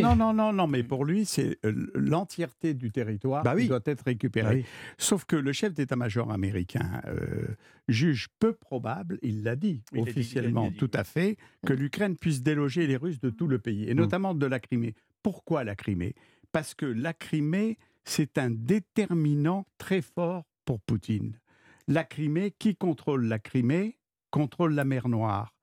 non, 0.00 0.14
non, 0.14 0.32
non, 0.32 0.52
non, 0.52 0.68
mais 0.68 0.84
pour 0.84 1.04
lui, 1.04 1.24
c'est 1.24 1.58
euh, 1.64 1.90
l'entièreté 1.94 2.74
du 2.74 2.92
territoire 2.92 3.42
bah 3.42 3.56
qui 3.56 3.66
doit 3.66 3.80
être 3.86 4.02
récupérée. 4.02 4.60
Bah 4.60 4.68
Sauf 4.98 5.24
que 5.24 5.34
le 5.34 5.52
chef 5.52 5.74
d'état-major 5.74 6.30
américain 6.30 7.02
euh, 7.06 7.48
juge 7.88 8.28
peu 8.38 8.52
probable, 8.52 9.18
il 9.22 9.42
l'a 9.42 9.56
dit 9.56 9.82
officiellement, 9.96 10.70
tout 10.70 10.90
à 10.94 11.02
fait, 11.02 11.38
que 11.66 11.72
l'Ukraine 11.72 12.16
puisse 12.16 12.40
déloger 12.40 12.86
les 12.86 12.96
Russes 12.96 13.20
de 13.20 13.30
tout 13.30 13.48
le 13.48 13.58
pays, 13.58 13.88
et 13.88 13.94
hmm. 13.94 13.98
notamment 13.98 14.34
de 14.34 14.46
la 14.46 14.60
Crimée. 14.60 14.94
Pourquoi 15.24 15.64
la 15.64 15.74
Crimée? 15.74 16.14
Parce 16.52 16.74
que 16.74 16.86
la 16.86 17.14
Crimée, 17.14 17.78
c'est 18.04 18.38
un 18.38 18.50
déterminant 18.50 19.66
très 19.76 20.02
fort 20.02 20.44
pour 20.64 20.78
Poutine 20.80 21.36
la 21.88 22.04
Crimée, 22.04 22.52
qui 22.56 22.76
contrôle 22.76 23.26
la 23.26 23.38
Crimée 23.38 23.98
contrôle 24.30 24.74
la 24.74 24.84
mer 24.84 25.08
Noire. 25.08 25.54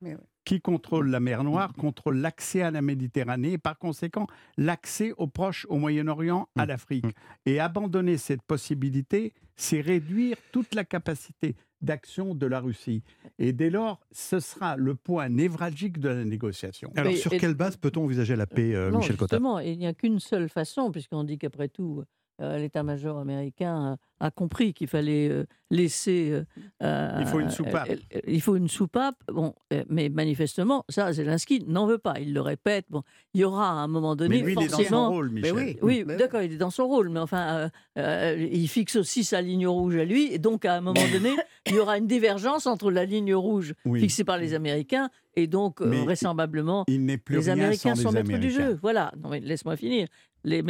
Qui 0.43 0.61
contrôle 0.61 1.09
la 1.09 1.19
mer 1.19 1.43
Noire 1.43 1.73
contrôle 1.73 2.17
l'accès 2.17 2.61
à 2.61 2.71
la 2.71 2.81
Méditerranée 2.81 3.53
et 3.53 3.57
par 3.57 3.77
conséquent 3.77 4.27
l'accès 4.57 5.13
aux 5.17 5.27
Proches, 5.27 5.65
au 5.69 5.77
Moyen-Orient, 5.77 6.49
à 6.55 6.65
mm. 6.65 6.67
l'Afrique. 6.67 7.05
Mm. 7.05 7.11
Et 7.47 7.59
abandonner 7.59 8.17
cette 8.17 8.41
possibilité, 8.43 9.33
c'est 9.55 9.81
réduire 9.81 10.37
toute 10.51 10.75
la 10.75 10.83
capacité 10.83 11.55
d'action 11.81 12.33
de 12.33 12.45
la 12.47 12.59
Russie. 12.59 13.03
Et 13.37 13.53
dès 13.53 13.69
lors, 13.69 13.99
ce 14.11 14.39
sera 14.39 14.75
le 14.75 14.95
point 14.95 15.29
névralgique 15.29 15.99
de 15.99 16.09
la 16.09 16.25
négociation. 16.25 16.91
Alors, 16.95 17.13
sur 17.13 17.31
quelle 17.31 17.53
base 17.53 17.77
peut-on 17.77 18.03
envisager 18.03 18.35
la 18.35 18.47
paix, 18.47 18.73
euh, 18.73 18.91
Michel 18.91 19.17
Cotta? 19.17 19.35
Justement, 19.35 19.59
il 19.59 19.77
n'y 19.77 19.85
a 19.85 19.93
qu'une 19.93 20.19
seule 20.19 20.49
façon, 20.49 20.91
puisqu'on 20.91 21.23
dit 21.23 21.37
qu'après 21.37 21.69
tout, 21.69 22.03
euh, 22.41 22.57
l'état-major 22.57 23.17
américain 23.17 23.97
a, 24.19 24.31
compris 24.31 24.73
qu'il 24.73 24.87
fallait 24.87 25.29
euh, 25.29 25.45
laisser. 25.71 26.41
Euh, 26.83 27.17
il 27.21 27.25
faut 27.25 27.39
une 27.39 27.49
soupape. 27.49 27.89
il 28.27 28.41
faut 28.41 28.57
une 28.57 28.67
soupape. 28.67 29.15
Bon, 29.31 29.53
mais 29.89 30.09
manifestement, 30.09 30.83
ça, 30.89 31.13
Zelensky 31.13 31.63
n'en 31.65 31.85
veut 31.87 31.97
pas. 31.97 32.15
Il 32.19 32.33
le 32.33 32.41
répète. 32.41 32.87
Bon, 32.89 33.03
il 33.33 33.41
y 33.41 33.43
aura 33.45 33.69
à 33.69 33.73
un 33.75 33.87
moment 33.87 34.17
donné. 34.17 34.37
Mais 34.37 34.43
lui, 34.43 34.53
il 34.59 34.63
est 34.63 34.67
dans 34.67 34.83
son 34.83 35.09
rôle, 35.09 35.29
Michel. 35.29 35.77
oui, 35.81 36.03
d'accord, 36.05 36.41
il 36.41 36.51
est 36.51 36.57
dans 36.57 36.71
son 36.71 36.87
rôle. 36.87 37.09
Mais 37.09 37.21
enfin, 37.21 37.69
il 37.95 38.67
fixe 38.67 38.97
aussi 38.97 39.23
sa 39.23 39.41
ligne 39.41 39.67
rouge 39.67 39.95
à 39.95 40.03
lui. 40.03 40.33
Et 40.33 40.39
donc, 40.39 40.65
à 40.65 40.73
un 40.73 40.81
moment 40.81 41.07
donné, 41.13 41.35
il 41.67 41.75
y 41.75 41.79
aura 41.79 41.97
une 41.97 42.07
divergence 42.07 42.67
entre 42.67 42.91
la 42.91 43.05
ligne 43.05 43.33
rouge 43.33 43.73
fixée 43.95 44.25
par 44.25 44.37
les 44.37 44.53
Américains 44.53 45.09
et 45.37 45.47
donc, 45.47 45.81
vraisemblablement, 45.81 46.85
les 46.87 47.49
Américains 47.49 47.95
sont 47.95 48.11
maîtres 48.11 48.37
du 48.37 48.51
jeu. 48.51 48.77
Voilà. 48.81 49.11
Non, 49.21 49.29
mais 49.29 49.39
laisse-moi 49.39 49.75
finir 49.75 50.07
les, 50.45 50.61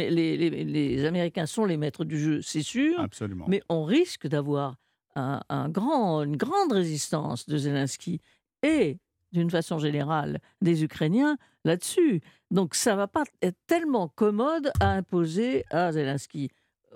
les, 0.64 1.04
Américains 1.04 1.46
sont 1.46 1.64
les 1.64 1.76
maîtres 1.76 2.04
du 2.04 2.18
jeu, 2.18 2.42
c'est 2.42 2.62
sûr. 2.62 2.98
Absolument. 3.00 3.46
Mais 3.48 3.62
on 3.68 3.84
risque 3.84 4.26
d'avoir 4.26 4.76
un, 5.14 5.68
grand, 5.68 6.22
une 6.22 6.36
grande 6.36 6.72
résistance 6.72 7.46
de 7.46 7.56
Zelensky 7.56 8.20
et, 8.62 8.98
d'une 9.32 9.50
façon 9.50 9.78
générale, 9.78 10.40
des 10.60 10.84
Ukrainiens 10.84 11.38
là-dessus. 11.64 12.20
Donc 12.50 12.74
ça 12.74 12.92
ne 12.92 12.96
va 12.96 13.08
pas 13.08 13.24
être 13.42 13.58
tellement 13.66 14.08
commode 14.08 14.70
à 14.80 14.90
imposer 14.90 15.64
à 15.70 15.92
Zelensky. 15.92 16.50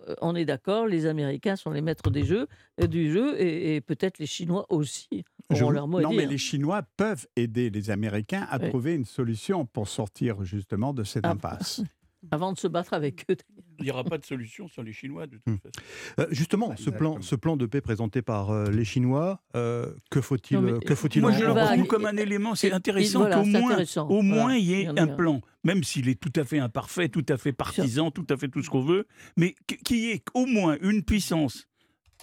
Euh, 0.09 0.15
on 0.21 0.35
est 0.37 0.45
d'accord, 0.45 0.87
les 0.87 1.07
Américains 1.07 1.57
sont 1.57 1.71
les 1.71 1.81
maîtres 1.81 2.11
des 2.11 2.25
jeux, 2.25 2.47
du 2.79 3.11
jeu 3.11 3.41
et, 3.41 3.81
peut-être 3.81 4.19
les 4.19 4.27
Chinois 4.27 4.67
aussi. 4.69 5.25
leur 5.51 5.89
mot 5.89 6.01
non, 6.01 6.13
mais 6.13 6.27
les 6.27 6.39
Chinois 6.39 6.83
peuvent 6.97 7.27
aider 7.37 7.71
les 7.71 7.91
Américains 7.91 8.47
à 8.51 8.59
trouver 8.59 8.95
une 8.95 9.07
solution 9.07 9.67
pour 9.67 9.89
sortir 9.89 10.45
justement 10.45 10.93
de 10.93 11.05
cette 11.05 11.25
ah, 11.25 11.31
impasse. 11.31 11.83
avant 12.31 12.53
de 12.53 12.59
se 12.59 12.69
battre 12.69 12.93
avec 12.93 13.25
eux. 13.31 13.37
Il 13.79 13.85
n'y 13.85 13.91
aura 13.91 14.05
pas 14.05 14.19
de 14.19 14.25
solution 14.25 14.69
sur 14.69 14.83
les 14.83 14.93
Chinois, 14.93 15.27
de 15.27 15.37
toute 15.37 15.47
hmm. 15.47 15.57
façon. 15.57 15.87
Euh, 16.21 16.27
justement, 16.31 16.75
ce, 16.77 16.91
plan, 16.91 17.21
ce 17.23 17.35
plan 17.35 17.57
de 17.57 17.67
paix 17.67 17.81
présenté 17.81 18.21
par 18.21 18.51
euh, 18.51 18.71
les 18.71 18.85
Chinois, 18.85 19.41
euh, 19.57 19.93
que 20.11 20.21
faut-il 20.21 20.81
que 20.81 20.95
faut-il 20.95 21.23
Moi, 21.23 21.33
je 21.33 21.45
le 21.45 21.53
vois 21.53 21.77
comme 21.87 22.07
un 22.07 22.17
élément. 22.17 22.55
C'est 22.55 22.73
intéressant 22.73 23.29
qu'au 23.31 23.45
moins, 23.45 23.79
au 24.09 24.23
moins 24.23 24.55
il 24.55 24.65
y 24.65 24.75
ait 24.75 24.87
un 24.87 25.07
plan, 25.07 25.41
même 25.65 25.83
s'il 25.83 26.09
est 26.09 26.21
tout 26.21 26.33
à 26.37 26.45
fait 26.45 26.59
imparfait, 26.59 27.09
tout 27.09 27.25
à 27.29 27.37
fait 27.37 27.53
partisan, 27.53 28.11
tout 28.11 28.27
à 28.29 28.37
fait 28.37 28.49
tout 28.49 28.63
ce 28.63 28.71
qu'on 28.71 28.83
veut, 28.83 29.07
mais 29.37 29.55
qu'il 29.85 29.99
y 29.99 30.11
ait 30.11 30.23
au 30.35 30.47
moins 30.47 30.77
une 30.83 31.03
puissance 31.03 31.70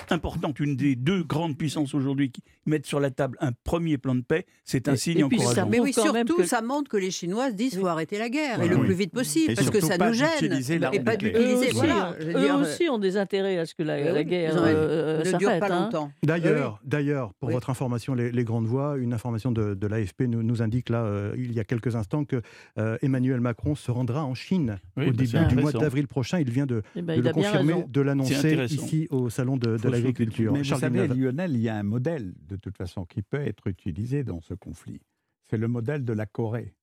importante, 0.10 0.60
une 0.60 0.76
des 0.76 0.96
deux 0.96 1.24
grandes 1.24 1.58
puissances 1.58 1.94
aujourd'hui 1.94 2.32
qui 2.32 2.42
mettent 2.66 2.86
sur 2.86 3.00
la 3.00 3.12
table 3.12 3.38
un 3.42 3.52
premier 3.64 3.98
plan 3.98 4.16
de 4.16 4.22
paix, 4.22 4.46
c'est 4.64 4.88
un 4.88 4.96
signe 4.96 5.24
encourageant. 5.24 5.68
Mais 5.70 5.80
oui, 5.80 5.94
surtout, 5.94 6.44
ça 6.44 6.62
montre 6.62 6.90
que 6.90 6.98
les 6.98 7.12
Chinois 7.12 7.50
se 7.50 7.56
disent 7.56 7.72
qu'il 7.72 7.80
faut 7.80 7.88
arrêter 7.88 8.18
la 8.18 8.30
guerre, 8.30 8.62
et 8.62 8.68
le 8.68 8.78
plus 8.80 8.94
vite 8.94 9.12
possible, 9.12 9.56
parce 9.56 9.70
que 9.70 9.80
ça 9.80 9.98
nous 9.98 10.14
gêne. 10.14 10.94
Et 10.94 11.00
pas 11.00 11.18
d'utiliser. 11.18 11.72
Voilà, 11.74 12.16
eux 12.22 12.54
aussi 12.54 12.90
ont 12.90 13.00
des 13.00 13.18
intérêts 13.18 13.58
à 13.58 13.66
ce 13.66 13.76
que 13.76 13.84
la, 13.84 14.24
guerre 14.24 14.56
euh, 14.58 15.24
ne 15.24 15.38
dure 15.38 15.60
pas 15.60 15.72
hein. 15.72 15.84
longtemps. 15.86 16.12
D'ailleurs, 16.24 16.80
d'ailleurs, 16.84 17.34
pour 17.40 17.50
votre 17.50 17.70
information, 17.70 18.14
les, 18.14 18.44
grandes 18.44 18.66
voix, 18.66 18.98
une 18.98 19.14
information 19.14 19.52
de, 19.52 19.88
l'AFP 19.88 20.22
nous, 20.22 20.44
nous, 20.44 20.62
indique 20.62 20.90
là, 20.90 21.04
euh, 21.04 21.36
il 21.38 21.54
y 21.54 21.60
a 21.60 21.64
quelques 21.64 21.96
instants, 21.96 22.26
que 22.26 22.42
euh, 22.78 22.98
Emmanuel 23.02 23.40
Macron 23.42 23.76
se 23.76 23.92
rendra 23.92 24.26
en 24.26 24.34
Chine 24.34 24.80
au 24.98 25.02
bah, 25.02 25.06
début 25.12 25.46
du 25.48 25.56
mois 25.56 25.72
d'avril 25.72 26.08
prochain. 26.08 26.40
Il 26.40 26.52
vient 26.52 26.66
de, 26.66 26.82
eh 26.96 27.02
ben, 27.02 27.22
le 27.22 27.32
confirmer, 27.32 27.86
de 27.88 28.02
l'annoncer 28.02 28.66
ici 28.70 29.08
au 29.10 29.30
salon 29.30 29.58
de, 29.58 29.78
de 29.88 29.92
l'agriculture. 29.92 30.54
Mais 30.54 30.60
vous 30.60 30.76
savez, 30.76 31.08
Lionel, 31.08 31.52
il 31.52 31.62
y 31.62 31.70
a 31.70 31.76
un 31.76 31.84
modèle 31.84 32.34
de 32.48 32.56
toute 32.56 32.78
façon 32.78 33.06
qui 33.06 33.22
peut 33.22 33.42
être 33.42 33.68
utilisé 33.68 34.24
dans 34.24 34.42
ce 34.42 34.54
conflit. 34.54 35.02
C'est 35.44 35.58
le 35.58 35.68
modèle 35.68 36.04
de 36.04 36.14
la 36.14 36.26
Corée. 36.26 36.76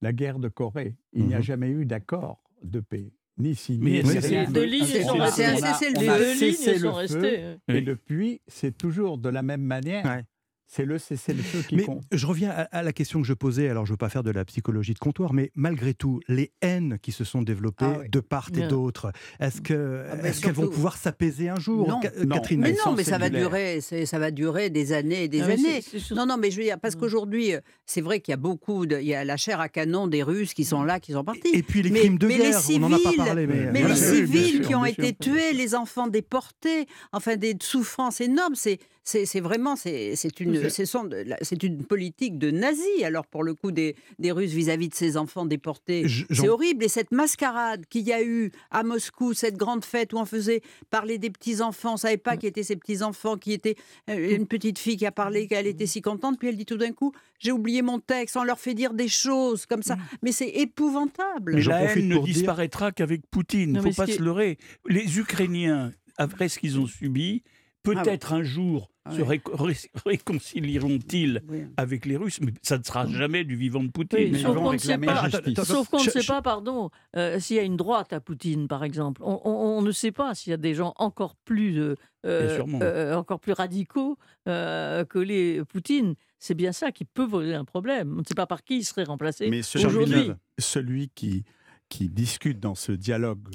La 0.00 0.12
guerre 0.12 0.38
de 0.38 0.48
Corée. 0.48 0.96
Il 1.12 1.26
n'y 1.26 1.34
a 1.34 1.38
mhm. 1.38 1.42
jamais 1.42 1.70
eu 1.70 1.84
d'accord 1.84 2.42
de 2.62 2.80
paix 2.80 3.12
ni 3.38 3.54
signé. 3.54 4.02
Mais 4.02 4.20
les 4.20 4.46
deux 4.46 4.64
lignes 4.64 4.84
sont 4.84 5.16
restées. 5.16 5.90
Les 5.98 6.06
deux 6.06 6.40
lignes 6.40 6.78
sont 6.78 6.92
restées. 6.92 7.56
Et 7.68 7.80
depuis, 7.80 8.40
c'est 8.46 8.76
toujours 8.76 9.18
de 9.18 9.28
la 9.28 9.42
même 9.42 9.62
manière. 9.62 10.22
C'est 10.70 10.84
le 10.84 10.98
cessez-le-feu 10.98 11.62
qui 11.66 11.76
mais 11.76 11.84
compte. 11.84 12.04
Je 12.12 12.26
reviens 12.26 12.50
à, 12.50 12.82
la 12.82 12.92
question 12.92 13.22
que 13.22 13.26
je 13.26 13.32
posais, 13.32 13.70
alors 13.70 13.86
je 13.86 13.92
ne 13.92 13.94
veux 13.94 13.98
pas 13.98 14.10
faire 14.10 14.22
de 14.22 14.30
la 14.30 14.44
psychologie 14.44 14.92
de 14.92 14.98
comptoir, 14.98 15.32
mais 15.32 15.50
malgré 15.54 15.94
tout, 15.94 16.20
les 16.28 16.52
haines 16.60 16.98
qui 17.00 17.10
se 17.10 17.24
sont 17.24 17.40
développées 17.40 17.86
ah 17.86 18.06
de 18.06 18.20
part 18.20 18.50
et 18.54 18.68
d'autre, 18.68 19.10
est-ce 19.40 19.62
qu'elles 19.62 20.04
ah, 20.10 20.28
est 20.28 20.52
vont 20.52 20.68
pouvoir 20.68 20.98
s'apaiser 20.98 21.48
un 21.48 21.58
jour, 21.58 21.88
non. 21.88 22.00
Catherine? 22.00 22.60
Mais 22.60 22.74
non, 22.84 22.92
mais 22.92 23.02
ça 23.02 23.16
va, 23.16 23.30
durer, 23.30 23.80
ça 23.80 24.18
va 24.18 24.30
durer 24.30 24.68
des 24.68 24.92
années 24.92 25.24
et 25.24 25.28
des 25.28 25.40
ah 25.40 25.46
années. 25.46 25.80
non, 26.14 26.26
non, 26.26 26.36
mais 26.36 26.50
je 26.50 26.58
veux 26.58 26.64
dire, 26.64 26.78
parce 26.78 26.96
qu'aujourd'hui, 26.96 27.54
euh, 27.54 27.60
c'est 27.86 28.02
vrai 28.02 28.20
qu'il 28.20 28.32
y 28.32 28.34
a 28.34 28.38
beaucoup, 28.38 28.84
de, 28.84 28.98
il 28.98 29.06
y 29.06 29.14
a 29.14 29.24
la 29.24 29.38
chair 29.38 29.60
à 29.60 29.70
canon 29.70 30.06
des 30.06 30.22
Russes 30.22 30.52
qui 30.52 30.66
sont 30.66 30.84
là, 30.84 31.00
qui 31.00 31.12
sont 31.12 31.24
partis. 31.24 31.48
Et 31.54 31.62
puis 31.62 31.82
les 31.82 31.90
crimes 31.90 32.18
de 32.18 32.28
guerre, 32.28 32.60
on 32.74 32.78
n'en 32.80 32.92
a 32.92 32.98
pas 32.98 33.12
parlé. 33.16 33.46
Mais, 33.46 33.72
mais 33.72 33.88
les 33.88 33.96
civils 33.96 34.60
qui 34.60 34.74
ont 34.74 34.84
été 34.84 35.14
tués, 35.14 35.54
les 35.54 35.74
enfants 35.74 36.08
déportés, 36.08 36.86
enfin 37.12 37.36
des 37.36 37.56
souffrances 37.58 38.20
énormes, 38.20 38.54
c'est 38.54 38.78
c'est 39.08 39.40
vraiment 39.40 39.74
c'est 39.74 40.40
une, 40.40 40.68
c'est 40.68 41.62
une 41.62 41.84
politique 41.84 42.38
de 42.38 42.50
nazi, 42.50 43.04
alors 43.04 43.26
pour 43.26 43.42
le 43.42 43.54
coup 43.54 43.72
des, 43.72 43.96
des 44.18 44.32
Russes 44.32 44.52
vis-à-vis 44.52 44.88
de 44.88 44.94
ces 44.94 45.16
enfants 45.16 45.46
déportés. 45.46 46.06
C'est 46.30 46.48
horrible. 46.48 46.84
Et 46.84 46.88
cette 46.88 47.10
mascarade 47.10 47.86
qu'il 47.88 48.06
y 48.06 48.12
a 48.12 48.22
eu 48.22 48.50
à 48.70 48.82
Moscou, 48.82 49.32
cette 49.32 49.56
grande 49.56 49.84
fête 49.84 50.12
où 50.12 50.18
on 50.18 50.26
faisait 50.26 50.60
parler 50.90 51.16
des 51.16 51.30
petits-enfants, 51.30 51.90
on 51.90 51.94
ne 51.94 51.98
savait 51.98 52.16
pas 52.18 52.36
qui 52.36 52.46
étaient 52.46 52.62
ces 52.62 52.76
petits-enfants, 52.76 53.36
qui 53.36 53.52
était 53.52 53.76
euh, 54.10 54.36
une 54.36 54.46
petite 54.46 54.78
fille 54.78 54.96
qui 54.96 55.06
a 55.06 55.12
parlé, 55.12 55.46
qu'elle 55.46 55.66
était 55.66 55.86
si 55.86 56.02
contente, 56.02 56.38
puis 56.38 56.48
elle 56.48 56.56
dit 56.56 56.66
tout 56.66 56.76
d'un 56.76 56.92
coup, 56.92 57.12
j'ai 57.38 57.52
oublié 57.52 57.80
mon 57.82 58.00
texte, 58.00 58.36
on 58.36 58.44
leur 58.44 58.58
fait 58.58 58.74
dire 58.74 58.92
des 58.92 59.08
choses 59.08 59.64
comme 59.64 59.82
ça. 59.82 59.96
Mm. 59.96 60.02
Mais 60.22 60.32
c'est 60.32 60.48
épouvantable. 60.48 61.54
Mais 61.54 61.62
la 61.62 61.94
haine 61.94 62.08
ne 62.08 62.18
disparaîtra 62.18 62.92
qu'avec 62.92 63.22
Poutine, 63.30 63.70
il 63.70 63.72
ne 63.72 63.80
faut 63.80 63.92
pas 63.92 64.06
se 64.06 64.22
leurrer. 64.22 64.58
Les 64.86 65.18
Ukrainiens, 65.18 65.92
après 66.18 66.48
ce 66.48 66.58
qu'ils 66.58 66.78
ont 66.78 66.86
subi, 66.86 67.42
ah 67.96 68.02
peut-être 68.02 68.32
un 68.32 68.42
jour 68.42 68.90
ah 69.04 69.14
se 69.14 69.22
réconcilieront-ils 70.04 71.42
avec 71.76 72.04
les 72.04 72.16
Russes, 72.16 72.40
mais 72.40 72.52
ça 72.62 72.78
ne 72.78 72.82
sera 72.82 73.06
jamais 73.06 73.44
du 73.44 73.56
vivant 73.56 73.82
de 73.82 73.90
Poutine. 73.90 74.36
sauf 74.36 74.56
qu'on 74.56 74.72
ne 74.72 74.78
sait 74.78 74.98
pas, 74.98 75.30
sauf 75.64 75.88
qu'on 75.88 76.04
ne 76.04 76.10
sait 76.10 76.26
pas, 76.26 76.42
pardon, 76.42 76.90
euh, 77.16 77.40
s'il 77.40 77.56
y 77.56 77.58
a 77.58 77.62
une 77.62 77.76
droite 77.76 78.12
à 78.12 78.20
Poutine, 78.20 78.68
par 78.68 78.84
exemple. 78.84 79.22
On, 79.24 79.82
ne 79.82 79.92
sait 79.92 80.12
pas 80.12 80.34
s'il 80.34 80.50
y 80.50 80.54
a 80.54 80.58
des 80.58 80.74
gens 80.74 80.92
encore 80.96 81.36
plus, 81.36 81.80
euh, 81.80 81.94
euh, 82.26 83.14
encore 83.14 83.40
plus 83.40 83.52
radicaux 83.52 84.18
que 84.46 85.18
les 85.18 85.64
Poutine. 85.64 86.14
C'est 86.38 86.54
bien 86.54 86.72
ça 86.72 86.92
qui 86.92 87.04
peut 87.04 87.28
poser 87.28 87.54
un 87.54 87.64
problème. 87.64 88.14
On 88.16 88.20
ne 88.20 88.24
sait 88.24 88.34
pas 88.34 88.46
par 88.46 88.62
qui 88.62 88.78
il 88.78 88.84
serait 88.84 89.04
remplacé 89.04 89.50
aujourd'hui. 89.74 90.32
Celui 90.58 91.08
qui 91.14 91.44
qui 91.88 92.08
discute 92.08 92.60
dans 92.60 92.74
ce 92.74 92.92
dialogue, 92.92 93.48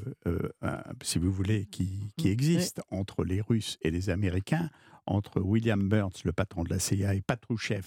si 1.01 1.19
vous 1.19 1.31
voulez, 1.31 1.65
qui, 1.65 2.11
qui 2.17 2.29
existe 2.29 2.81
entre 2.89 3.23
les 3.23 3.41
Russes 3.41 3.77
et 3.81 3.91
les 3.91 4.09
Américains, 4.09 4.69
entre 5.05 5.41
William 5.41 5.88
Burns, 5.88 6.23
le 6.23 6.31
patron 6.31 6.63
de 6.63 6.69
la 6.69 6.79
CIA, 6.79 7.13
et 7.15 7.21
Patrouchev, 7.21 7.86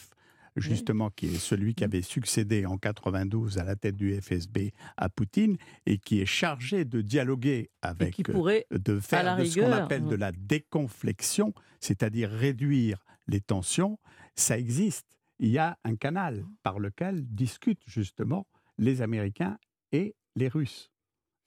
justement, 0.56 1.10
qui 1.10 1.26
est 1.26 1.38
celui 1.38 1.74
qui 1.74 1.84
avait 1.84 2.02
succédé 2.02 2.66
en 2.66 2.78
92 2.78 3.58
à 3.58 3.64
la 3.64 3.76
tête 3.76 3.96
du 3.96 4.18
FSB 4.20 4.72
à 4.96 5.08
Poutine 5.08 5.56
et 5.84 5.98
qui 5.98 6.20
est 6.20 6.26
chargé 6.26 6.84
de 6.84 7.00
dialoguer 7.00 7.70
avec, 7.82 8.28
euh, 8.28 8.60
de 8.70 9.00
faire 9.00 9.36
de 9.36 9.44
ce 9.44 9.60
qu'on 9.60 9.72
appelle 9.72 10.06
de 10.06 10.16
la 10.16 10.32
déconflexion, 10.32 11.52
c'est-à-dire 11.80 12.30
réduire 12.30 13.04
les 13.28 13.40
tensions. 13.40 13.98
Ça 14.34 14.58
existe. 14.58 15.06
Il 15.38 15.50
y 15.50 15.58
a 15.58 15.78
un 15.84 15.96
canal 15.96 16.44
par 16.62 16.78
lequel 16.78 17.26
discutent 17.26 17.82
justement 17.86 18.46
les 18.78 19.02
Américains 19.02 19.58
et 19.92 20.14
les 20.36 20.48
Russes 20.48 20.90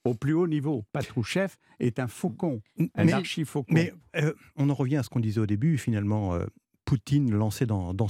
au 0.06 0.14
plus 0.14 0.34
haut 0.34 0.48
niveau. 0.48 0.86
Patrouchev 0.92 1.56
est 1.80 2.00
un 2.00 2.08
faucon, 2.08 2.62
un 2.96 3.08
archi-faucon. 3.10 3.74
Mais 3.74 3.94
euh, 4.16 4.34
on 4.56 4.70
en 4.70 4.74
revient 4.74 4.98
à 4.98 5.04
ce 5.04 5.10
qu'on 5.10 5.20
disait 5.20 5.40
au 5.40 5.46
début, 5.46 5.78
finalement. 5.78 6.34
Euh, 6.36 6.46
Poutine 6.86 7.32
lancé 7.32 7.68
dans, 7.68 7.94
dans, 7.94 8.08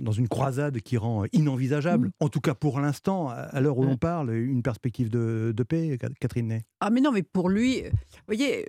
dans, 0.00 0.10
une 0.10 0.26
croisade 0.26 0.80
qui 0.80 0.96
rend 0.96 1.26
inenvisageable, 1.32 2.10
en 2.18 2.28
tout 2.28 2.40
cas 2.40 2.56
pour 2.56 2.80
l'instant, 2.80 3.28
à 3.28 3.60
l'heure 3.60 3.78
où 3.78 3.84
l'on 3.84 3.96
parle, 3.96 4.34
une 4.34 4.64
perspective 4.64 5.10
de, 5.10 5.62
paix, 5.62 5.96
Catherine 6.18 6.48
Ney? 6.48 6.62
Ah 6.80 6.90
mais 6.90 7.00
non, 7.00 7.12
mais 7.12 7.22
pour 7.22 7.48
lui, 7.48 7.82
vous 7.82 7.90
voyez, 8.26 8.66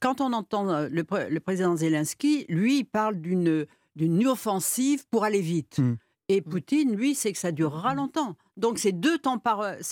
quand 0.00 0.20
on 0.20 0.32
entend 0.32 0.70
euh, 0.70 0.88
le, 0.88 1.40
président 1.40 1.74
Zelensky, 1.74 2.46
lui, 2.48 2.80
il 2.80 2.84
parle 2.84 3.20
d'une 3.20 3.66
offensive 4.28 5.04
pour 5.10 5.24
aller 5.24 5.40
vite. 5.40 5.80
Hmm. 5.80 5.96
Et 6.32 6.42
Poutine, 6.42 6.94
lui, 6.94 7.16
c'est 7.16 7.32
que 7.32 7.38
ça 7.38 7.50
durera 7.50 7.92
longtemps. 7.92 8.36
Donc 8.56 8.78
c'est 8.78 8.92
deux, 8.92 9.18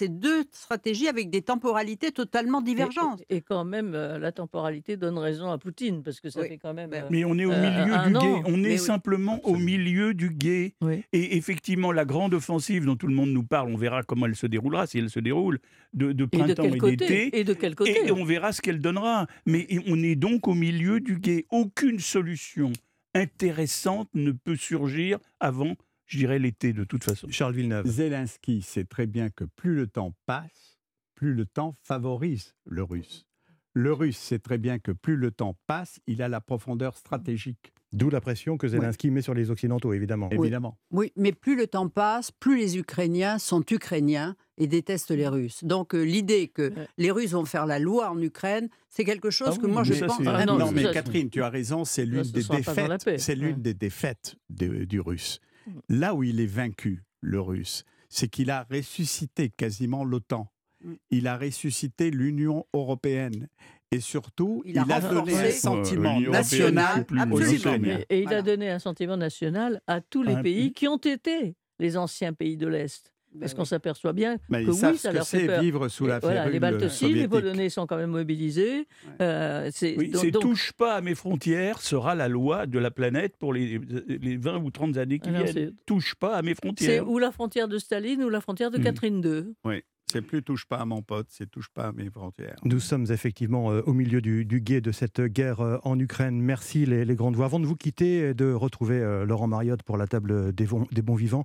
deux 0.08 0.44
stratégies 0.52 1.08
avec 1.08 1.30
des 1.30 1.42
temporalités 1.42 2.12
totalement 2.12 2.60
divergentes. 2.62 3.24
Et, 3.28 3.40
quand 3.40 3.64
même, 3.64 3.92
euh, 3.96 4.20
la 4.20 4.30
temporalité 4.30 4.96
donne 4.96 5.18
raison 5.18 5.50
à 5.50 5.58
Poutine, 5.58 6.04
parce 6.04 6.20
que 6.20 6.30
ça 6.30 6.42
fait 6.42 6.58
quand 6.58 6.74
même... 6.74 6.92
Euh, 6.92 7.08
mais 7.10 7.24
on 7.24 7.36
est 7.38 7.44
au 7.44 7.50
milieu 7.50 7.98
du 8.04 8.12
guet, 8.12 8.42
on 8.46 8.62
est 8.62 8.76
simplement 8.76 9.40
au 9.44 9.56
milieu 9.56 10.14
du 10.14 10.30
guet. 10.30 10.74
Et 11.12 11.36
effectivement, 11.36 11.90
la 11.90 12.04
grande 12.04 12.34
offensive 12.34 12.84
dont 12.84 12.94
tout 12.94 13.08
le 13.08 13.14
monde 13.14 13.30
nous 13.30 13.42
parle, 13.44 13.72
on 13.72 13.76
verra 13.76 14.04
comment 14.04 14.26
elle 14.26 14.36
se 14.36 14.46
déroulera, 14.46 14.86
si 14.86 14.98
elle 14.98 15.10
se 15.10 15.18
déroule, 15.18 15.58
de, 15.92 16.24
printemps 16.24 16.62
et 16.62 16.96
d'été. 16.96 17.36
Et 17.36 17.42
de 17.42 17.52
quel 17.52 17.74
côté 17.74 18.06
Et 18.06 18.12
on 18.12 18.24
verra 18.24 18.52
ce 18.52 18.62
qu'elle 18.62 18.78
donnera. 18.80 19.26
Mais 19.44 19.66
on 19.88 20.00
est 20.04 20.14
donc 20.14 20.46
au 20.46 20.54
milieu 20.54 21.00
du 21.00 21.18
guet. 21.18 21.46
Aucune 21.50 21.98
solution 21.98 22.72
intéressante 23.14 24.08
ne 24.14 24.30
peut 24.30 24.56
surgir 24.56 25.18
avant 25.40 25.74
je 26.08 26.18
dirais 26.18 26.38
l'été 26.38 26.72
de 26.72 26.84
toute 26.84 27.04
façon. 27.04 27.28
Charles 27.30 27.54
Villeneuve. 27.54 27.86
Zelensky 27.86 28.62
sait 28.62 28.84
très 28.84 29.06
bien 29.06 29.30
que 29.30 29.44
plus 29.44 29.74
le 29.74 29.86
temps 29.86 30.14
passe, 30.26 30.78
plus 31.14 31.34
le 31.34 31.46
temps 31.46 31.74
favorise 31.84 32.54
le 32.64 32.82
russe. 32.82 33.26
Le 33.74 33.92
russe 33.92 34.16
sait 34.16 34.38
très 34.38 34.58
bien 34.58 34.78
que 34.78 34.90
plus 34.90 35.16
le 35.16 35.30
temps 35.30 35.56
passe, 35.66 36.00
il 36.06 36.22
a 36.22 36.28
la 36.28 36.40
profondeur 36.40 36.96
stratégique. 36.96 37.72
D'où 37.92 38.10
la 38.10 38.20
pression 38.20 38.58
que 38.58 38.68
Zelensky 38.68 39.10
met 39.10 39.22
sur 39.22 39.32
les 39.32 39.50
Occidentaux, 39.50 39.94
évidemment. 39.94 40.28
Oui. 40.32 40.46
évidemment. 40.46 40.78
Oui, 40.90 41.12
mais 41.16 41.32
plus 41.32 41.56
le 41.56 41.66
temps 41.66 41.88
passe, 41.88 42.30
plus 42.30 42.58
les 42.58 42.76
Ukrainiens 42.76 43.38
sont 43.38 43.64
Ukrainiens 43.70 44.36
et 44.58 44.66
détestent 44.66 45.10
les 45.10 45.28
Russes. 45.28 45.64
Donc 45.64 45.94
euh, 45.94 46.02
l'idée 46.02 46.48
que 46.48 46.72
les 46.98 47.10
Russes 47.10 47.32
vont 47.32 47.46
faire 47.46 47.64
la 47.64 47.78
loi 47.78 48.10
en 48.10 48.20
Ukraine, 48.20 48.68
c'est 48.90 49.04
quelque 49.04 49.30
chose 49.30 49.54
ah 49.56 49.60
que 49.60 49.66
moi 49.66 49.84
je 49.84 50.04
pense. 50.04 50.20
Ah 50.26 50.44
non, 50.44 50.72
mais 50.72 50.90
Catherine, 50.92 51.30
tu 51.30 51.42
as 51.42 51.48
raison, 51.48 51.84
c'est 51.84 52.04
l'une 52.04 52.22
des, 52.22 52.42
défaites. 52.42 53.18
C'est 53.18 53.34
l'une 53.34 53.62
des 53.62 53.74
défaites 53.74 54.36
du 54.50 55.00
Russe. 55.00 55.40
Là 55.88 56.14
où 56.14 56.22
il 56.22 56.40
est 56.40 56.46
vaincu, 56.46 57.02
le 57.20 57.40
russe, 57.40 57.84
c'est 58.08 58.28
qu'il 58.28 58.50
a 58.50 58.66
ressuscité 58.70 59.50
quasiment 59.50 60.04
l'OTAN. 60.04 60.50
Mm. 60.82 60.94
Il 61.10 61.26
a 61.26 61.36
ressuscité 61.36 62.10
l'Union 62.10 62.66
européenne. 62.72 63.48
Et 63.90 64.00
surtout, 64.00 64.62
il, 64.66 64.78
a, 64.78 64.84
donné 65.00 65.32
un 65.34 65.50
sentiment 65.50 66.20
national 66.20 67.06
aux 67.32 67.40
Ukrainiens. 67.40 68.00
Et 68.10 68.20
il 68.20 68.34
a 68.34 68.42
donné 68.42 68.68
un 68.68 68.78
sentiment 68.78 69.16
national 69.16 69.80
à 69.86 70.02
tous 70.02 70.22
les 70.22 70.42
pays 70.42 70.72
qui 70.72 70.86
ont 70.88 70.98
été 70.98 71.56
les 71.78 71.96
anciens 71.96 72.34
pays 72.34 72.58
de 72.58 72.66
l'Est. 72.66 73.14
Ben 73.34 73.40
Parce 73.40 73.54
qu'on 73.54 73.64
s'aperçoit 73.64 74.12
bien 74.12 74.38
que 74.38 74.70
oui, 74.70 74.98
ça 74.98 75.12
leur 75.12 75.26
fait 75.26 75.46
peur. 75.46 75.60
vivre 75.60 75.88
sous 75.88 76.06
la 76.06 76.18
voilà, 76.18 76.48
Les 76.48 76.60
Baltes 76.60 77.02
les 77.02 77.28
Polonais 77.28 77.68
sont 77.68 77.86
quand 77.86 77.96
même 77.96 78.10
mobilisés. 78.10 78.86
Euh, 79.20 79.70
oui, 79.82 80.10
touche 80.32 80.72
pas 80.72 80.94
à 80.94 81.00
mes 81.00 81.14
frontières 81.14 81.80
sera 81.80 82.14
la 82.14 82.28
loi 82.28 82.66
de 82.66 82.78
la 82.78 82.90
planète 82.90 83.36
pour 83.36 83.52
les, 83.52 83.80
les 84.08 84.36
20 84.36 84.58
ou 84.58 84.70
30 84.70 84.96
années 84.96 85.18
qui 85.18 85.30
viennent. 85.30 85.72
Touche 85.86 86.14
pas 86.14 86.36
à 86.36 86.42
mes 86.42 86.54
frontières. 86.54 87.04
C'est 87.04 87.08
ou 87.08 87.18
la 87.18 87.30
frontière 87.30 87.68
de 87.68 87.78
Staline 87.78 88.22
ou 88.22 88.30
la 88.30 88.40
frontière 88.40 88.70
de 88.70 88.78
hmm. 88.78 88.82
Catherine 88.82 89.24
II. 89.24 89.54
Oui. 89.64 89.82
C'est 90.10 90.22
plus 90.22 90.42
touche 90.42 90.64
pas 90.64 90.78
à 90.78 90.86
mon 90.86 91.02
pote, 91.02 91.26
c'est 91.28 91.50
touche 91.50 91.68
pas 91.68 91.88
à 91.88 91.92
mes 91.92 92.08
frontières. 92.08 92.56
Nous 92.64 92.80
sommes 92.80 93.04
effectivement 93.10 93.70
euh, 93.70 93.82
au 93.84 93.92
milieu 93.92 94.22
du, 94.22 94.46
guet 94.46 94.80
de 94.80 94.90
cette 94.90 95.20
guerre 95.20 95.60
euh, 95.60 95.76
en 95.82 95.98
Ukraine. 95.98 96.40
Merci 96.40 96.86
les, 96.86 97.04
grandes 97.14 97.36
voix. 97.36 97.44
Avant 97.44 97.60
de 97.60 97.66
vous 97.66 97.76
quitter 97.76 98.30
et 98.30 98.34
de 98.34 98.50
retrouver 98.50 99.00
Laurent 99.26 99.48
Mariotte 99.48 99.82
pour 99.82 99.98
la 99.98 100.06
table 100.06 100.54
des, 100.54 100.66
des 100.92 101.02
bons 101.02 101.14
vivants, 101.14 101.44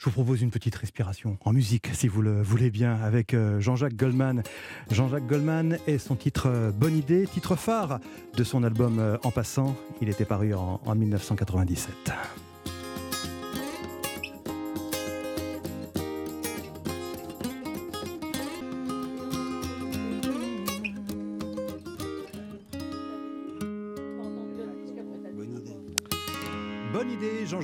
je 0.00 0.06
vous 0.06 0.12
propose 0.12 0.40
une 0.40 0.50
petite 0.50 0.74
respiration 0.76 1.36
en 1.44 1.52
musique, 1.52 1.90
si 1.92 2.08
vous 2.08 2.22
le 2.22 2.40
voulez 2.40 2.70
bien, 2.70 2.94
avec 3.02 3.34
euh, 3.34 3.60
Jean-Jacques 3.60 3.96
Goldman. 3.96 4.42
Jean-Jacques 4.90 5.26
Goldman 5.26 5.76
et 5.86 5.98
son 5.98 6.16
titre 6.16 6.46
euh, 6.46 6.70
Bonne 6.72 6.96
idée, 6.96 7.26
titre 7.26 7.54
phare 7.54 8.00
de 8.34 8.42
son 8.42 8.64
album 8.64 8.98
euh, 8.98 9.18
En 9.24 9.30
passant. 9.30 9.76
Il 10.00 10.08
était 10.08 10.24
paru 10.24 10.54
en, 10.54 10.80
en 10.86 10.94
1997. 10.94 12.49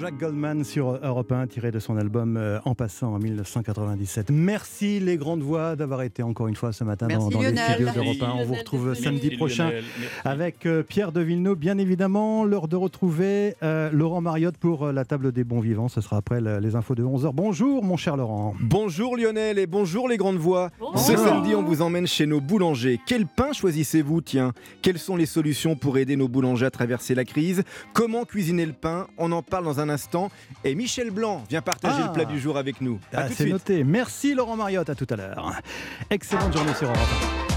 Jean-Jacques 0.06 0.20
Goldman 0.20 0.62
sur 0.62 1.00
Europe 1.02 1.32
1, 1.32 1.48
tiré 1.48 1.72
de 1.72 1.80
son 1.80 1.96
album 1.96 2.36
euh, 2.36 2.60
En 2.64 2.76
passant 2.76 3.14
en 3.14 3.18
1997. 3.18 4.30
Merci 4.30 5.00
les 5.00 5.16
grandes 5.16 5.42
voix 5.42 5.74
d'avoir 5.74 6.02
été 6.02 6.22
encore 6.22 6.46
une 6.46 6.54
fois 6.54 6.72
ce 6.72 6.84
matin 6.84 7.08
dans, 7.08 7.28
les 7.28 7.56
studios 7.56 7.90
d'Europe 7.92 8.22
1. 8.22 8.30
On 8.38 8.44
vous 8.44 8.54
retrouve 8.54 8.94
samedi 8.94 9.36
prochain 9.36 9.72
avec 10.24 10.64
euh, 10.64 10.84
Pierre 10.84 11.10
de 11.10 11.20
Villeneuve, 11.22 11.56
bien 11.56 11.76
évidemment. 11.78 12.44
L'heure 12.44 12.68
de 12.68 12.76
retrouver 12.76 13.56
euh, 13.64 13.90
Laurent 13.92 14.20
Mariotte 14.20 14.58
pour 14.58 14.92
la 14.92 15.04
table 15.04 15.32
des 15.32 15.42
bons 15.42 15.58
vivants. 15.58 15.88
Ce 15.88 16.00
sera 16.00 16.18
après 16.18 16.40
les 16.40 16.76
infos 16.76 16.94
de 16.94 17.02
11h. 17.02 17.32
Bonjour 17.34 17.82
mon 17.82 17.96
cher 17.96 18.16
Laurent. 18.16 18.54
Bonjour 18.60 19.16
Lionel 19.16 19.58
et 19.58 19.66
bonjour 19.66 20.08
les 20.08 20.18
grandes 20.18 20.38
voix. 20.38 20.70
Ce 20.94 21.16
samedi, 21.16 21.56
on 21.56 21.64
vous 21.64 21.82
emmène 21.82 22.06
chez 22.06 22.26
nos 22.26 22.40
boulangers. 22.40 23.00
Quel 23.06 23.26
pain 23.26 23.52
choisissez-vous 23.52 24.20
Tiens, 24.20 24.52
quelles 24.82 24.98
sont 24.98 25.16
les 25.16 25.26
solutions 25.26 25.74
pour 25.74 25.98
aider 25.98 26.14
nos 26.14 26.28
boulangers 26.28 26.66
à 26.66 26.70
traverser 26.70 27.16
la 27.16 27.24
crise? 27.24 27.64
Comment 27.92 28.24
cuisiner 28.24 28.66
le 28.66 28.72
pain? 28.72 29.08
On 29.18 29.32
en 29.32 29.42
parle 29.42 29.64
dans 29.64 29.80
un 29.80 29.88
instant. 29.88 29.95
Et 30.64 30.74
Michel 30.74 31.10
Blanc 31.10 31.44
vient 31.48 31.62
partager 31.62 31.96
Ah. 32.02 32.06
le 32.08 32.12
plat 32.12 32.24
du 32.24 32.38
jour 32.40 32.56
avec 32.58 32.80
nous. 32.80 32.98
Ah, 33.14 33.28
c'est 33.30 33.46
noté. 33.46 33.84
Merci 33.84 34.34
Laurent 34.34 34.56
Mariotte, 34.56 34.90
à 34.90 34.94
tout 34.94 35.06
à 35.10 35.16
l'heure. 35.16 35.52
Excellente 36.10 36.52
journée 36.56 36.74
sur 36.74 36.88
Europe. 36.88 36.98
1. 37.52 37.55